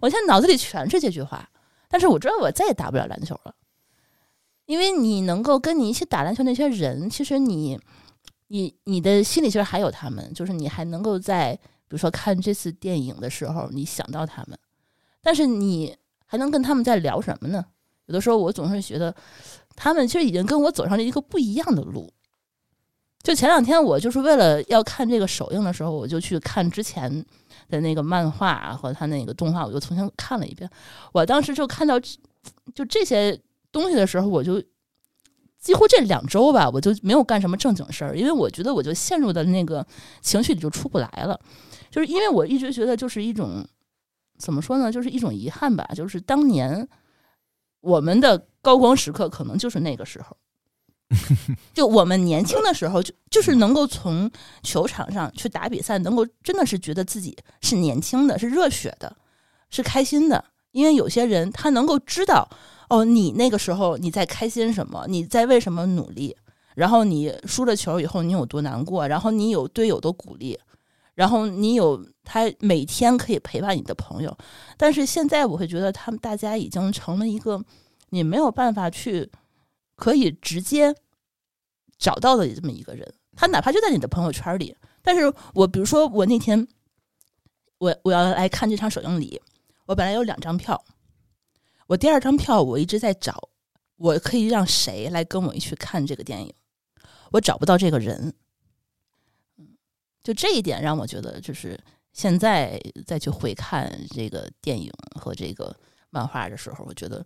[0.00, 1.48] 我现在脑子里全是这句话，
[1.88, 3.54] 但是我知道我再也打不了篮球了，
[4.66, 7.80] 因为你能够跟你一起打篮球那些人，其实你
[8.48, 14.58] 你你的心里其实还有他们，就是你还能够在比如说看这次电影的时候，你想到他们，
[15.22, 15.96] 但是你
[16.26, 17.64] 还能跟他们在聊什么呢？
[18.06, 19.14] 有的时候我总是觉得。
[19.76, 22.12] 他们其实已经跟我走上了一个不一样的路。
[23.22, 27.22] 就前两天，我就是为了要看这个首映的时候，我就去看之前
[27.68, 30.68] 的那个漫画和他那个动画，我就重新看了一遍。
[31.12, 32.00] 我当时就看到
[32.74, 33.38] 就这些
[33.70, 34.62] 东西的时候，我就
[35.58, 39.86] 几乎这两周吧，我就没有干什么正经事儿，因为我觉得我就陷入的那个
[40.22, 41.38] 情绪里就出不来了。
[41.90, 43.62] 就是因为我一直觉得，就是一种
[44.38, 46.88] 怎么说呢，就是一种遗憾吧，就是当年
[47.80, 48.46] 我们的。
[48.62, 50.36] 高光时刻可能就是那个时候，
[51.74, 54.30] 就我们年轻的时候，就就是能够从
[54.62, 59.16] 球场上去打比赛，能够真的是觉得自己是年轻的，是热血的，
[59.70, 60.44] 是开心的。
[60.72, 62.48] 因为有些人他能够知道，
[62.88, 66.36] 哦，你那个时候你在开心什么，你在为什么努力，
[66.76, 70.56] 然后你输了球以后你有多难过，然后你有队友的鼓励，
[71.14, 74.36] 然后你有他每天可以陪伴你的朋友。
[74.76, 77.60] 但是现在我会觉得，他们大家已经成了一个。
[78.10, 79.30] 你没有办法去
[79.96, 80.94] 可以直接
[81.98, 84.76] 找到的这么一个人，他哪怕就在你的朋友圈里。
[85.02, 86.68] 但是我比如说，我那天
[87.78, 89.40] 我我要来看这场首映礼，
[89.86, 90.82] 我本来有两张票，
[91.86, 93.48] 我第二张票我一直在找，
[93.96, 96.52] 我可以让谁来跟我一起看这个电影，
[97.32, 98.34] 我找不到这个人。
[99.56, 99.76] 嗯
[100.22, 101.78] 就这一点让我觉得，就是
[102.12, 105.74] 现在再去回看这个电影和这个
[106.10, 107.24] 漫画的时候，我觉得。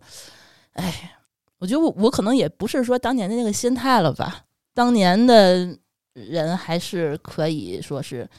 [0.75, 1.17] 哎，
[1.57, 4.45] 我觉得我我可能也不是说当年的那个心态了吧。
[4.73, 5.77] 当年的
[6.13, 8.29] 人还是可以说是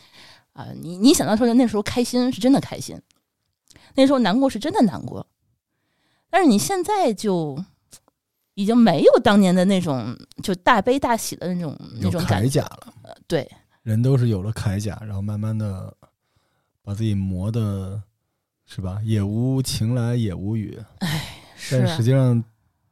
[0.53, 3.01] 啊，你你想到说那时候开心是真的开心，
[3.95, 5.27] 那时候难过是真的难过。
[6.29, 7.57] 但是你现在就
[8.53, 12.93] 已经没有当年的那种就大悲大喜的那种那种铠甲了。
[13.27, 13.51] 对，
[13.83, 15.97] 人都是有了铠甲，然后慢慢的
[16.83, 18.03] 把自己磨的，
[18.67, 19.01] 是吧？
[19.03, 20.79] 也无情来也无语。
[20.99, 21.43] 哎。
[21.71, 22.43] 但实际上，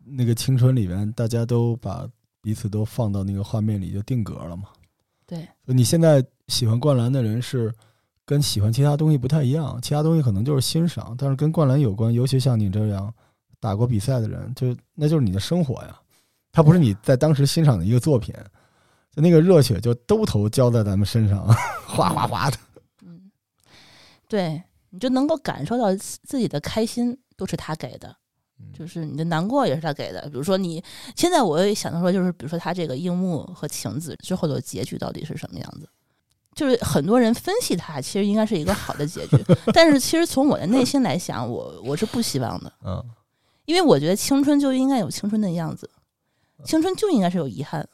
[0.05, 2.09] 那个青春里边，大家都把
[2.41, 4.65] 彼此都放到那个画面里就定格了嘛。
[5.27, 7.73] 对，你现在喜欢灌篮的人是
[8.27, 13.13] 跟喜欢其他东西不太一样，其他东西可能就是欣赏，但是跟灌篮有关，尤其像你这样
[13.61, 15.99] 打过比赛的人，就那就是你的生活呀。
[16.53, 18.35] 它不是你在当时欣赏的一个作品，
[19.11, 21.47] 就那个热血就兜头浇在咱们身上，
[21.87, 22.57] 哗哗哗的。
[23.03, 23.31] 嗯，
[24.29, 28.15] 对，你就能够感受到自己的开心都是他给的。
[28.73, 30.83] 就是你的难过也是他给的，比如说你
[31.15, 35.89] 现在我也想到说，就是比如说他这个樱木和晴子之后的结局到底是什么样子？
[36.55, 39.37] 就是很多人分析他其实应该是一个好的结局，
[39.75, 42.73] 但是其实从我的内心来想，我我是不希望的。
[42.85, 43.05] 嗯，
[43.65, 45.91] 因为我觉得青春就应该有青春的样子，
[46.65, 47.89] 青春就应该是有遗憾，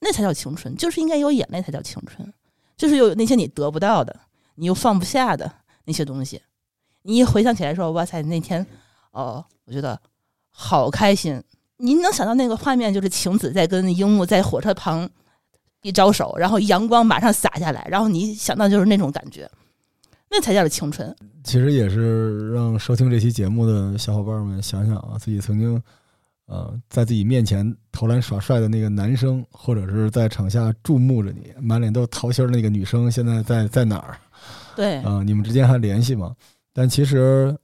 [0.00, 2.30] 那才叫青春，就是应该有眼泪才叫青春，
[2.76, 4.14] 就是有那些你得不到的，
[4.56, 5.50] 你又放不下的
[5.84, 6.42] 那些东西，
[7.02, 8.66] 你一回想起来说，哇塞，那天。
[9.12, 10.00] 哦，我觉得
[10.50, 11.42] 好开心，
[11.78, 15.08] 您能想到那个画面，就是晴子在跟樱木在火车旁
[15.82, 19.50] 一招手，然后阳光马上洒下来，然后你想到就是那种感觉，
[20.30, 21.14] 那才叫青春。
[21.42, 25.82] 其实也是让收听这期节目的小伙伴们想想啊，自己曾经
[26.46, 34.18] 呃在自己面前投篮耍帅的那个男生，或者是在场下注目着你，满脸都桃心的那个女生，现在在在哪儿？
[34.76, 36.36] 对，啊、你们之间还联系吗？
[36.72, 37.56] 但其实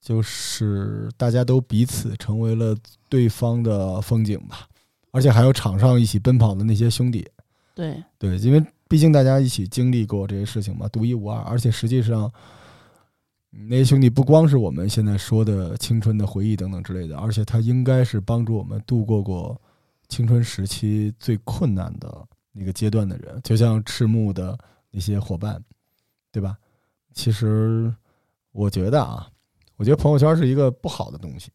[0.00, 2.76] 就是大家都彼此成为了
[3.08, 4.68] 对方的风景吧，
[5.10, 7.26] 而且还有场上一起奔跑的那些兄弟。
[7.74, 11.40] 对，对，因为毕竟大家一起经历过这些事情嘛，独一无二。
[11.42, 12.30] 而且实际上，
[13.52, 19.60] 嗯那些兄弟不光是我们现在说的青春的回忆等等之类的，而且他应该是帮助我们度过过
[20.08, 24.58] 青春时期最困难的那个阶段的人，就像赤木的
[24.90, 25.62] 那些伙伴，
[26.30, 26.56] 对吧？
[27.14, 27.92] 其实
[28.52, 29.26] 我觉得啊，
[29.78, 31.50] 我觉得朋友圈是一个不好的东西，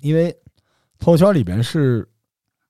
[0.00, 0.34] 因为
[0.98, 2.08] 朋友圈里边是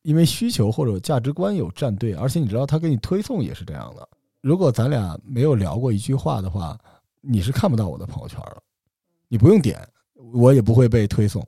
[0.03, 4.07] 因为需求或者价值观有站队，而且你知道他给你推送也是这样的。
[4.41, 6.77] 如果咱俩没有聊过一句话的话，
[7.21, 8.61] 你是看不到我的朋友圈的，
[9.29, 9.79] 你不用点，
[10.33, 11.47] 我也不会被推送。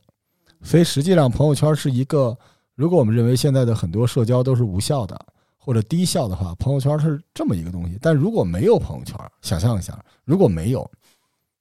[0.63, 2.39] 所以实际上，朋友圈是一个，
[2.77, 5.19] 如果我们认为现在的很多社交都是无效的
[5.59, 7.99] 或者低效的话，朋友圈是这么一个东西。
[8.01, 10.89] 但如果没有朋友圈，想象一下，如果没有，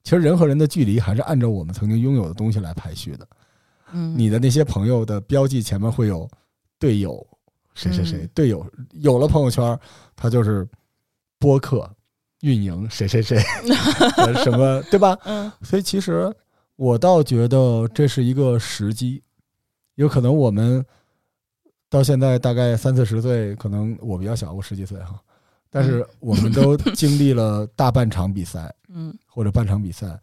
[0.04, 3.28] 其实人和人的距离还是按照我们曾经拥有的东西来排序的。
[3.94, 6.30] 嗯，你的那些朋友的标记前面会有
[6.80, 7.26] 队友
[7.74, 9.78] 谁谁谁嗯，队友有了朋友圈，
[10.16, 10.68] 他就是
[11.38, 11.90] 播客
[12.42, 13.38] 运营谁谁谁，
[14.18, 15.18] 呃 什么对吧？
[15.26, 16.34] 嗯所以其实
[16.76, 19.22] 我倒觉得这是一个时机，
[19.96, 20.84] 有可能我们
[21.90, 25.22] 到现在大概三四十岁，可能我比较小，我十几岁哈，
[25.72, 30.20] 但是我们都经历了大半场比赛， 嗯或者半场比赛，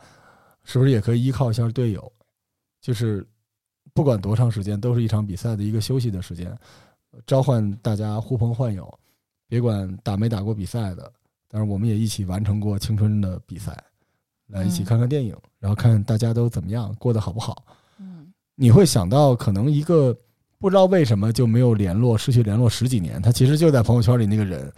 [0.62, 2.12] 是不是也可以依靠一下队友？
[2.80, 3.26] 就是
[3.94, 6.56] 不管多长时间，都是一场比赛的一个休息的时间，
[7.26, 8.86] 召唤大家呼朋唤友，
[9.48, 11.10] 别管打没打过比赛的，
[11.48, 13.76] 但是我们也一起完成过青春的比赛，
[14.48, 17.64] 来一起嗯看看电影，然后看大家都怎么样，过得好不好。
[17.98, 20.14] 嗯你会想到，可能一个
[20.58, 24.72] 不知道为什么就没有联络、失去联络十几年，他其实就在朋友圈里那个人，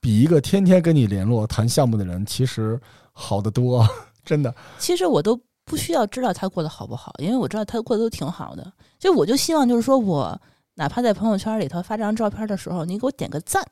[0.00, 2.80] 比一个天天跟你联络谈项目的人，其实
[3.12, 3.86] 好得多，
[4.24, 4.54] 真的。
[4.78, 8.72] 其实我都不需要知道他过得好不好，因为我知道他过得都挺好的。
[8.98, 10.40] 就我就希望就是说我
[10.74, 13.64] 哪怕在朋友圈里头发这张照片的时候，你给我点个赞，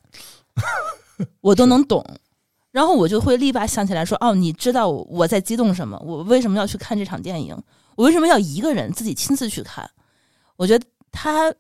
[1.41, 2.05] 我都能懂。
[2.71, 5.97] 然后我就会立马想起来说，哦，你知道我在激动什么？
[6.05, 7.57] 我为什么要去看这场电影？
[7.95, 9.89] 我为什么要一个人自己亲自去看？
[10.57, 11.55] 我觉得他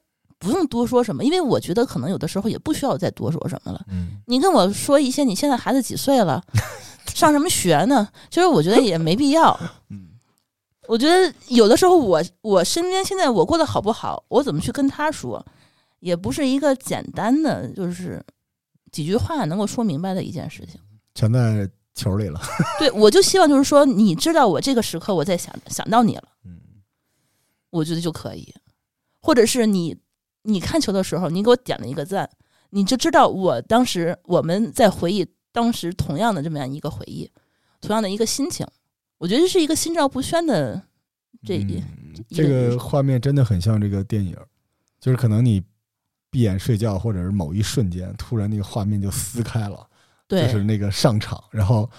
[0.45, 3.85] 不用多说什么，因为我觉得可能有的时候也不需要再多说什么了。
[3.89, 6.43] 嗯，你跟我说一些你现在孩子几岁了，
[7.15, 8.09] 上什么学呢？
[8.31, 9.59] 其实我觉得也没必要。
[9.89, 10.11] 嗯，
[10.87, 15.45] 我觉得有的时候我我身边现在我过得好不好，我怎么去跟他说，
[16.01, 18.23] 也不是一个简单的就是
[18.93, 20.79] 几句话能够说明白的一件事情。
[21.15, 22.41] 全在球里了。
[22.79, 26.59] 对我就希望就是说，你知道我这个时刻我在想想到你了，嗯，
[27.71, 28.53] 我觉得就可以，
[29.21, 29.97] 或者是你
[30.45, 32.31] 你看球的时候，你给我点了一个赞，
[32.71, 37.31] 你就知道我当时我们在回忆当时同样的这么样一个回忆，
[37.81, 38.67] 同样的一个心情。
[39.19, 40.83] 我觉得这是一个心照不宣的
[41.45, 44.37] 这一、嗯这个画面真的很像这个电影，
[45.01, 45.61] 就是可能你
[46.31, 49.85] 闭眼睡觉，或者是某一瞬间，突然那个画面就撕开了。
[50.29, 51.91] 对，就是那个上场，然后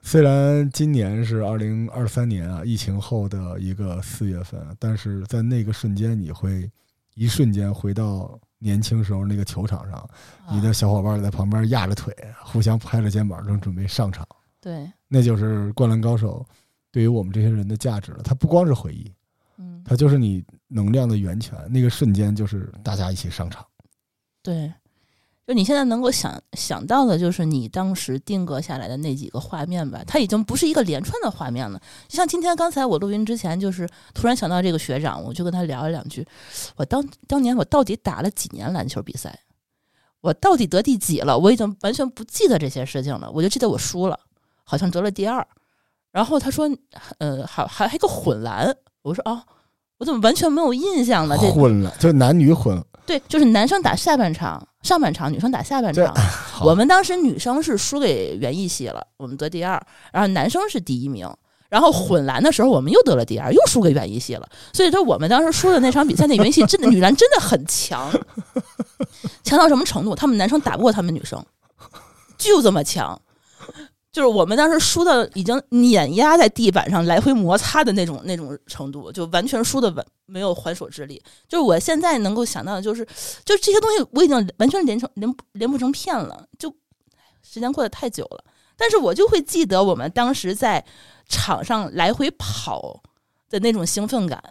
[0.00, 6.70] 虽然今年是二零二三年啊，疫情后的一个四月份，但是在那个瞬间，你会
[7.14, 10.08] 一瞬间回到年轻时候那个球场上，
[10.50, 12.14] 你的啊小伙伴在旁边压着腿，
[12.44, 14.26] 互相拍着肩膀，正准备上场，
[14.60, 16.44] 对，那就是《灌篮高手》
[16.90, 18.22] 对于我们这些人的价值了。
[18.22, 19.12] 它不光是回忆，
[19.58, 21.58] 嗯，它就是你能量的源泉。
[21.70, 23.66] 那个瞬间就是大家一起上场。
[24.42, 24.72] 对。
[25.46, 31.80] 就你现在能够想想到的，就是你当时定格下来的那几个画面吧，它已经不是一个连串的画面了。
[32.08, 36.26] 就像今天刚才我录音之前，就是突然想到这个学长，我就跟他聊了两句。
[36.76, 39.36] 我当当年我到底打了几年篮球比赛？
[40.20, 41.36] 我到底得第几了？
[41.36, 44.16] 我已经完全不记得这些事情了，我就记得我输了，
[44.62, 45.44] 好像得了第二。
[46.12, 46.70] 然后他说，
[47.18, 48.72] 呃，还还还有个混篮。
[49.02, 49.42] 我说哦，
[49.98, 51.36] 我怎么完全没有印象了？
[51.38, 52.80] 这混了，就男女混。
[53.04, 56.14] 对，就是男生打下半场，上半场女生打下半场。
[56.62, 59.80] 我们当时女生是输给园艺系了，我们得第二，
[60.12, 61.28] 然后男生是第一名。
[61.68, 64.46] 然后混篮的时候，我们又得了第二，又输给园艺系了。
[64.74, 68.12] 所以说，我们当时输的那场比赛，那园艺系真的女篮真的很强，
[69.42, 70.14] 强到什么程度？
[70.14, 71.42] 他们男生打不过他们女生，
[72.36, 73.18] 就这么强。
[74.12, 81.20] 就是我们当时输的已经碾压在地板上，来回摩擦的那种那种程度，就完全输的完没有还手之力。
[81.48, 83.02] 就是我现在能够想到的，就是
[83.42, 86.70] 就这些东西我已经完全连成连连不成片了，就
[87.42, 88.44] 时间过得太久了。
[88.76, 90.84] 但是我就会记得我们当时在
[91.26, 93.02] 场上来回跑
[93.48, 94.42] 的那种兴奋感，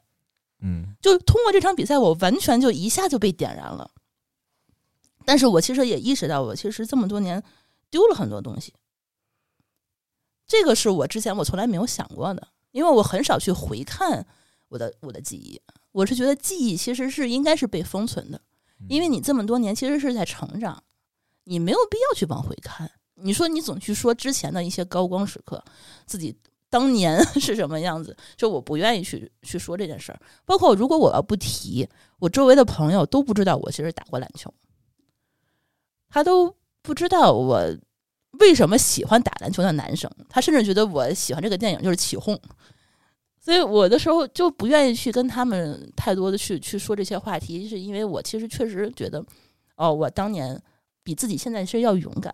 [0.61, 3.91] 嗯就通过这场比赛，我完全就一下就被点燃了。
[5.23, 7.43] 但是我其实也意识到，我其实这么多年
[7.91, 8.73] 丢了很多东西。
[10.51, 14.27] 这个是我之前我从来没有想过的，因为我很少去回看
[14.67, 15.57] 我的我的记忆。
[15.93, 18.41] 我是觉得记忆其实是应该是被封存的，
[18.89, 20.83] 因为你这么多年其实是在成长，
[21.45, 22.91] 你没有必要去往回看。
[23.15, 25.63] 你说你总去说之前的一些高光时刻，
[26.05, 26.37] 自己
[26.69, 30.19] 当年 是什么样子，就我不愿意去去说这件事儿。
[30.43, 31.87] 包括如果我要不提，
[32.19, 34.53] 我周围的朋友都不知道我其实打过篮球，
[36.09, 37.77] 他都不知道我
[38.39, 42.39] 为什么喜欢打篮球的男生，他甚至觉得我喜欢这个电影就是起哄。
[43.39, 49.23] 所以我的时候就不愿意去跟他们太多的去去说这些话题，是因为我其实确实觉得，
[49.75, 50.61] 哦，我当年
[51.03, 52.33] 比自己现在是要勇敢，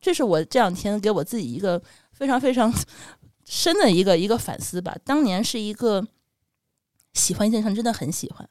[0.00, 1.80] 这是我这两天给我自己一个
[2.12, 2.72] 非常非常
[3.44, 4.96] 深的一个一个反思吧。
[5.04, 6.02] 当年是一个
[7.12, 8.48] 喜欢一件事真的很喜欢，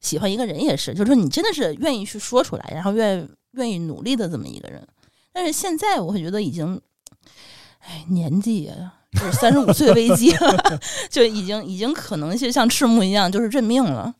[0.00, 4.84] 喜欢一个人也是，就是说你真的是愿意去说出来，然后愿愿意努力的这么一个人。
[5.32, 6.80] 但是现在我会觉得已经，
[7.80, 8.94] 哎，年纪呀。
[9.12, 10.80] 就是三十五岁危机了，
[11.10, 14.14] 就已经已经可能就像赤木一样，就是认命了。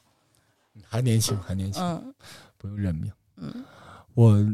[0.85, 2.12] 还年轻，还年轻，嗯
[2.59, 3.09] 不用认命。
[3.37, 3.65] 嗯
[4.15, 4.45] 我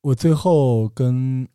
[0.00, 1.46] 我最后跟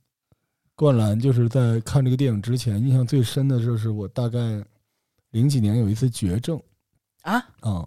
[0.74, 4.64] 灌篮就是在看这个电影之前，印象最深的就是我大概
[5.32, 6.58] 零几年有一次绝症
[7.24, 7.86] 啊，啊，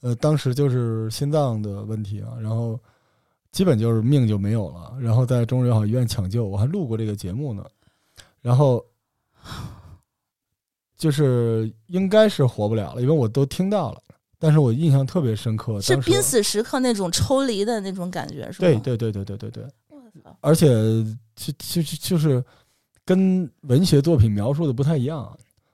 [0.00, 2.80] 呃，当时就是心脏的问题啊，然后
[3.52, 7.64] 基本就是命就没有了，然后在中日友好医院抢救，我还录过这个节目呢，
[8.40, 8.84] 然后
[10.96, 14.02] 就是应该是活不了了，因为我都听到了，
[14.38, 18.66] 但是我印象特别深刻，是濒死时刻那种抽离的那种感觉，是吧？
[18.66, 19.64] 对对对对对对对，
[20.40, 20.66] 而且
[21.36, 22.42] 就就就就是
[23.04, 25.30] 跟文学作品描述的不太一样。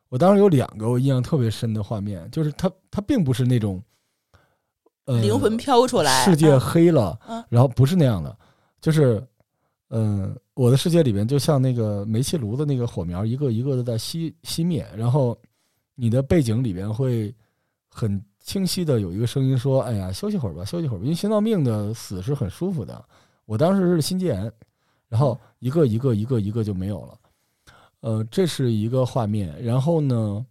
[0.08, 3.80] 我当时有两个我印象特别深的画面，就是它它并不是那种
[5.08, 8.36] 呃灵魂飘出来，世界啊黑了，嗯然后不是那样的，
[8.80, 9.26] 就是
[9.88, 15.38] 嗯、呃我的世界里边就像那个煤气炉的那个火苗一个一个的在熄熄灭，然后
[15.94, 17.34] 你的背景里边会
[17.88, 23.02] 很清晰的有一个声音说：“哎呀，休息会儿吧，休息会儿吧。”因为心脏病的死是很舒服的。
[23.46, 24.52] 我当时是心肌炎，
[25.08, 27.18] 然后一个一个一个一个就没有了。
[28.00, 29.56] 呃，这是一个画面。
[29.62, 30.44] 然后呢，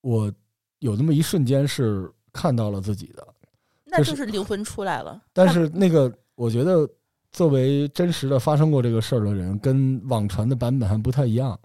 [0.00, 0.32] 我
[0.80, 3.26] 有那么一瞬间是看到了自己的，
[3.84, 5.22] 那就就是是灵魂出来了。
[5.32, 6.88] 但是那个我觉得
[7.32, 11.58] 作为真实的发生过这个事儿的人，跟网传的版本还不太一样，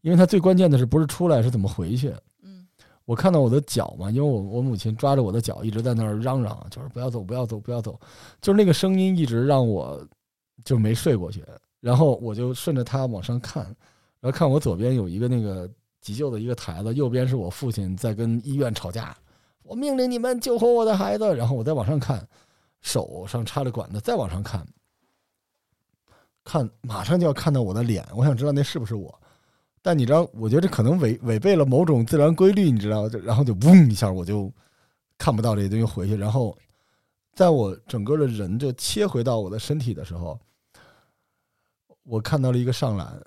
[0.00, 2.14] 因为他最关键的是不是出来是怎么回去。
[2.42, 2.66] 嗯
[3.06, 8.00] 我看到我的脚嘛，因为我我母亲抓着我的脚一直在那儿嚷嚷，就是不要走，不要走，不要走，
[8.40, 10.02] 就是那个声音一直让我
[10.64, 11.44] 就没睡过去。
[11.80, 13.62] 然后我就顺着它往上看，
[14.20, 15.68] 然后看我左边有一个那个
[16.04, 19.16] 急救的一个台子，右边是我父亲在跟医院吵架，
[19.62, 21.34] 我命令你们救活我的孩子。
[21.34, 22.28] 然后我再往上看，
[22.82, 24.66] 手上插着管子，再往上看，
[26.44, 29.18] 看马上就要看到我的脸，我想知道那是不是我。
[29.80, 34.52] 但你知道，我觉得这可能违违背了某种自然规律，你知道，就然后就嗡一下，我就
[35.16, 36.14] 看不到这些东西回去。
[36.14, 36.54] 然后，
[37.32, 40.38] 在我整个的人就切回到我的身体的时候，
[42.02, 43.18] 我看到了一个上篮，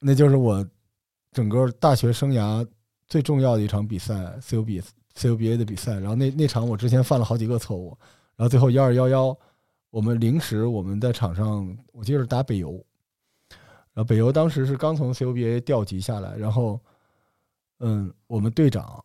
[0.00, 0.66] 那就是我
[1.30, 2.66] 整个大学生涯
[3.06, 4.82] 最重要的一场比赛，CUB
[5.14, 6.00] CUBA 的比赛。
[6.00, 7.96] 然后那那场我之前犯了好几个错误，
[8.34, 9.38] 然后最后幺二幺幺，
[9.90, 12.72] 我们临时我们在场上，我记得是打北邮。
[13.92, 16.80] 然后北邮当时是刚从 CUBA 调集下来，然后，
[17.80, 19.04] 嗯，我们队长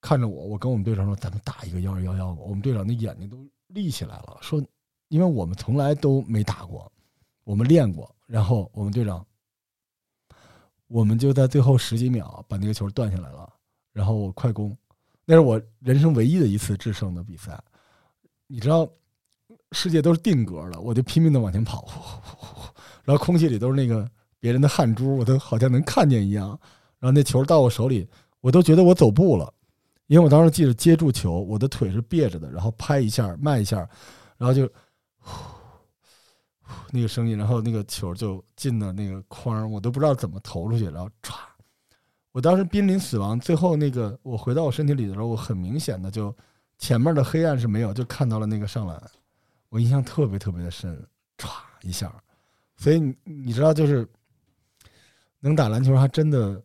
[0.00, 4.62] 看着我，我跟我们队长说：“咱们打一个幺二幺幺吧。”我们队长的眼睛都立起来了，说
[5.08, 6.90] ：“因为我们从来都没打过，
[7.44, 9.26] 我们练过。”然后我们队长，
[10.90, 13.48] 我们就在最后十几秒把那个球断下来了，
[13.92, 14.76] 然后我快攻，
[15.24, 17.56] 那是我人生唯一的一次制胜的比赛。
[18.48, 18.90] 你知道，
[19.70, 21.86] 世界都是定格的，我就拼命的往前跑，
[23.04, 24.04] 然后空气里都是那个
[24.40, 26.48] 别人的汗珠，我都好像能看见一样。
[26.98, 28.08] 然后那球到我手里，
[28.40, 29.54] 我都觉得我走步了，
[30.08, 33.88] 因为我当时记着接住球，我的腿是别着的，然后拍一下，迈一下，
[34.36, 34.68] 然后就
[36.90, 41.34] 那个声音，然后那个球就进了那个框，我都不知道怎么投出去，然后歘，
[42.32, 46.34] 我当时濒临死亡，最后那个我回到我身体里的时候，我很明显的就
[46.78, 49.10] 前面的黑暗是没有，就看到了那个上篮，
[49.68, 50.96] 我印象特别特别的深，
[51.38, 51.48] 歘
[51.82, 52.12] 一下。
[52.76, 54.08] 所以你你知道，就是
[55.38, 56.62] 能打篮球还真的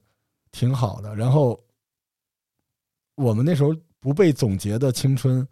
[0.52, 1.14] 挺好的。
[1.16, 1.62] 然后
[3.16, 5.46] 我们那时候不被总结的青春，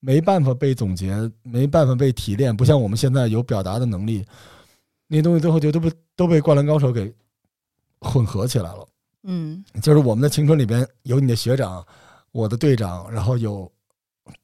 [0.00, 4.24] 没办法被总结，没办法被提炼，不像我们现在有表达的能力，
[5.06, 7.14] 那些东西最后就都被都被灌篮高手给
[8.00, 8.88] 混合起来了。
[9.22, 11.86] 嗯就是我们的青春里边有你的学长，
[12.32, 13.70] 我的队长，然后有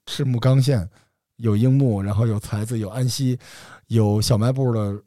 [0.04, 0.86] 赤木刚宪，
[1.36, 3.38] 有樱木，然后有才子，有安西，
[3.86, 5.02] 有小卖部的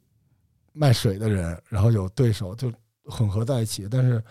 [0.74, 2.74] 卖水的人，然后有对手，就
[3.04, 3.88] 混合在一起。
[3.88, 4.24] 但是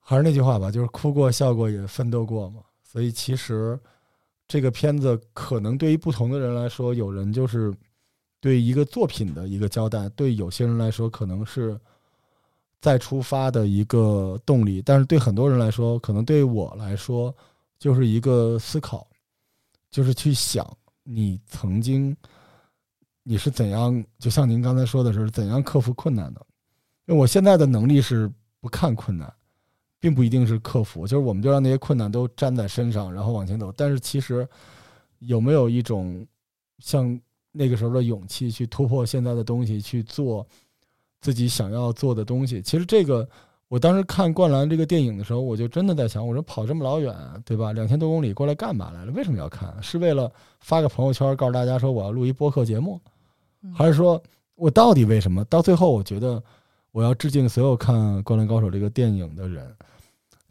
[0.00, 2.60] 还是那句话吧，就是哭过、笑过，也奋斗过嘛。
[2.82, 3.78] 所以其实
[4.46, 7.74] 这个片子可能对于不同的人来说，有人就是
[8.40, 11.78] 对一个作品的一个交代；对有些人来说，可能是。
[12.80, 17.34] 再出发的一个动力，但是对很多人来说，可能对我来说，
[17.78, 19.08] 就是一个思考，
[19.90, 20.70] 就是去想
[21.02, 22.14] 你曾经
[23.22, 26.46] 你是怎样，就像您刚才说的是怎样克服困难的。
[27.06, 28.30] 因为我现在的能力是
[28.60, 29.32] 不看困难，
[30.04, 33.72] 并不一定是克服，就是我们就让那些困难都粘在身上，然后往前走。
[33.74, 34.46] 但是其实
[35.20, 36.26] 有没有一种
[36.80, 37.18] 像
[37.52, 40.46] 那个时候的勇气，去突破现在的东西，去做？
[41.20, 43.26] 自己想要做的东西，其实这个，
[43.68, 47.16] 我当时看《灌篮》这个电影的时候，我就真的在想，我说跑这么老远，
[47.46, 47.72] 对吧？
[47.72, 49.12] 两千多公里过来干嘛来了？
[49.12, 49.74] 为什么要看？
[49.82, 53.00] 是为了发个朋友圈告诉大家说我要录一播客节目，
[53.74, 54.22] 还是说
[54.54, 55.42] 我到底为什么？
[55.46, 56.42] 到最后，我觉得
[56.92, 59.74] 我要致敬所有看《灌篮高手》这个电影的人，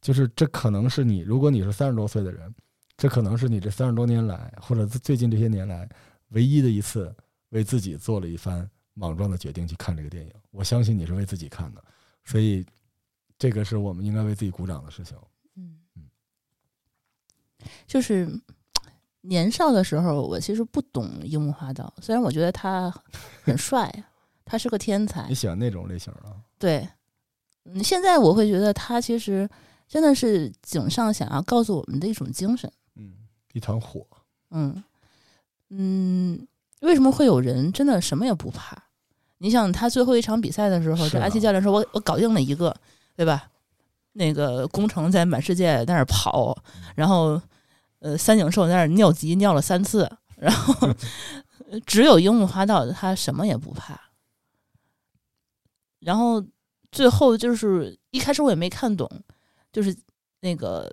[0.04, 2.54] 就是这可能是你，如果你是三十多岁的人，
[2.96, 5.90] 这可能是你这三十多年来或者最近这些年来
[6.30, 7.12] 唯一的一次
[7.50, 8.70] 为自己做了一番。
[8.96, 11.84] 莽撞的决定去看这个电影，我相信你是为自己看的，
[12.24, 12.64] 所以
[13.40, 15.18] 这个是我们应该为自己鼓掌的事情。
[15.56, 16.04] 嗯嗯，
[17.88, 18.30] 就是
[19.22, 22.94] 年少的时候，我其实不懂樱木花道，虽然我觉得他
[23.42, 23.92] 很帅，
[24.46, 25.28] 他是个天才。
[25.28, 26.38] 你喜欢那种类型啊？
[26.60, 26.88] 对，
[27.64, 29.50] 嗯，现在我会觉得他其实
[29.88, 32.72] 真的是井上想要告诉我们的一种精神。
[32.96, 33.14] 嗯，
[33.54, 34.06] 一团火。
[34.52, 34.84] 嗯
[35.70, 36.48] 嗯。
[36.82, 38.78] 为什么会有人真的什么也不怕？
[39.38, 42.76] 你想他最后一场比赛的时候，这阿奇教练说：“我我搞定了一个，
[43.16, 43.50] 对吧？
[44.12, 46.56] 那个工程在满世界在那儿跑，
[46.96, 47.42] 然后
[48.00, 50.90] 呃三井寿在那儿尿急尿了三次，然后
[51.86, 54.00] 只有樱木花道他什么也不怕。
[56.00, 56.44] 然后
[56.92, 59.10] 最后就是一开始我也没看懂，
[59.74, 59.94] 就是
[60.40, 60.90] 那个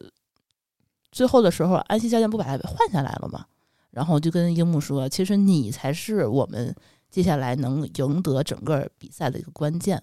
[1.12, 3.46] 最后的时候，安西教练不把他换下来了吗？”
[3.92, 6.74] 然后就跟樱木说：“其实你才是我们
[7.10, 10.02] 接下来能赢得整个比赛的一个关键。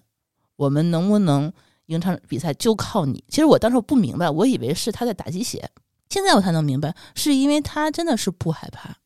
[0.56, 1.52] 我们能不能
[1.86, 3.24] 赢场比赛就靠你。
[3.28, 5.70] 其实我当时我不明白，我以为是他在打鸡血。
[6.10, 8.96] 现在我才能明白，是因为他真的是不害怕，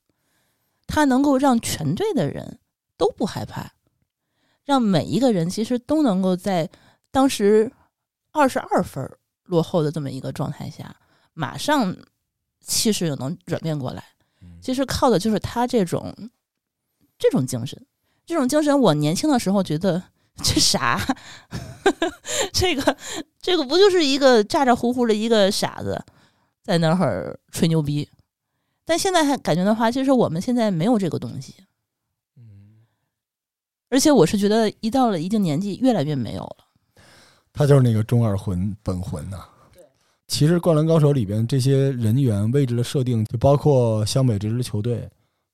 [0.86, 2.59] 他能够让全队的人
[2.97, 3.73] 都不害怕，
[4.65, 6.70] 让每一个人其实都能够在
[7.11, 7.73] 当时
[8.31, 9.09] 二十二分
[9.52, 10.96] 落后的这么一个状态下，
[11.34, 11.94] 马上
[12.60, 14.02] 气势又能转变过来。”
[14.62, 16.12] 其实靠的就是他这种
[17.18, 17.86] 这种精神，
[18.24, 18.80] 这种精神。
[18.80, 20.02] 我年轻的时候觉得
[20.36, 20.98] 这啥，
[22.52, 22.96] 这个
[23.40, 26.02] 这个不就是一个咋咋呼呼的一个傻子
[26.62, 28.08] 在那儿吹牛逼？
[28.84, 31.54] 但现在还感觉的话，其实我们现在没有这个东西。
[32.36, 32.86] 嗯，
[33.90, 36.56] 而且我是觉得一到了一定年纪，越来越没有了。
[37.52, 39.44] 他就是那个中二魂本魂呐。
[40.28, 45.06] 其实《灌篮高手》里边这些人员位置的设定，就包括湘北这支球队，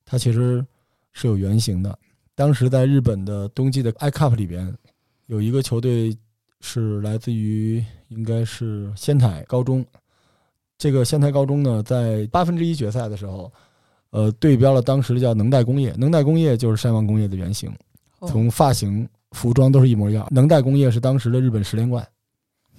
[0.05, 0.65] 它其实
[1.11, 1.97] 是有原型的。
[2.33, 4.73] 当时在日本的冬季的 i Cup 里边，
[5.25, 6.17] 有一个球队
[6.61, 9.85] 是来自于应该是仙台高中。
[10.77, 13.51] 这个仙台高中呢，在八分之一决赛的时候，
[14.11, 15.93] 呃，对标了当时叫能代工业。
[15.97, 17.69] 能代工业就是山王工业的原型，
[18.25, 20.27] 从发型、服装都是一模一样。
[20.31, 22.07] 能代工业是当时的日本十连冠。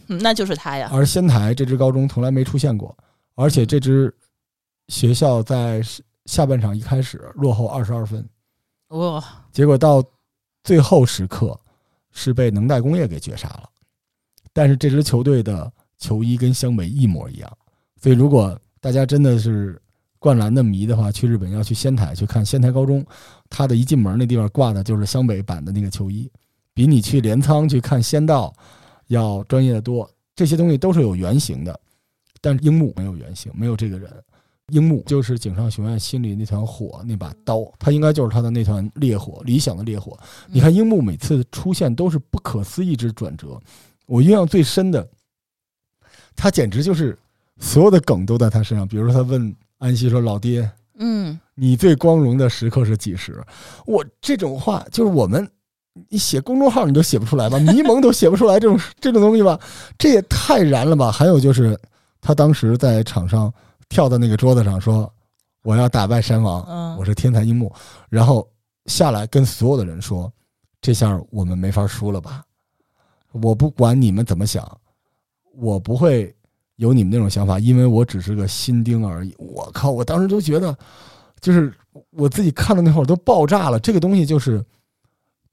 [0.06, 0.90] 那就是他呀。
[0.92, 2.96] 而仙台这支高中从来没出现过，
[3.34, 4.12] 而且这支
[4.88, 5.80] 学校在
[6.26, 8.28] 下半场一开始落后二十二分，
[8.88, 9.24] 哇！
[9.52, 10.02] 结果到
[10.64, 11.58] 最后时刻
[12.10, 13.68] 是被能代工业给绝杀了。
[14.52, 17.58] 但是这支球队的球衣跟湘北一模一样，
[18.02, 19.80] 所以如果大家真的是
[20.18, 23.06] 灌篮的迷的话，去日本要去仙台去看仙台高中，
[23.48, 26.28] 他的一进门那地方挂的就是湘北版的那个球衣，
[26.80, 28.50] 比你去镰仓去看仙道。
[29.08, 31.78] 要专业的多，这些东西都是有原型的，
[32.40, 34.10] 但樱木没有原型，没有这个人。
[34.68, 40.18] 樱木就是井上雄彦心里那团火，那把刀，他应该就是他的那团烈火，理想的烈火。
[40.46, 43.60] 你看樱木每次出现都是不可思议之转折，
[44.06, 45.06] 我印象最深的，
[46.34, 47.18] 他简直就是
[47.58, 48.88] 所有的梗都在他身上。
[48.88, 53.44] 比如说他问安西说：“老爹，嗯，你最光荣的时刻是几时？”
[53.86, 55.50] 我这种话就是我们
[56.08, 57.58] 你写公众号你都写不出来吧？
[57.58, 59.58] 迷蒙都写不出来这种这种东西吧？
[59.98, 61.10] 这也太燃了吧！
[61.10, 61.78] 还有就是，
[62.20, 63.52] 他当时在场上
[63.88, 65.12] 跳到那个桌子上说
[65.62, 67.70] ：“我要打败山王，嗯我是天才樱木。”
[68.08, 68.48] 然后
[68.86, 70.32] 下来跟所有的人说
[70.80, 72.44] ：“这下我们没法输了吧？
[73.32, 74.66] 我不管你们怎么想，
[75.56, 76.34] 我不会
[76.76, 79.90] 有你们那种想法，因为我只是个新丁而已。”我靠！
[79.90, 80.76] 我当时都觉得，
[81.40, 81.72] 就是
[82.10, 83.80] 我自己看到那会儿都爆炸了。
[83.80, 84.64] 这个东西就是，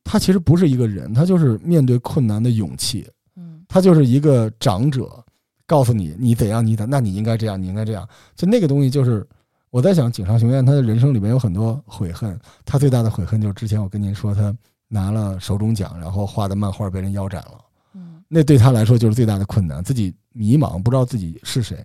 [0.10, 3.06] 他其实不是一个人，他就是面对困难的勇气，
[3.36, 5.24] 嗯他就是一个长者，
[5.66, 8.08] 告诉你你怎样，你怎，那你应该这样，你应该这样。
[8.36, 9.28] 就那个东西，就是
[9.70, 14.56] 我在想，井上雄彦他的人生里面有很多悔恨，他最大的悔恨就是之前我跟您说，他
[14.88, 17.60] 拿了手中奖，然后画的漫画被人腰斩了。
[17.94, 21.78] 嗯那对他来说就是最大的困难，自己迷茫，不知道自己是谁。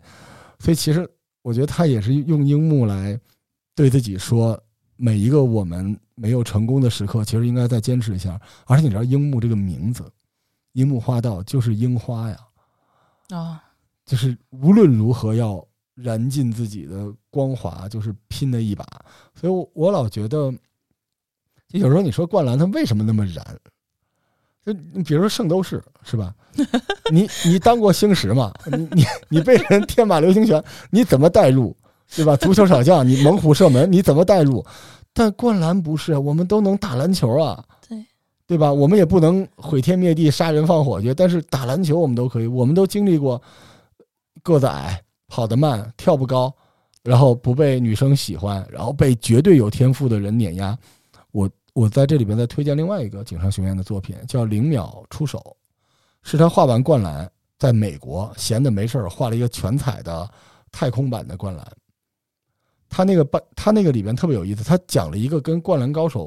[0.59, 1.09] 所以其实
[1.43, 3.19] 我觉得他也是用樱木来
[3.75, 4.57] 对自己说，
[4.97, 8.41] 每一个我们没有成功的时刻，其实应该再坚持一下。
[8.67, 10.05] 而且你知道樱木这个名字，
[10.73, 12.37] 樱木花道就是樱花呀，
[13.31, 13.63] 啊
[14.05, 15.65] 就是无论如何要
[15.95, 18.85] 燃尽自己的光华，就是拼的一把。
[19.35, 20.53] 所以我我老觉得，
[21.69, 23.45] 就有时候你说灌篮他为什么那么燃？
[24.65, 26.35] 就你比如说圣斗士是吧？
[27.11, 28.53] 你你当过星矢嘛？
[28.67, 31.77] 你你你被人天马流星拳，你怎么带入？
[32.15, 32.37] 对吧？
[32.37, 34.65] 足球小将，你猛虎射门，你怎么带入？
[35.15, 38.05] 但灌篮不是，我们都能打篮球啊，对
[38.47, 38.73] 对吧？
[38.73, 43.41] 我们也不能毁天灭地、杀人放火去，但是打篮球我们都可以，我们都经历过
[44.43, 46.55] 个子矮、跑得慢、跳不高，
[47.03, 50.77] 然后不被女生喜欢，然后被绝对有天赋的人碾压。
[51.31, 55.39] 我我在这里边再推荐另外一个井上雄彦的作品，叫《零秒出手》，
[56.29, 60.29] 是他画完灌篮，在美国闲的没事儿画了一个全彩的
[60.71, 61.67] 太空版的灌篮。
[62.95, 66.27] 他那个半，他那个里边特别有意思，他讲了一个跟《灌篮高手》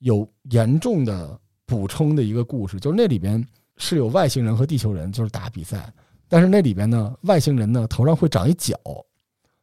[0.00, 5.88] 有严重的补充的一个故事，就是那里边是有外星人和地球人就是打比赛，
[6.28, 8.76] 但是那里边呢，外星人呢头上会长一角，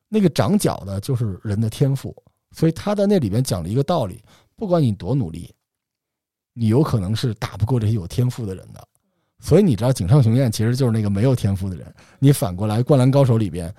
[0.07, 2.15] 那个长角的就是人的天赋，
[2.53, 4.23] 所以他在那里边讲了一个道理：
[4.55, 5.53] 不管你多努力，
[6.53, 8.81] 你有可能是打不过这些有天赋的人的。
[9.41, 11.93] 所以你知道，井上雄彦其实就是那个没有天赋的人。
[12.19, 13.73] 你反过来，《灌篮高手》里边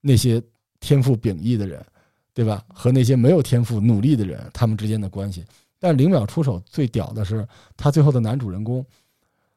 [0.00, 0.42] 那些
[0.80, 1.84] 天赋秉异的人，
[2.32, 2.64] 对吧？
[2.72, 5.44] 和那些没有天赋努力的人，他们之间的关系。
[5.78, 7.46] 但零秒出手最屌的是，
[7.76, 8.84] 他最后的男主人公，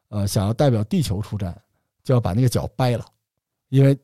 [0.08, 1.56] 呃，想要代表地球出战，
[2.04, 3.04] 就要把那个脚掰了，
[3.70, 3.98] 因为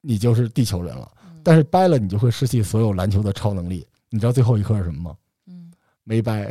[0.00, 1.10] 你就是地球人了。
[1.42, 3.86] 但是掰了，你就会失去所有篮球的超能力。
[4.10, 5.16] 你知道最后一刻是什么吗？
[5.46, 5.72] 嗯
[6.04, 6.50] 没掰。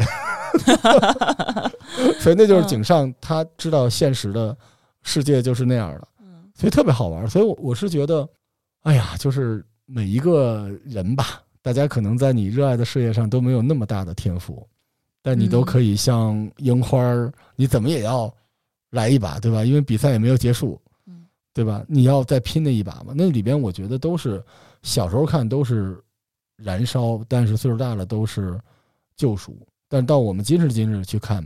[2.20, 4.56] 所以那就是井上，他知道现实的
[5.04, 7.28] 世界就是那样的，嗯所以特别好玩。
[7.30, 8.28] 所以我我是觉得，
[8.82, 14.66] 哎呀，就是每一个人吧，大家可能在你热爱的事业上都没有那么大的天赋，
[15.24, 18.32] 但你都嗯可以像樱花儿，你怎么也要
[18.92, 19.66] 来一把，对吧？
[19.66, 21.84] 因为比赛也没有结束，嗯对吧？
[21.88, 23.14] 你要再拼那一把嘛。
[23.16, 24.44] 那里边我觉得都是
[24.84, 26.00] 小时候看都是
[26.56, 28.60] 燃烧，但是岁数大了都是
[29.16, 29.58] 救赎。
[29.88, 31.44] 但到我们今时今日去看，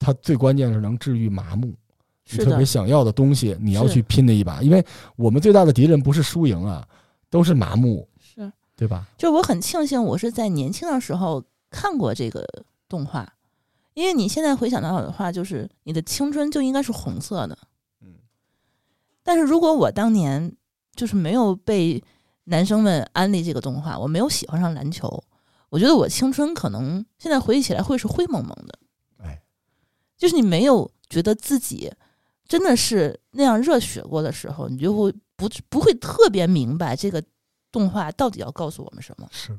[0.00, 1.72] 它最关键是能治愈麻木。
[2.30, 4.84] 你特别想要的东西，你要去拼那一把，因为
[5.14, 6.86] 我们最大的敌人不是输赢啊，
[7.30, 9.06] 都是麻木，是，对吧？
[9.16, 12.46] 就我很庆幸我是在年轻的时候看过这个
[12.88, 13.34] 动画，
[13.94, 17.58] 因为你现在回想到的话，就是你的青春就应该是红色的。
[18.00, 18.14] 嗯，
[19.22, 20.54] 但是如果我当年
[20.94, 22.02] 就是没有被
[22.44, 25.22] 男生们安利这个动画，我没有喜欢上篮球，
[25.68, 28.78] 我觉得我青春可能现在回忆起来会是灰蒙蒙的。
[29.18, 29.42] 哎，
[30.16, 31.92] 就是你没有觉得自己
[32.46, 37.22] 真的是那样热血过的时候，你就会不不会特别明白这个
[37.72, 39.26] 动画到底要告诉我们什么。
[39.30, 39.58] 是，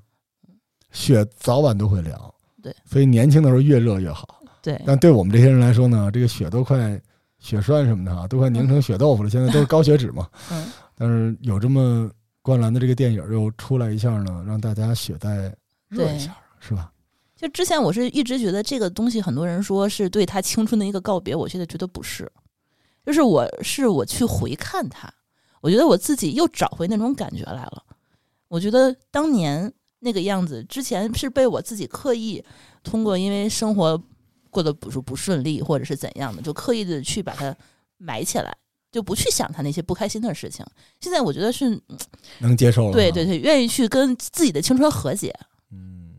[0.92, 2.32] 雪早晚都会凉，
[2.62, 4.42] 对，所以年轻的时候越热越好。
[4.62, 7.02] 对，但对我们这些人来说呢，这个雪都快
[7.40, 9.30] 血栓什么的啊，都快凝成血豆腐了。
[9.30, 10.30] 现在都是高血脂嘛。
[10.52, 12.12] 嗯，但是有这么
[12.42, 15.56] 灌篮的这个电影又出来一下呢，让大家血再
[15.88, 16.92] 热一下，是吧？
[17.38, 22.30] 就之前我是一直觉得这个东西，很多人说是对他青春的一个告别，我现在觉得不是，
[23.06, 25.10] 就是我是我去回看它，
[25.62, 27.84] 我觉得我自己又找回那种感觉来了。
[28.48, 32.44] 我觉得当年那个样子，之前是被我自己刻意
[32.84, 34.02] 通过因为生活
[34.50, 37.56] 过得不是不顺利，或者是怎样的，就刻意的去把它
[37.98, 38.56] 埋起来，
[38.92, 40.66] 就不去想他那些不开心的事情。
[41.00, 41.80] 现在我觉得是
[42.40, 42.94] 能接受了。
[42.94, 45.32] 对对，对，愿意去跟自己的青春和解。
[45.72, 46.16] 嗯，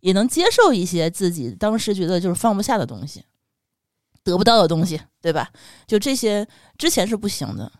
[0.00, 3.22] 也能接受一些自己当时觉得就是放不下的东西，
[4.22, 5.50] 得不到的东西，对吧？
[5.86, 6.48] 就这些
[6.78, 7.70] 之前是不行的，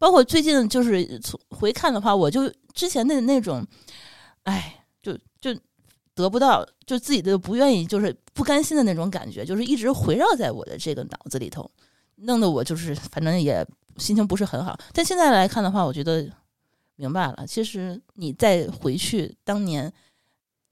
[0.00, 3.62] 包括最近就是从回看的话，我就之前的那种，
[4.44, 5.54] 哎，就就
[6.14, 11.70] 得不到，就自己的不愿意，就是不甘心的那种感觉，就是一直围绕在我的这个脑子里头，
[12.16, 13.62] 弄得我就是反正也
[13.98, 14.74] 心情不是很好。
[14.94, 16.26] 但现在来看的话，我觉得
[16.96, 19.92] 明白了，其实你再回去当年，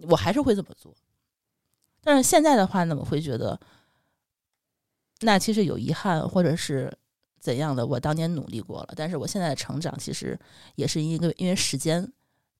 [0.08, 0.94] 我还是会这么做。
[2.00, 3.60] 但是现在的话呢，我会觉得，
[5.20, 6.90] 那其实有遗憾，或者是
[7.40, 10.38] 怎样的，我当年努力过了，但是我现在的成长其实
[10.74, 12.06] 也是一个因为时间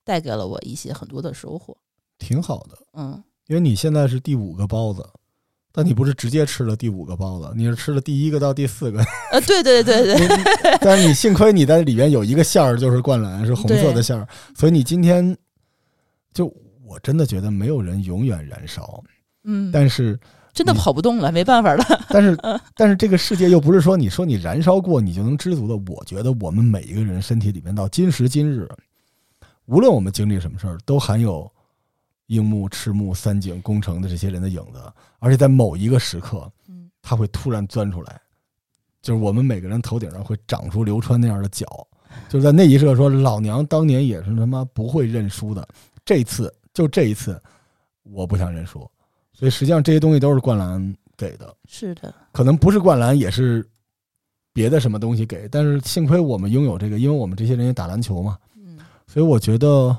[0.03, 1.75] 带给了我一些很多的收获。
[2.17, 5.07] 挺好的，嗯，因为你现在是第五个包子，
[5.71, 8.99] 但你不是直接吃了第五个包子，你是吃了第一个到第四个。
[9.31, 15.37] 呃，对对对对，但是你幸亏你在里边有一个馅儿，就是灌篮，是红色的馅儿，所以你今天
[16.33, 16.53] 就
[16.83, 19.03] 我真的觉得没有人永远燃烧，
[19.43, 20.19] 嗯，但是
[20.53, 21.83] 真的跑不动了，没办法了。
[22.09, 22.37] 但是
[22.75, 28.67] 但是这个世界又不是说你说你燃烧过你就能知足的，我觉得我们每一个人身体里面到今时今日，
[29.65, 31.51] 无论我们经历什么事儿，都含有。
[32.29, 34.79] 樱木、赤木、三井、宫城的这些人的影子，
[35.17, 38.21] 而且在某一个时刻，嗯，他会突然钻出来，
[39.01, 41.65] 就是我们每个人头顶上会长出流川那样的角，
[42.29, 45.67] 就是在那一刻说，老娘当年也是他妈不会认输的，
[46.05, 47.41] 这次就这一次，
[48.03, 48.87] 我不想认输，
[49.39, 53.65] 所以实际上这些东西都是灌篮给的，是的，可能不是灌篮，也是
[54.51, 59.95] 别的什么东西给，但是幸亏我们拥有这个，因为我们这些人也打篮球嘛，嗯，所以我觉得。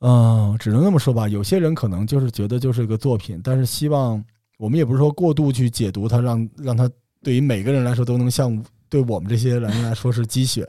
[0.00, 1.26] 嗯，只能那么说吧。
[1.26, 4.24] 有些人可能就是觉得就是个作品，但是希望
[4.56, 6.88] 我们也不是说过度去解读它，让让它
[7.20, 10.64] 对于每个人来说都能像对我们这些人来说是鸡血。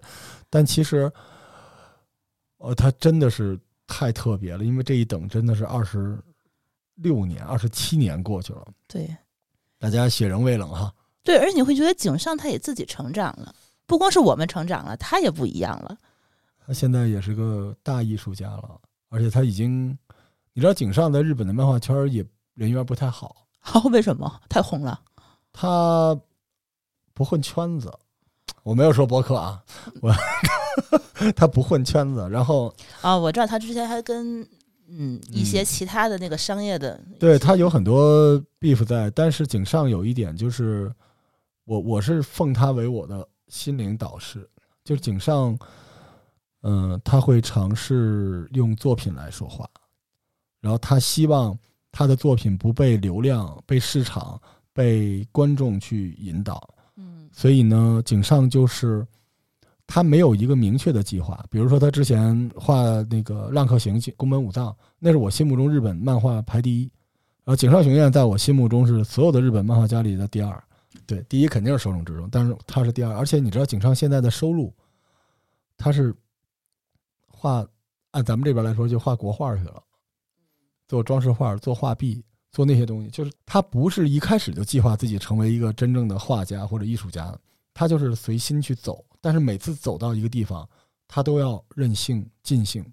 [0.50, 1.12] 但其实，
[2.58, 3.56] 呃，它真的是
[3.86, 6.18] 太特别了，因为这一等真的是二十
[7.02, 8.66] 六年、二十七年过去了。
[8.88, 9.16] 对，
[9.78, 10.94] 大家血仍未冷哈。
[11.24, 13.54] 对，而且你会觉得井上他也自己成长了，
[13.86, 15.98] 不光是我们成长了，他也不一样了。
[16.66, 18.80] 他现在也是个大艺术家了。
[19.10, 19.90] 而且他已经，
[20.54, 22.24] 你知道井上在日本的漫画圈也
[22.54, 23.48] 人缘不太好。
[23.60, 24.40] 好，为什么？
[24.48, 25.02] 太红了。
[25.52, 26.16] 他
[27.14, 27.92] 不混圈子，
[28.62, 29.64] 我没有说博客啊，
[30.00, 30.14] 我
[31.36, 32.30] 他不混圈子。
[32.30, 32.72] 然后
[33.02, 34.48] 啊，我知道他之前还跟
[34.92, 39.10] 嗯一些其他的那个商业的，对他有很多 beef 在。
[39.12, 40.92] 但是井上有一点就是，
[41.66, 44.50] 我我是奉他为我的心灵导师，
[44.84, 45.58] 就是井上。
[46.62, 49.66] 嗯，他会尝试用作品来说话，
[50.60, 51.58] 然后他希望
[51.90, 54.38] 他的作品不被流量、被市场、
[54.74, 56.76] 被观众去引导。
[56.98, 59.08] 嗯，所以呢，井上就是
[59.92, 61.44] 他没有一个明确的计划。
[61.50, 66.84] 比如说，他之前画那个《浪客行》宫本武藏，那是我心目中日本漫画排第一。
[67.44, 70.64] 然后，井上雄彦在我心目中是所有的日本漫画家里的第二。
[71.08, 73.14] 对，第一肯定是手冢治虫，但是他是第二。
[73.16, 74.72] 而且你知道，井上现在的收入，
[75.76, 76.16] 他是。
[77.42, 77.66] 画，
[78.12, 79.82] 按咱们这边来说，就画国画去了，
[80.90, 82.22] 做装饰画、做画壁、
[82.52, 83.10] 做那些东西。
[83.12, 87.34] 就是他不是一开始就计划自己成为一个真正的画家或者艺术家，
[87.80, 89.02] 他就是随心去走。
[89.22, 90.68] 但是每次走到一个地方，
[91.08, 92.86] 他都要任性尽兴。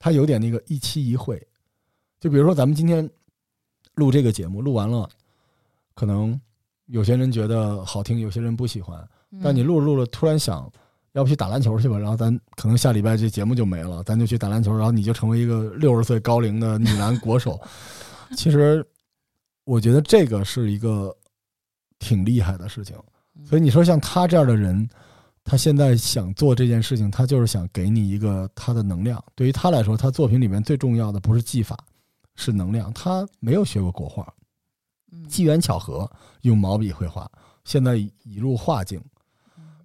[0.00, 1.40] 他有点那个一期一会。
[2.18, 3.08] 就比如说咱们今天
[3.94, 5.08] 录这个节目，录完了，
[5.94, 6.40] 可能
[6.86, 9.08] 有些人觉得好听，有些人不喜欢。
[9.40, 10.68] 但你录着录着，突然想。
[11.12, 17.60] 要不去打篮球去吧，然后咱可能下礼拜这节目就没了，咱就去打篮球，然后你就成为一个六十岁高龄的女篮国手。
[18.34, 18.82] 其实，
[19.64, 21.14] 我觉得这个是一个
[21.98, 22.96] 挺厉害的事情。
[23.44, 24.88] 所以你说像他这样的人，
[25.44, 29.22] 他现在想做这件事情，他就是想给你一个他的能量。
[29.34, 31.78] 对于他来说，他作品里面最重要的不是技法，
[32.34, 32.92] 是能量。
[32.92, 34.32] 他没有学过国画，
[35.28, 36.10] 机缘巧合
[36.42, 37.30] 用毛笔绘画，
[37.64, 39.02] 现在已入画境，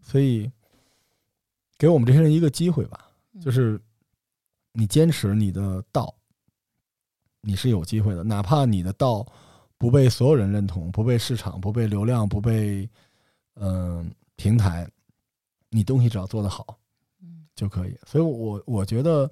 [0.01, 0.49] 所以。
[1.79, 3.07] 给我们这些人一个机会吧，
[3.39, 3.79] 就是
[4.71, 6.11] 你坚持你的道，
[7.41, 8.23] 你是有机会的。
[8.23, 9.23] 哪怕你的道
[9.77, 12.89] 不被所有人认同，不被市场、不被流量、不被
[13.59, 14.89] 嗯平台，
[15.69, 16.77] 你东西只要做得好，
[17.55, 17.97] 就可以。
[18.05, 19.29] 所以，我我觉得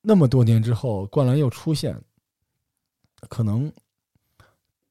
[0.00, 1.98] 那么多年之后，灌篮又出现，
[3.28, 3.72] 可能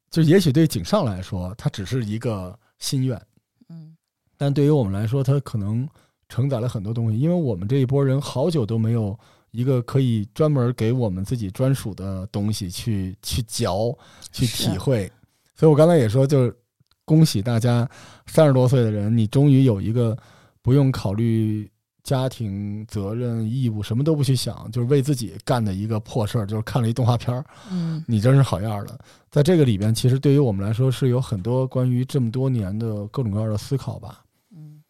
[0.10, 3.22] 就也许对井上来说，它只是一个心愿，
[3.70, 3.96] 嗯，
[4.38, 5.88] 但对于我们来说，它可能。
[6.34, 9.20] 承载了很多东西，因为我们这一波人好久都没有
[9.50, 13.94] 一个可以专门给我们自己专属的东西去去嚼、
[14.32, 15.12] 去体会。
[15.54, 16.58] 所以我刚才也说，就是
[17.06, 17.90] 恭喜大家
[18.26, 20.18] 三十多岁的人，你终于有一个
[20.62, 21.70] 不用考虑
[22.04, 27.46] 家庭责任义务，什么都不去想，就是为自己干的一个破事儿，就是看了一动画片儿。
[27.70, 28.98] 嗯，你真是好样的。
[29.30, 34.24] 在这个里边，其实对于我们来说，是有很多关于这么多年的各种各样的思考吧。
[34.56, 34.82] 嗯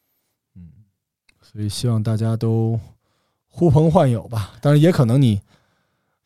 [1.41, 2.79] 所以希望大家都
[3.47, 5.41] 呼朋唤友吧，当然也可能你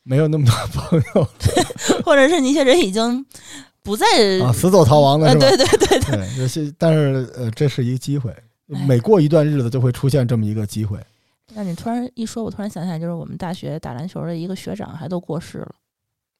[0.03, 1.27] 没有那么多朋友
[2.05, 3.25] 或者是你确实已经
[3.85, 4.05] 不再
[4.43, 5.47] 啊，死走逃亡的呃，是吧？
[5.47, 8.31] 对对对对，对，有些，但是呃，这是一个机会，
[8.73, 10.99] 哎每过一段日子就会出现这么一个机会。
[11.53, 15.75] 那你突然一说，我突然想起来，就是我们大学打篮球的一个学长还都过世了，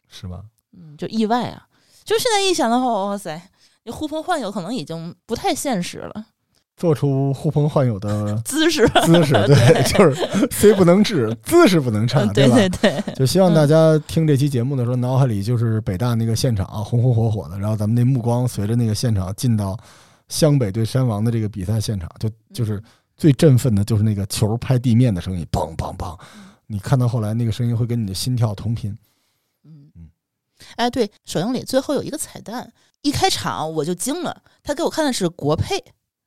[0.10, 0.44] 是吧？
[0.76, 1.68] 嗯，就意外啊！
[2.04, 3.40] 就现在一想的话，哇塞，
[3.84, 6.26] 你呼朋唤友可能已经不太现实了，
[6.78, 12.56] 做出呼朋唤友的姿势，姿势， 对，就是虽不能至，姿势不能差，嗯，对吧？
[12.56, 19.78] 对对，就希望大家听这期节目的时候，脑海里就是北大那个现场、红红火火的，然后咱们那目光随着那个现场进到
[20.28, 22.82] 湘北对山王的这个比赛现场，就就是
[23.16, 26.20] 最振奋的就是那个球拍地面的声音，梆梆梆，
[26.68, 28.92] 你看到后来那个声音会跟你的心跳同频。
[29.64, 29.90] 嗯。
[29.96, 30.10] 嗯，
[30.76, 35.82] 哎，对，首映礼最后有一个彩蛋，一开场我就惊了，他给我看的是国配。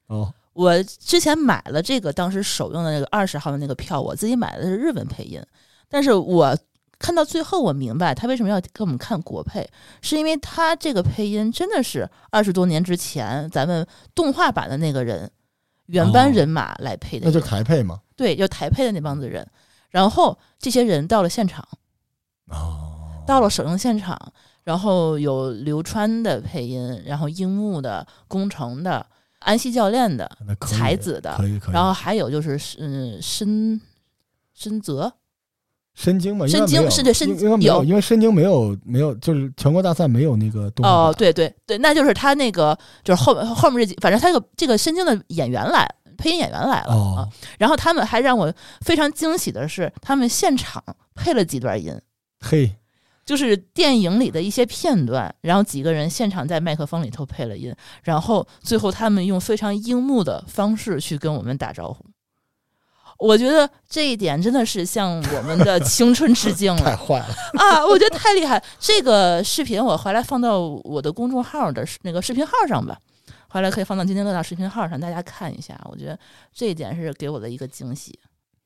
[0.06, 5.40] 哦，我之前买了这个当时首映的那个二十号的那个票，我自己买的是日文配音，
[5.88, 6.58] 但是我
[6.98, 9.64] 看到最后，我明白他为什么要给我们看国配，
[10.02, 13.86] 是因为他这个配音真的是二十多年之前咱们
[14.16, 15.30] 动画版的那个人
[15.86, 18.00] 原班哦人马来配的那就，台配嘛。
[18.16, 19.48] 对，就台配的那帮子人。
[19.90, 21.64] 然后这些人到了现场，
[22.48, 24.18] 哦，到了首映现场，
[24.64, 29.06] 然后有流川的配音，然后樱木的、宫城的、
[29.48, 30.30] 安西教练的、
[30.60, 31.74] 才子的，可以可以。
[31.74, 33.80] 然后还有就是嗯深
[34.52, 35.10] 深泽，
[35.94, 45.88] 申京嘛，申京是对申应应该没有，因为申京没有没有，就是全国大赛没有那个动画哦，对对对，那就是他那个就是后后面这几，反正他这个这个申京的演员来，
[46.18, 46.94] 配音演员来了、啊。
[46.94, 48.52] 哦，，然后他们还让我
[48.82, 50.84] 非常惊喜的是，他们现场
[51.14, 51.98] 配了几段音。
[52.40, 52.76] 嘿，
[53.28, 57.70] 就是电影里的一些片段，然后几个人现场在麦克风里头配了音，
[58.02, 62.02] 然后最后他们用非常樱木的方式去跟我们打招呼。
[63.18, 67.26] 我觉得这一点真的是向我们的 青春致敬了太了坏了，
[67.58, 67.86] 啊！
[67.86, 68.64] 我觉得太厉害。
[68.80, 72.98] 这个视频我回来放到我的公众号的那个视频号上吧，
[73.50, 75.78] 回来可以放到今天乐道视频号上，大家看一下。
[75.90, 76.18] 我觉得
[76.50, 78.18] 这一点是给我的一个惊喜。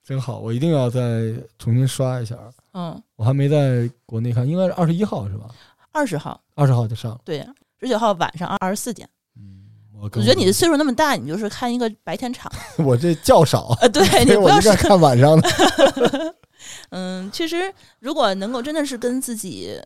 [0.04, 2.36] 真好，我一定要再重新刷一下。
[2.72, 5.48] 嗯，我还没在国内看，应该是二十一号是吧？
[5.92, 7.20] 二十号二十号就上了。
[7.24, 7.46] 对，
[7.80, 9.08] 十九号晚上二十四点。
[9.36, 12.50] 嗯，我我觉得你的岁数那么大，你就是看一个白天场。
[12.78, 16.34] 我这较少，呃，对 你不要是看晚上的。
[16.90, 19.78] 嗯，其实如果能够真的是跟自己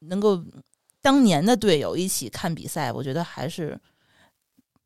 [0.00, 0.42] 能够
[1.00, 3.78] 当年的队友一起看比赛，我觉得还是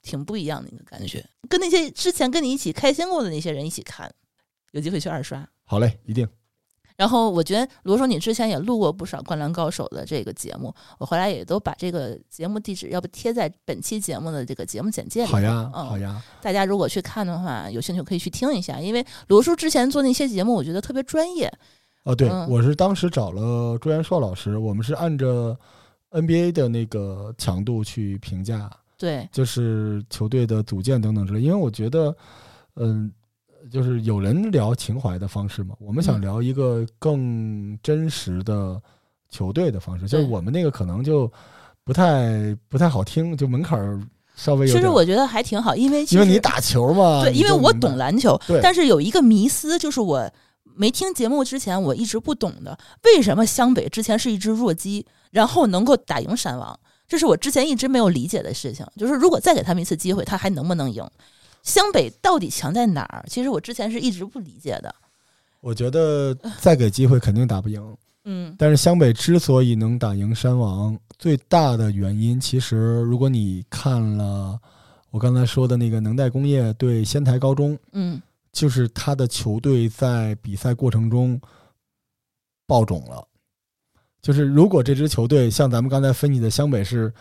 [0.02, 1.24] 挺不一样的一个感觉。
[1.48, 4.12] 跟那些之前跟你一起开心过的那些人一起看，
[4.72, 5.48] 有机会去二刷。
[5.64, 6.28] 好嘞，一定。
[7.02, 15.26] 然后我觉得，罗叔你之前也录过不少《灌篮高手》的这个节目，我回来也都把这个节目地址要不贴在本期节目的这个节目简介里。
[15.26, 16.22] 好呀，嗯好呀。
[16.40, 21.52] 大家如果去看的话，有兴趣可以去听一下，因为罗叔之前做那些节目，我觉得特别专业。
[22.04, 25.58] 哦，对，嗯我是当时找了朱元硕老师，我们是按着
[26.12, 31.40] NBA 的那个强度去评价，对，就是球队的组建等等之类。
[31.40, 32.16] 因为我觉得，
[32.76, 33.10] 嗯，
[33.70, 38.80] 就是有人聊情怀的方式嘛，我们想嗯聊一个更真实的
[39.28, 41.30] 球队的方式，就是我们那个可能就
[41.84, 44.00] 不太不太好听，就门槛儿
[44.34, 44.88] 稍微有其实。
[44.88, 50.30] 我觉得还挺好，因为因为你打球嘛，对，因为我懂篮球，对但是有一个迷思，就是我
[50.74, 58.86] 没听节目之前，我一直不懂的，为什么湘北之前是一支弱鸡，然后能够打赢山王，这是我之前一直没有理解的事情。
[58.96, 61.06] 就是如果再给他们一次机会，他还能不能赢？
[61.62, 63.24] 湘北到底强在哪儿？
[63.28, 64.94] 其实我之前是一直不理解的。
[65.60, 67.96] 我觉得再给机会肯定打不赢。
[68.24, 74.58] 嗯但是湘北之所以能打赢山王，最大的原因，其实如果你看了
[75.10, 78.20] 我刚才说的那个能代工业对仙台高中，嗯
[78.52, 81.40] 就是他的球队在比赛过程中
[82.66, 83.26] 爆种了。
[84.20, 87.12] 就是如果这支球队像咱们刚才分析的湘北是，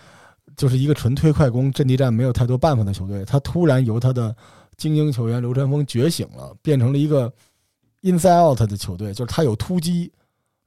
[0.61, 4.35] 就是一个纯推快攻、阵地战没有太多办法的球队，他突然由他的
[4.77, 7.33] 精英球员流川枫觉醒了，变成了一个
[8.03, 10.11] inside out 的球队，就是他有突击，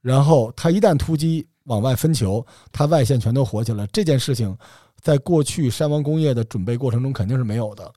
[0.01, 3.87] 然后他一旦突击往外分球，他外线全都火起来。
[3.93, 4.53] 这件事情
[4.99, 7.89] 在过去山王工业的准备过程中肯定是没有的。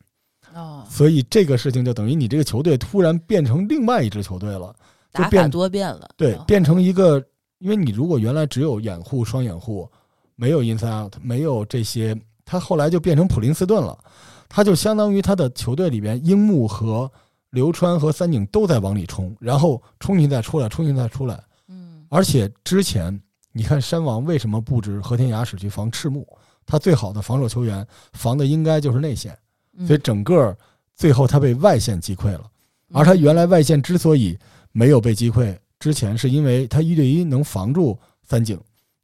[0.55, 4.73] 哦，所以这个事情就等于你这个球队突然变成另外一支球队了，
[5.13, 6.09] 就打法变多变了。
[6.17, 7.21] 对变成一个，
[7.59, 9.91] 因为你如果原来只有掩护、双掩护，
[10.41, 13.99] 没有 inside out，没有这些，他后来就变成普林斯顿了，
[14.49, 17.11] 他就相当于他的球队里边，樱木和
[17.51, 23.21] 流川和三井都在往里冲，然后冲进再出来，冲进再出来，嗯而且之前
[23.53, 26.25] 你看山王为什么布置和田雅史去防赤木？
[26.65, 29.37] 他最好的防守球员防的应该就是内线。
[29.77, 30.57] 嗯所以整个
[30.95, 32.43] 最后他被外线击溃了。
[32.93, 34.39] 而他原来外线之所以
[34.73, 38.59] 没有被击溃，之前是因为他一对一能防住三井，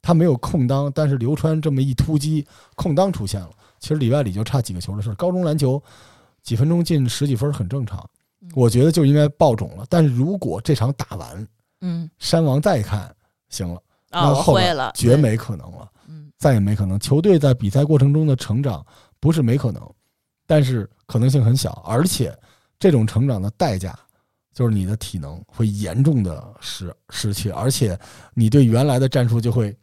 [0.05, 3.51] 他没有空当，但是刘川这么一突击，空当出现了。
[3.81, 5.15] 其实里外里就差几个球的事儿。
[5.15, 5.83] 高中篮球
[6.43, 8.07] 几分钟进十几分很正常，
[8.55, 9.87] 我觉得就应该爆种了。
[9.89, 11.49] 但是如果这场打完，
[11.81, 13.11] 嗯，山王再看
[13.49, 17.01] 行了，那后边会了，绝没可能了，嗯再也没可能。
[17.01, 18.85] 球队在比赛过程中的成长
[19.19, 19.83] 不是没可能，
[20.47, 22.37] 但是可能性很小，而且
[22.79, 23.99] 这种成长的代价
[24.53, 27.99] 就是你的体能会严重的失失去，而且
[28.35, 29.75] 你对原来的战术就会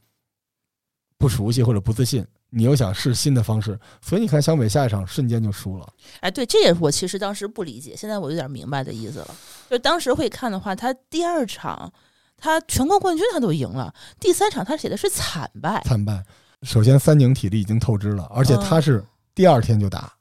[1.22, 5.88] 不熟悉或者不自信，你又想试新的方式，所以你看湘北下一场瞬间就输了。
[6.22, 9.28] 哎，对，这也是我其实当时不理解，现在我有点明白的意思了。
[9.70, 11.94] 就当时会看的话，他第二场
[12.36, 16.24] 他全国冠军他都赢了，第三场他写的是惨败，惨败。
[16.64, 20.12] 首先，三井体力已经透支了，而且他是第二天就打。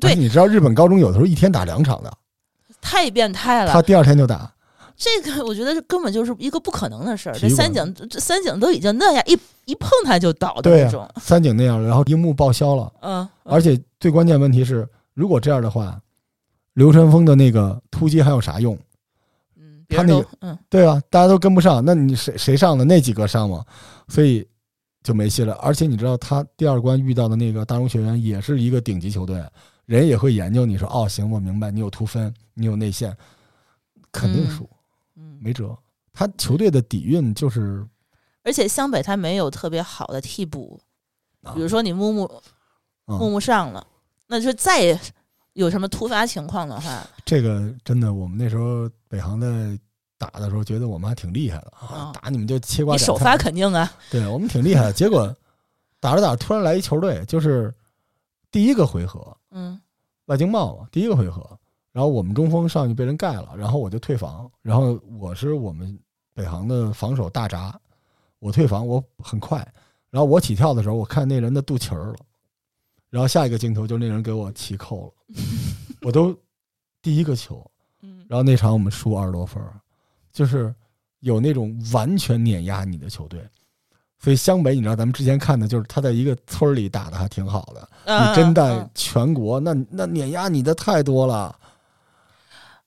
[0.00, 2.12] 对你知道日本高中有的时候一天打两场的，
[2.80, 3.72] 太变态了。
[3.72, 4.52] 他第二天就打。
[4.98, 7.32] 这个我觉得根本就是一个不可能的事儿。
[7.38, 11.08] 这三井，这三井都已经那样，一一碰他就倒的那种。
[11.20, 16.00] 三井那样，然后樱木报销了，嗯，嗯而且最关键问题是，如果这样的话，
[16.74, 18.76] 流川枫的那个突击还有啥用？
[19.56, 23.64] 嗯，他那个嗯对啊，大家都跟不上，那你谁谁上的那几个上吗？
[24.08, 24.44] 所以
[25.04, 25.54] 就没戏了。
[25.62, 29.40] 而且你知道，他第二关遇到的那个大荣学员也是一个顶级球队，
[29.86, 33.16] 人也会研究你说哦，行，我明白，你有突分，你有内线，
[34.10, 34.77] 肯定输，嗯，
[35.40, 35.76] 没辙。
[36.12, 37.86] 他球队的底蕴就是，
[38.42, 40.80] 而且湘北他没有特别好的替补，
[41.42, 42.24] 啊比如说你木木
[43.06, 43.86] 嗯木木上了，
[44.26, 44.98] 那就再
[45.52, 49.78] 有什么突发情况的话，这个真的，我们那时候北航的
[50.16, 54.92] 打的时候，觉得我们还挺厉害的啊啊，打你们就切瓜你首发肯定啊，对我们挺厉害的。
[54.92, 55.34] 结果
[56.00, 57.74] 打着打着，突然来一球队，就是
[58.50, 59.80] 第一个回合嗯
[60.26, 61.57] 外经贸嘛，第一个回合，
[61.98, 65.98] 然后我们中锋上去被人盖了，然后我就退防，然后我是我们
[66.32, 67.76] 北航的防守大闸，
[68.38, 69.58] 我退防我很快，
[70.08, 72.16] 然后我起跳的时候，我看那人的肚脐儿了，
[73.10, 75.42] 然后下一个镜头就那人给我起扣了，
[76.02, 76.32] 我都
[77.02, 77.68] 第一个球，
[78.02, 78.24] 嗯。
[78.28, 79.72] 然后那场我们输二十多分儿，
[80.30, 80.72] 就是
[81.18, 83.44] 有那种完全碾压你的球队。
[84.20, 91.58] 所以湘北，你知道咱们之前看的就是他在一个村儿里打的还挺好的，嗯你真在嗯全国，那那碾压你的太多了。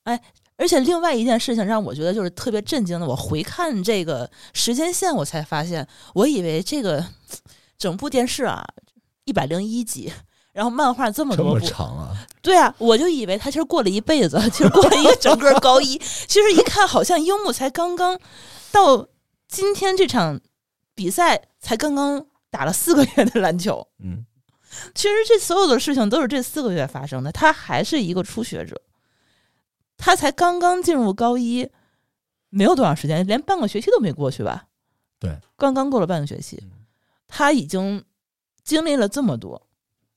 [0.04, 7.04] 而且另外一件事情让我觉得就是特别震惊的，我回看这个时间线，我才发现，我以为这个
[7.78, 8.64] 整部电视啊
[9.26, 10.12] 一百零一集，
[10.54, 12.16] 然后漫画这么这么多部，长啊！
[12.42, 15.98] 对啊，我就以为他其实过了一辈子，其实过了一个整个高一。
[16.28, 18.20] 其实一看，好像樱木才刚刚
[18.72, 19.08] 到
[19.48, 20.40] 今天这场
[20.94, 23.88] 比赛才刚刚打了四个月的篮球。
[24.04, 24.26] 嗯，
[24.94, 28.80] 其实这所有的事情都是这四个月发生的，他还是一个初学者，
[30.04, 31.70] 他才刚刚进入高一，
[32.50, 34.66] 没有多长时间，连半个学期都没过去吧？
[35.20, 36.72] 对，刚刚过了半个学期嗯，
[37.28, 38.04] 他已经
[38.64, 39.62] 经历了这么多。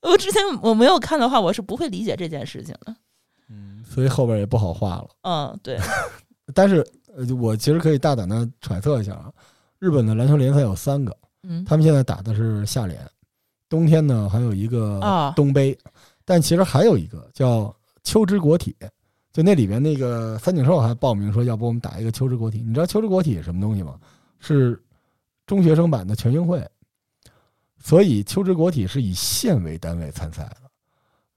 [0.00, 2.96] 我之前我没有看的话，我是不会理解这件事情的。
[3.50, 5.08] 嗯，所以后边也不好画了。
[5.22, 5.78] 嗯，对，
[6.54, 9.30] 但是，呃，我其实可以大胆的揣测一下啊，
[9.78, 12.98] 日本的篮球联赛有三个，嗯，他们现在打的是夏联，
[13.68, 15.78] 冬天呢还有一个啊东杯，
[16.24, 18.74] 但其实还有一个叫秋之国体，
[19.34, 22.62] 就那里边那个三井寿还报名说，要不我们打一个秋之国体？
[22.64, 23.98] 你知道秋之国体是什么东西吗？
[24.38, 24.80] 是
[25.44, 26.64] 中学生版的全运会，
[27.82, 30.56] 所以秋之国体是以县为单位参赛的，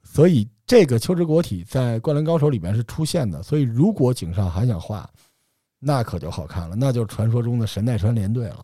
[0.04, 3.42] 所以这个秋之国体在《灌篮高手》里面是出现的。
[3.42, 5.10] 所以如果井上还想画，
[5.80, 8.64] 那可就好看了，那就是传说中的神奈川联队了。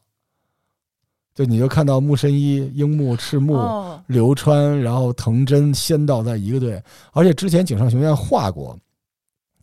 [1.33, 6.79] 就你就看到木申一、樱木、赤木、哦，流川，然后藤真、仙道在一个队，
[7.13, 8.77] 而且之前井上雄彦画过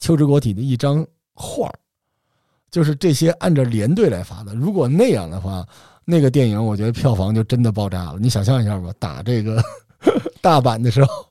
[0.00, 1.72] 秋之国体的一张画
[2.70, 4.54] 就是这些按照连队来发的。
[4.54, 5.66] 如果那样的话，
[6.04, 8.18] 那个电影我觉得票房就真的爆炸了。
[8.18, 9.62] 你想象一下吧，打这个
[10.40, 11.26] 大阪的时候，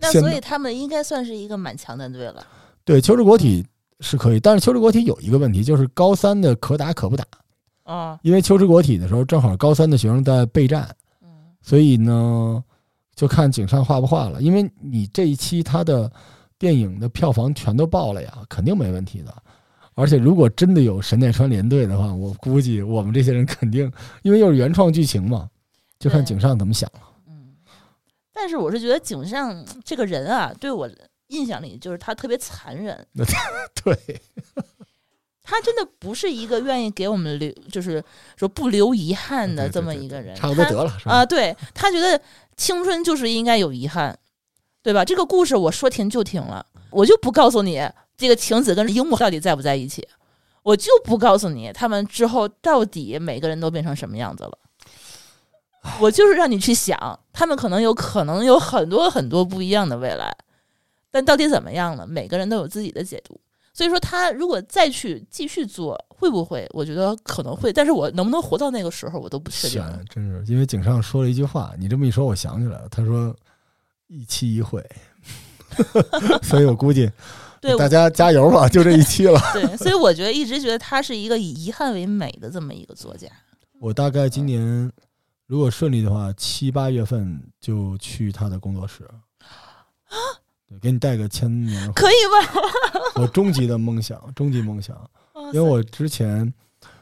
[0.00, 2.46] 那所以他们应该算是一个蛮强的队了。
[2.84, 3.64] 对秋之国体
[4.00, 7.24] 是可以，但是秋之国体有一个问题，就是高三的可打可不打，
[7.82, 10.88] 啊，因为秋之国体的时候正好高三的学生在备战。
[11.22, 11.28] 嗯
[11.60, 12.62] 所以呢，
[13.16, 14.40] 就看井上画不画了。
[14.40, 16.08] 因为你这一期他的
[16.58, 19.34] 电影的票房全都爆了呀，肯定没问题的。
[19.94, 23.90] 而且如果真的有神奈川联队的话，我估计我们这些人肯定，
[24.22, 25.48] 因为又是原创剧情嘛，
[25.98, 27.00] 就看对井上怎么想了。
[27.26, 27.54] 嗯，
[28.32, 30.88] 但是我是觉得井上这个人啊，对我
[31.28, 33.06] 印象里就是他特别残忍，
[33.82, 34.20] 对，
[35.42, 38.04] 他真的不是一个愿意给我们留，就是
[38.36, 40.36] 说不留遗憾的这么一个人。
[40.36, 41.12] 差不多得了，是吧？
[41.12, 42.20] 啊，对他觉得
[42.56, 44.16] 青春就是应该有遗憾，
[44.86, 45.04] 对吧？
[45.04, 47.82] 这个故事我说停就停了，我就不告诉你
[48.16, 50.06] 这个晴子跟樱木到底在不在一起，
[50.62, 54.56] 我就不告诉你他们之后到底每个人都变成什么样子了。
[55.98, 60.32] 我就是让你去想，他们可能有可能有很多很多不一样的未来，
[61.10, 62.06] 但到底怎么样呢？
[62.06, 63.40] 每个人都有自己的解读。
[63.74, 66.64] 所以说，他如果再去继续做，会不会？
[66.70, 69.84] 我觉得可能会，但是我能不能活到那个时候，我都不确定。
[70.08, 72.88] 真是，因为井上说了一句话，你这么一说，我想起来了。
[72.88, 73.34] 他说
[74.08, 74.84] ：“一期一会。
[76.42, 77.10] ”所以我估计，
[77.60, 79.40] 对大家加油吧，就这一期了。
[79.52, 83.28] 对，所以我觉得一直觉得他是一个以遗憾为美的这么一个作家。
[83.80, 84.90] 我大概今年
[85.46, 89.14] 如果顺利的话，七八月份就去他的工作室啊。
[90.68, 92.60] 对，给你带个签名，可以吧？
[93.16, 94.98] 我终极的梦想，终极梦想，
[95.52, 96.52] 因为我之前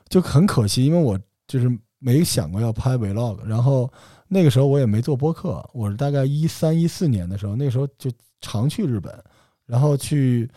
[0.08, 3.90] 就很可惜，因为我就是没想过要拍 vlog，然后
[4.28, 8.10] 那个时候我也没做播客，我是大概一三一四年的时候，那时候就
[8.40, 9.12] 常去日本，
[9.66, 10.50] 然后去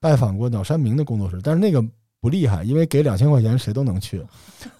[0.00, 1.82] 拜访过鸟山明的工作室，但是那个
[2.20, 4.24] 不厉害，因为给两千块钱谁都能去，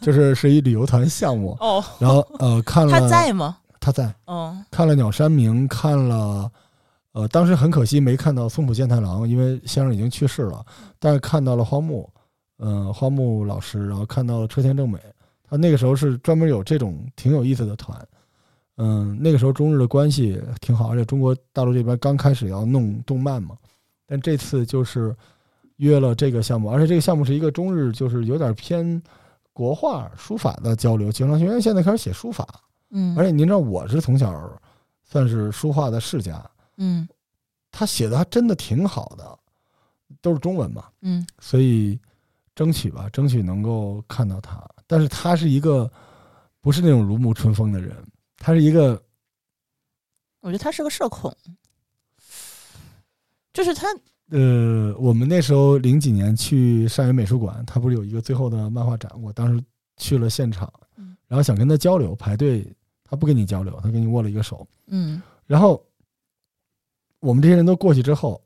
[0.00, 3.58] 就是 是一旅游团项目哦，然后呃看了他在吗？
[3.80, 6.50] 他在，嗯，看了鸟山明，看了。
[7.14, 10.64] 呃，当时很可惜没看到松浦健太郎，因为先生已经去世了。
[10.98, 12.08] 但是看到了花木，
[12.58, 14.98] 嗯，花木老师，然后看到了车田正美。
[15.42, 17.94] 他那个时候是专门有这种挺有意思的团，
[18.76, 23.56] 嗯，那个时候中日的关系挺好，而且中国大陆这边刚开始要弄动漫嘛。
[24.06, 25.14] 但这次就是
[25.76, 29.00] 约了这个项目，而且这个项目是一个中日就是有点偏
[29.52, 31.10] 国画书法的交流。
[31.10, 32.46] 景上学院现在开始写书法，
[32.90, 34.60] 嗯，而且您知道我是从小
[35.02, 36.44] 算是书画的世家。
[36.76, 37.08] 嗯，
[37.70, 39.38] 他写的还真的挺好的，
[40.20, 40.84] 都是中文嘛。
[41.02, 41.98] 嗯，所以
[42.54, 44.62] 争取吧，争取能够看到他。
[44.86, 45.90] 但是他是一个
[46.60, 47.96] 不是那种如沐春风的人，
[48.42, 49.00] 他是一个，
[50.40, 51.32] 我觉得他是个社恐，
[53.52, 53.86] 就是他。
[54.30, 59.10] 呃，我们那时候零几年去上野美术馆，他不是有一个最后的漫画展？
[59.22, 59.62] 我当时
[59.96, 60.72] 去了现场，
[61.28, 62.66] 然后想跟他交流，排队，
[63.04, 64.66] 他不跟你交流，他跟你握了一个手。
[64.86, 65.82] 嗯，然后。
[67.20, 68.42] 我们这些人都过去之后，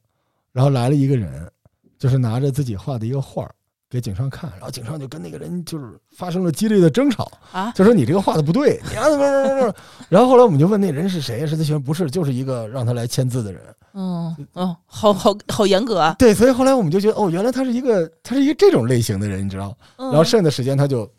[0.52, 1.50] 然后来了一个人，
[1.98, 3.50] 就是拿着自己画的一个画
[3.96, 9.78] 给警上看，然后警上就跟那个人就是发生了激烈的争吵啊，就说你这个画的不对，你啊不不不不，
[10.10, 13.62] 然后后来我们就问那人是谁，是他学生，不是，就是一个让他来签字的人。
[13.94, 16.14] 嗯嗯，好好好严格啊。
[16.18, 19.74] 对，所以后来我们就觉得哦，原来他是一个他是一个这种类型的人，你知道？
[19.96, 21.10] 然后剩下的时间他就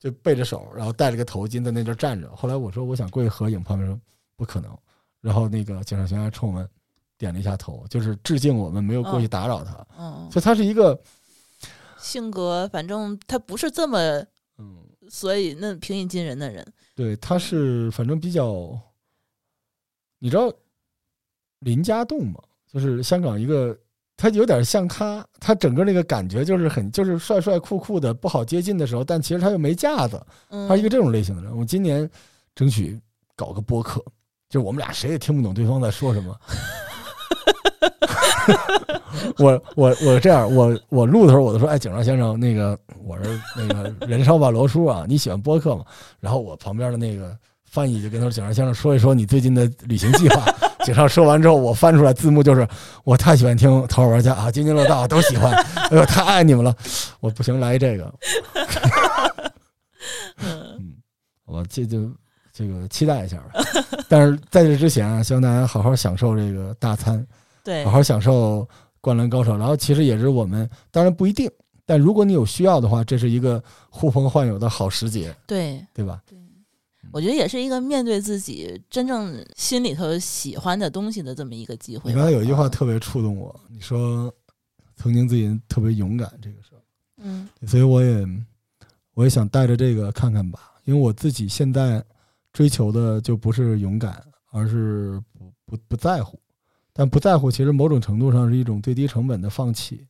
[0.00, 2.28] 就背着手，然后戴着个头巾在那阵站着。
[2.34, 3.96] 后来我说我想过去合影，旁边说
[4.36, 4.70] 不可能。
[5.20, 6.68] 然后那个警察学生冲我们
[7.16, 9.86] 点了一下头，就是致敬我们没有过去打扰他。
[9.96, 10.98] 嗯，所以他是一个
[12.04, 13.98] 性格，反正他不是这么
[14.58, 14.76] 嗯，
[15.08, 16.64] 所以那平易近人的人。
[16.94, 18.78] 对，他是反正比较，
[20.18, 20.52] 你知道
[21.60, 22.38] 林家栋吗？
[22.70, 23.76] 就是香港一个，
[24.16, 30.24] 他有点像他，他整个那个感觉就是很就是帅帅酷酷的，不好接近的时候，但其实他又没架子。
[30.50, 31.56] 他是一个这种类型的人。
[31.56, 32.08] 我今年
[32.54, 33.00] 争取
[33.34, 34.04] 搞个播客。
[34.50, 36.38] 就我们俩谁也听不懂对方在说什么。
[39.38, 45.84] 我我我这样，我我录的时候我都说，哎，景上先生，那个我是那个人烧吧罗叔啊，你喜欢播客吗？
[46.20, 50.44] 然后我旁边的那个翻译就跟他说，景上先生说一说你最近的旅行计划。
[50.84, 52.68] 景上说完之后，我翻出来字幕就是
[53.04, 55.52] 我太喜欢听《头号玩家》啊，津津乐道都喜欢，
[55.90, 56.74] 哎呦，太爱你们了。
[57.20, 58.14] 我不行，来这个。
[60.42, 60.94] 嗯，
[61.46, 62.10] 我这就。
[62.56, 63.64] 这个期待一下吧，
[64.08, 67.26] 但是在这之前啊，希望大家好好享受这个大餐，
[67.64, 68.60] 对，好好享受
[69.00, 69.54] 《灌篮高手》。
[69.58, 71.50] 然后其实也是我们，当然不一定，
[71.84, 76.22] 但如果你有需要的话，这是一个呼朋唤友的好时节，对，对吧？
[76.26, 76.38] 对，
[77.10, 82.10] 我觉得也是一个面对自己真正心里头喜欢的东西的这么一个机会。
[82.10, 84.32] 你刚才有一句话特别触动我，你说
[84.96, 86.80] 曾经自己特别勇敢，这个事儿，
[87.22, 88.26] 嗯，所以我也
[89.14, 92.04] 我也想带着这个看看吧，因为我自己现在。
[92.54, 96.38] 追求的就不是勇敢，而是不不不在乎。
[96.96, 100.06] 但不在乎，其实某种程度上是一种最低成本的放弃。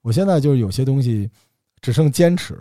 [0.00, 1.30] 我现在就是有些东西
[1.80, 2.58] 只剩坚持，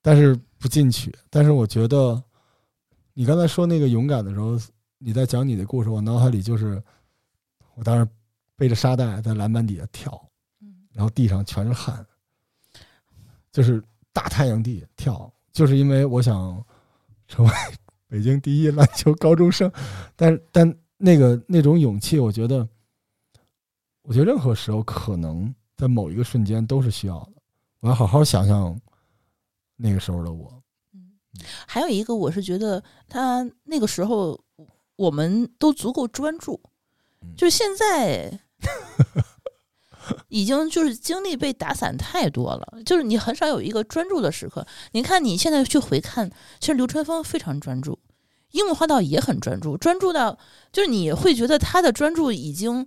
[0.00, 1.12] 但是不进取。
[1.28, 2.22] 但是我觉得，
[3.14, 4.56] 你刚才说那个勇敢的时候，
[4.98, 6.80] 你在讲你的故事，我脑海里就是
[7.74, 8.08] 我当时
[8.56, 10.24] 背着沙袋在篮板底下跳，
[10.92, 12.06] 然后地上全是汗，
[13.50, 13.82] 就是
[14.12, 16.64] 大太阳地跳，就是因为我想
[17.26, 17.52] 成为。
[18.12, 19.72] 北京第一篮球高中生，
[20.14, 22.68] 但但那个那种勇气，我觉得，
[24.02, 27.42] 我觉得任何时候可能在某一个瞬间都是需要的。
[27.80, 28.80] 我要好好想想
[29.74, 30.62] 那个时候的我。
[30.94, 31.10] 嗯，
[31.66, 34.40] 还有一个，我是觉得他那个时候
[34.94, 36.60] 我们都足够专注，
[37.36, 38.40] 就是现在，
[40.28, 44.64] 已经就是精力被打散太多了， 就是你很少有一个专注的时刻。
[44.92, 46.30] 你看你现在去回看，
[46.60, 47.98] 其实流川枫非常专注，
[48.52, 50.38] 樱木花道也很专注，专注到
[50.72, 52.86] 就是你会觉得他的专注已经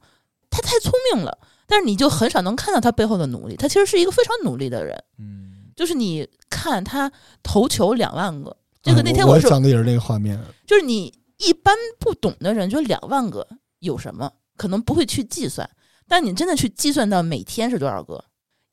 [0.50, 1.38] 他太聪明了，
[1.68, 3.56] 但是你就很少能看到他背后的努力。
[3.56, 7.12] 他其实是一个非常努力的人，嗯，就是你看他
[7.44, 13.46] 投球两万个，这个那天是想的也是那个画面，就是你一般不懂的人，就两万个
[13.80, 15.70] 有什么，可能不会去计算。
[16.08, 18.24] 但你真的去计算到每天是多少个，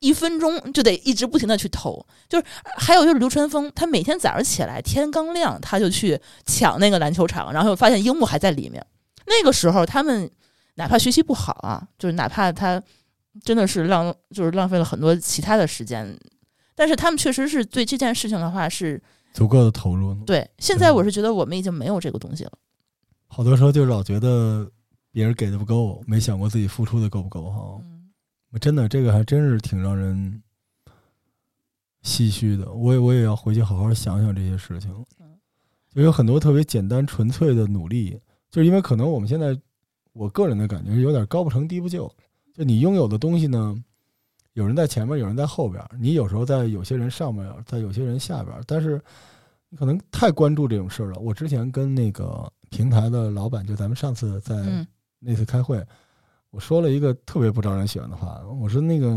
[0.03, 2.05] 一分钟就得一直不停的去投。
[2.29, 2.45] 就是
[2.77, 8.85] 还有就是流川枫，他每天早上起来天刚亮，他就去抢那个篮球场，然后发现樱木还在里面。
[9.27, 10.29] 那个时候他们
[10.75, 12.83] 哪怕学习不好啊，就是哪怕他
[13.45, 16.19] 真的是浪，就是浪费了很多其他的时间，
[16.75, 19.01] 但是他们确实是对这件事情的话是
[19.33, 20.15] 足够的投入。
[20.27, 20.47] 对。
[20.59, 22.53] 现在我是觉得我们已经没有这个东西了。
[23.29, 24.69] 好多时候就老觉得
[25.13, 27.79] 别人给的不够，没想过自己付出的够不够哈。
[27.81, 27.92] 嗯
[28.59, 30.43] 真的，这个还真是挺让人
[32.03, 32.73] 唏嘘的。
[32.73, 35.39] 我也我也要回去好好想想这些事情嗯。
[35.89, 38.19] 就有很多特别简单纯粹的努力，
[38.51, 39.59] 就是因为可能我们现在，
[40.13, 42.11] 我个人的感觉是有点高不成低不就。
[42.55, 43.75] 就你拥有的东西呢，
[44.53, 49.01] 有人在前面，有人在后边，你有时候在有些人上面，在有些人下边，但是
[49.71, 51.19] 你可能太关注这种事儿了。
[51.19, 54.87] 我之前跟那个平台的老板，就咱们上次在嗯
[55.19, 55.83] 那次开会，
[56.53, 59.09] 我说了一个特别不招人喜欢的话，我说那个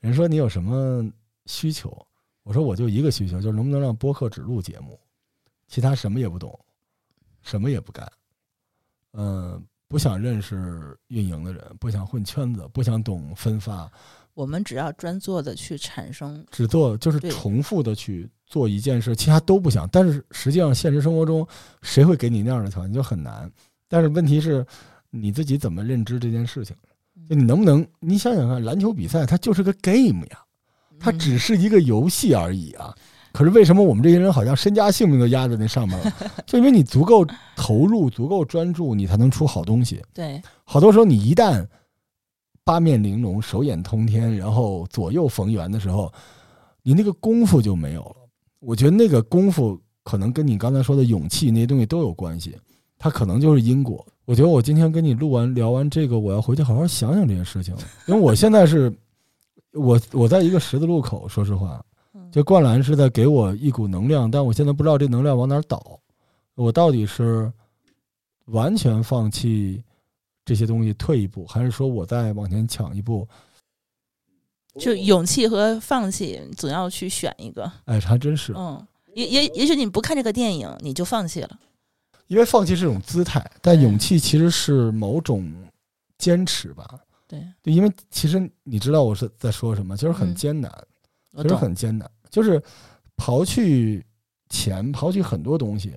[0.00, 1.04] 人说你有什么
[1.44, 1.94] 需求？
[2.44, 4.98] 我说我就一个需求，就是能不能让播客只录节目，
[5.66, 6.56] 其他什么也不懂，
[7.42, 8.08] 什么也不干，
[9.14, 13.90] 嗯、不想认识运营的人，不想混圈子，不想懂分发，
[14.34, 19.88] 我们只要专做的去产生，只做就是重复的去做一件事，其他都不想。
[19.88, 21.44] 但是实际上现实生活中，
[21.82, 23.50] 谁会给你那样的条件就很难。
[23.88, 24.64] 但是问题是，
[25.20, 26.76] 你自己怎么认知这件事情？
[27.28, 27.84] 就你能不能？
[28.00, 30.38] 你想想看，篮球比赛它就是个 game 呀，
[31.00, 32.94] 它嗯只是一个游戏而已啊。
[33.32, 36.12] 可是为什么我们这些人好像身家性命都压在那上面了？
[36.46, 40.02] 就因为你足够投入、足够专注，你才能出好东西。
[40.14, 41.66] 对好多时候你一旦
[42.64, 46.12] 八面玲珑、手眼通天，然后左右逢源的时候，
[46.82, 48.16] 你那个功夫就没有了。
[48.60, 52.56] 我觉得那个功夫可能跟你刚才说的勇气那些东西都有关系，
[52.98, 54.06] 它可能就是因果。
[54.26, 57.74] 我觉得我今天跟你录完聊完这个，我要回去好好想想这件事情，
[58.06, 58.92] 因为我现在是，
[59.72, 61.82] 我我在一个十字路口，说实话，
[62.12, 65.98] 嗯就灌篮是在给我一股能量，但我现在不知道这能量往哪儿导，
[66.56, 67.50] 我到底是
[68.46, 69.80] 完全放弃
[70.44, 73.26] 这些东西退一步，还是说我再往前抢一步？
[74.78, 77.70] 就勇气和放弃，总要去选一个。
[77.84, 78.84] 哎，还真是，嗯，
[79.14, 81.58] 也也也许你不看这个电影，你就放弃了。
[82.26, 85.52] 因为放弃是一种姿态，但勇气其实是某种
[86.18, 86.98] 坚持吧。
[87.28, 90.70] 对，对，因为其实你知道我是在说什么，就是很嗯艰难，
[91.42, 91.54] 其实。
[91.54, 92.62] 很艰难，就是
[93.16, 94.04] 刨去
[94.48, 95.94] 钱，刨去很多东西，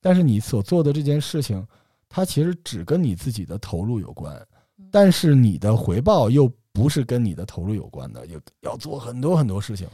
[0.00, 1.66] 但是你所做的这件事情，
[2.08, 4.34] 它其实只跟你自己的投入有关，
[4.78, 9.86] 嗯但是你的回报又不是跟你的投入有关的，有要做很多很多事情。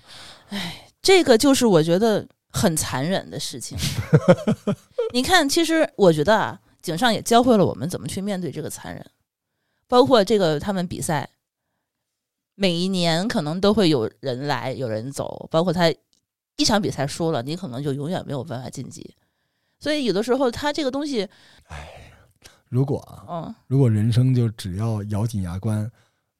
[0.48, 2.26] 哎这个就是我觉得
[2.56, 3.76] 很残忍的事情。
[5.12, 9.04] 你看，其实我觉得啊，井上也教会了我们怎么去面对这个残忍，
[9.86, 11.28] 包括这个他们比赛，
[12.54, 15.92] 每一年可能都会有人来，有人走，包括他
[16.56, 19.14] 一场比赛输了，你可能就永远没有办法晋级。
[19.78, 21.28] 所以有的时候他这个东西，
[21.68, 22.12] 哎
[22.68, 25.88] 如果啊，嗯，如果人生就只要咬紧牙关，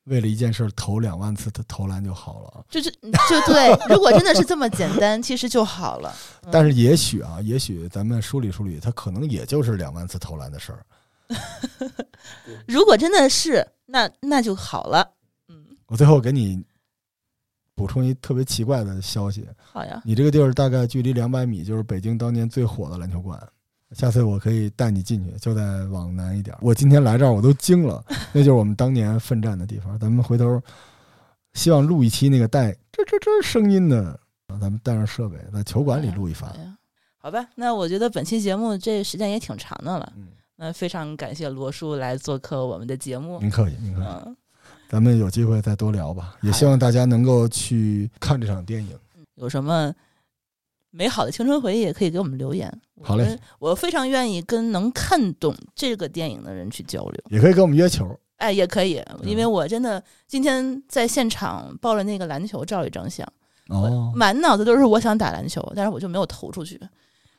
[0.07, 2.65] 为了一件事儿投两万次的投篮就好了。
[2.69, 6.13] 就是就对，如果真的是这么简单， 其实就好了。
[6.43, 10.87] 嗯但是也许啊，也许咱们梳理梳理，它可能也就是两万次投篮的事儿。
[12.67, 15.13] 如果真的是，那那就好了。
[15.49, 16.65] 嗯，我最后给你
[17.75, 23.41] 补充一特别奇怪的消息，好呀，你这个地儿大概距离两百米就是北京当年最火的篮球馆。
[23.93, 26.57] 下次我可以带你进去，就再往南一点。
[26.61, 29.99] 我今天来这儿我都惊了， 那就是我们当年奋战的地方。
[29.99, 30.61] 咱们回头
[31.55, 34.19] 希望录一期那个带吱吱吱声音的，
[34.49, 36.53] 咱们带上设备在球馆里录一发
[37.19, 37.31] 好。
[37.31, 40.13] 吧，那我觉得本期节目这时间也挺长的了。
[40.17, 43.39] 嗯，那非常感谢罗叔来做客我们的节目。
[43.41, 44.07] 您客气，您客气。
[44.27, 44.37] 嗯，
[44.89, 48.97] 咱们有机会再多聊吧，也希望大家能够去看这场电影。
[49.37, 49.93] 有什么
[50.97, 52.73] 美好的青春回忆，也可以给我们留言。
[53.03, 57.23] 好嘞我非常愿意跟能看懂这个电影的人去交流。
[57.29, 58.09] 也可以跟我们约球。
[58.39, 63.27] 哎，也可以，嗯因为我真的今天在现场抱着那个篮球照了一张相，
[63.69, 66.81] 哦，满脑子都是我想打篮球，但是我就没有投出去。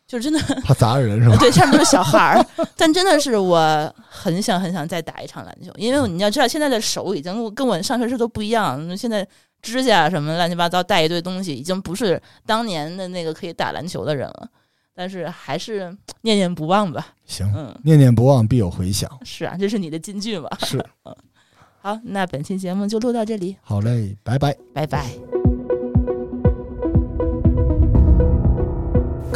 [0.07, 1.35] 就真的 怕砸人是吧？
[1.37, 2.45] 对，下面都是小孩儿，
[2.77, 9.27] 但真的是我很想很想再打一场篮球，因为你要知道现在的手已经跟我上学时都不一样，现在
[9.71, 14.49] 指甲什么乱七八糟带一堆东西，已经不是当年的那个可以打篮球的人了。
[14.95, 17.09] 但是还是念念不忘吧。
[17.25, 19.07] 行，嗯，念念不忘必有回响。
[19.23, 20.49] 是啊，这是你的金句嘛。
[20.65, 20.83] 是，
[21.81, 24.57] 好，那本期节目就录到这里，好嘞，拜拜。
[24.73, 25.46] 拜拜。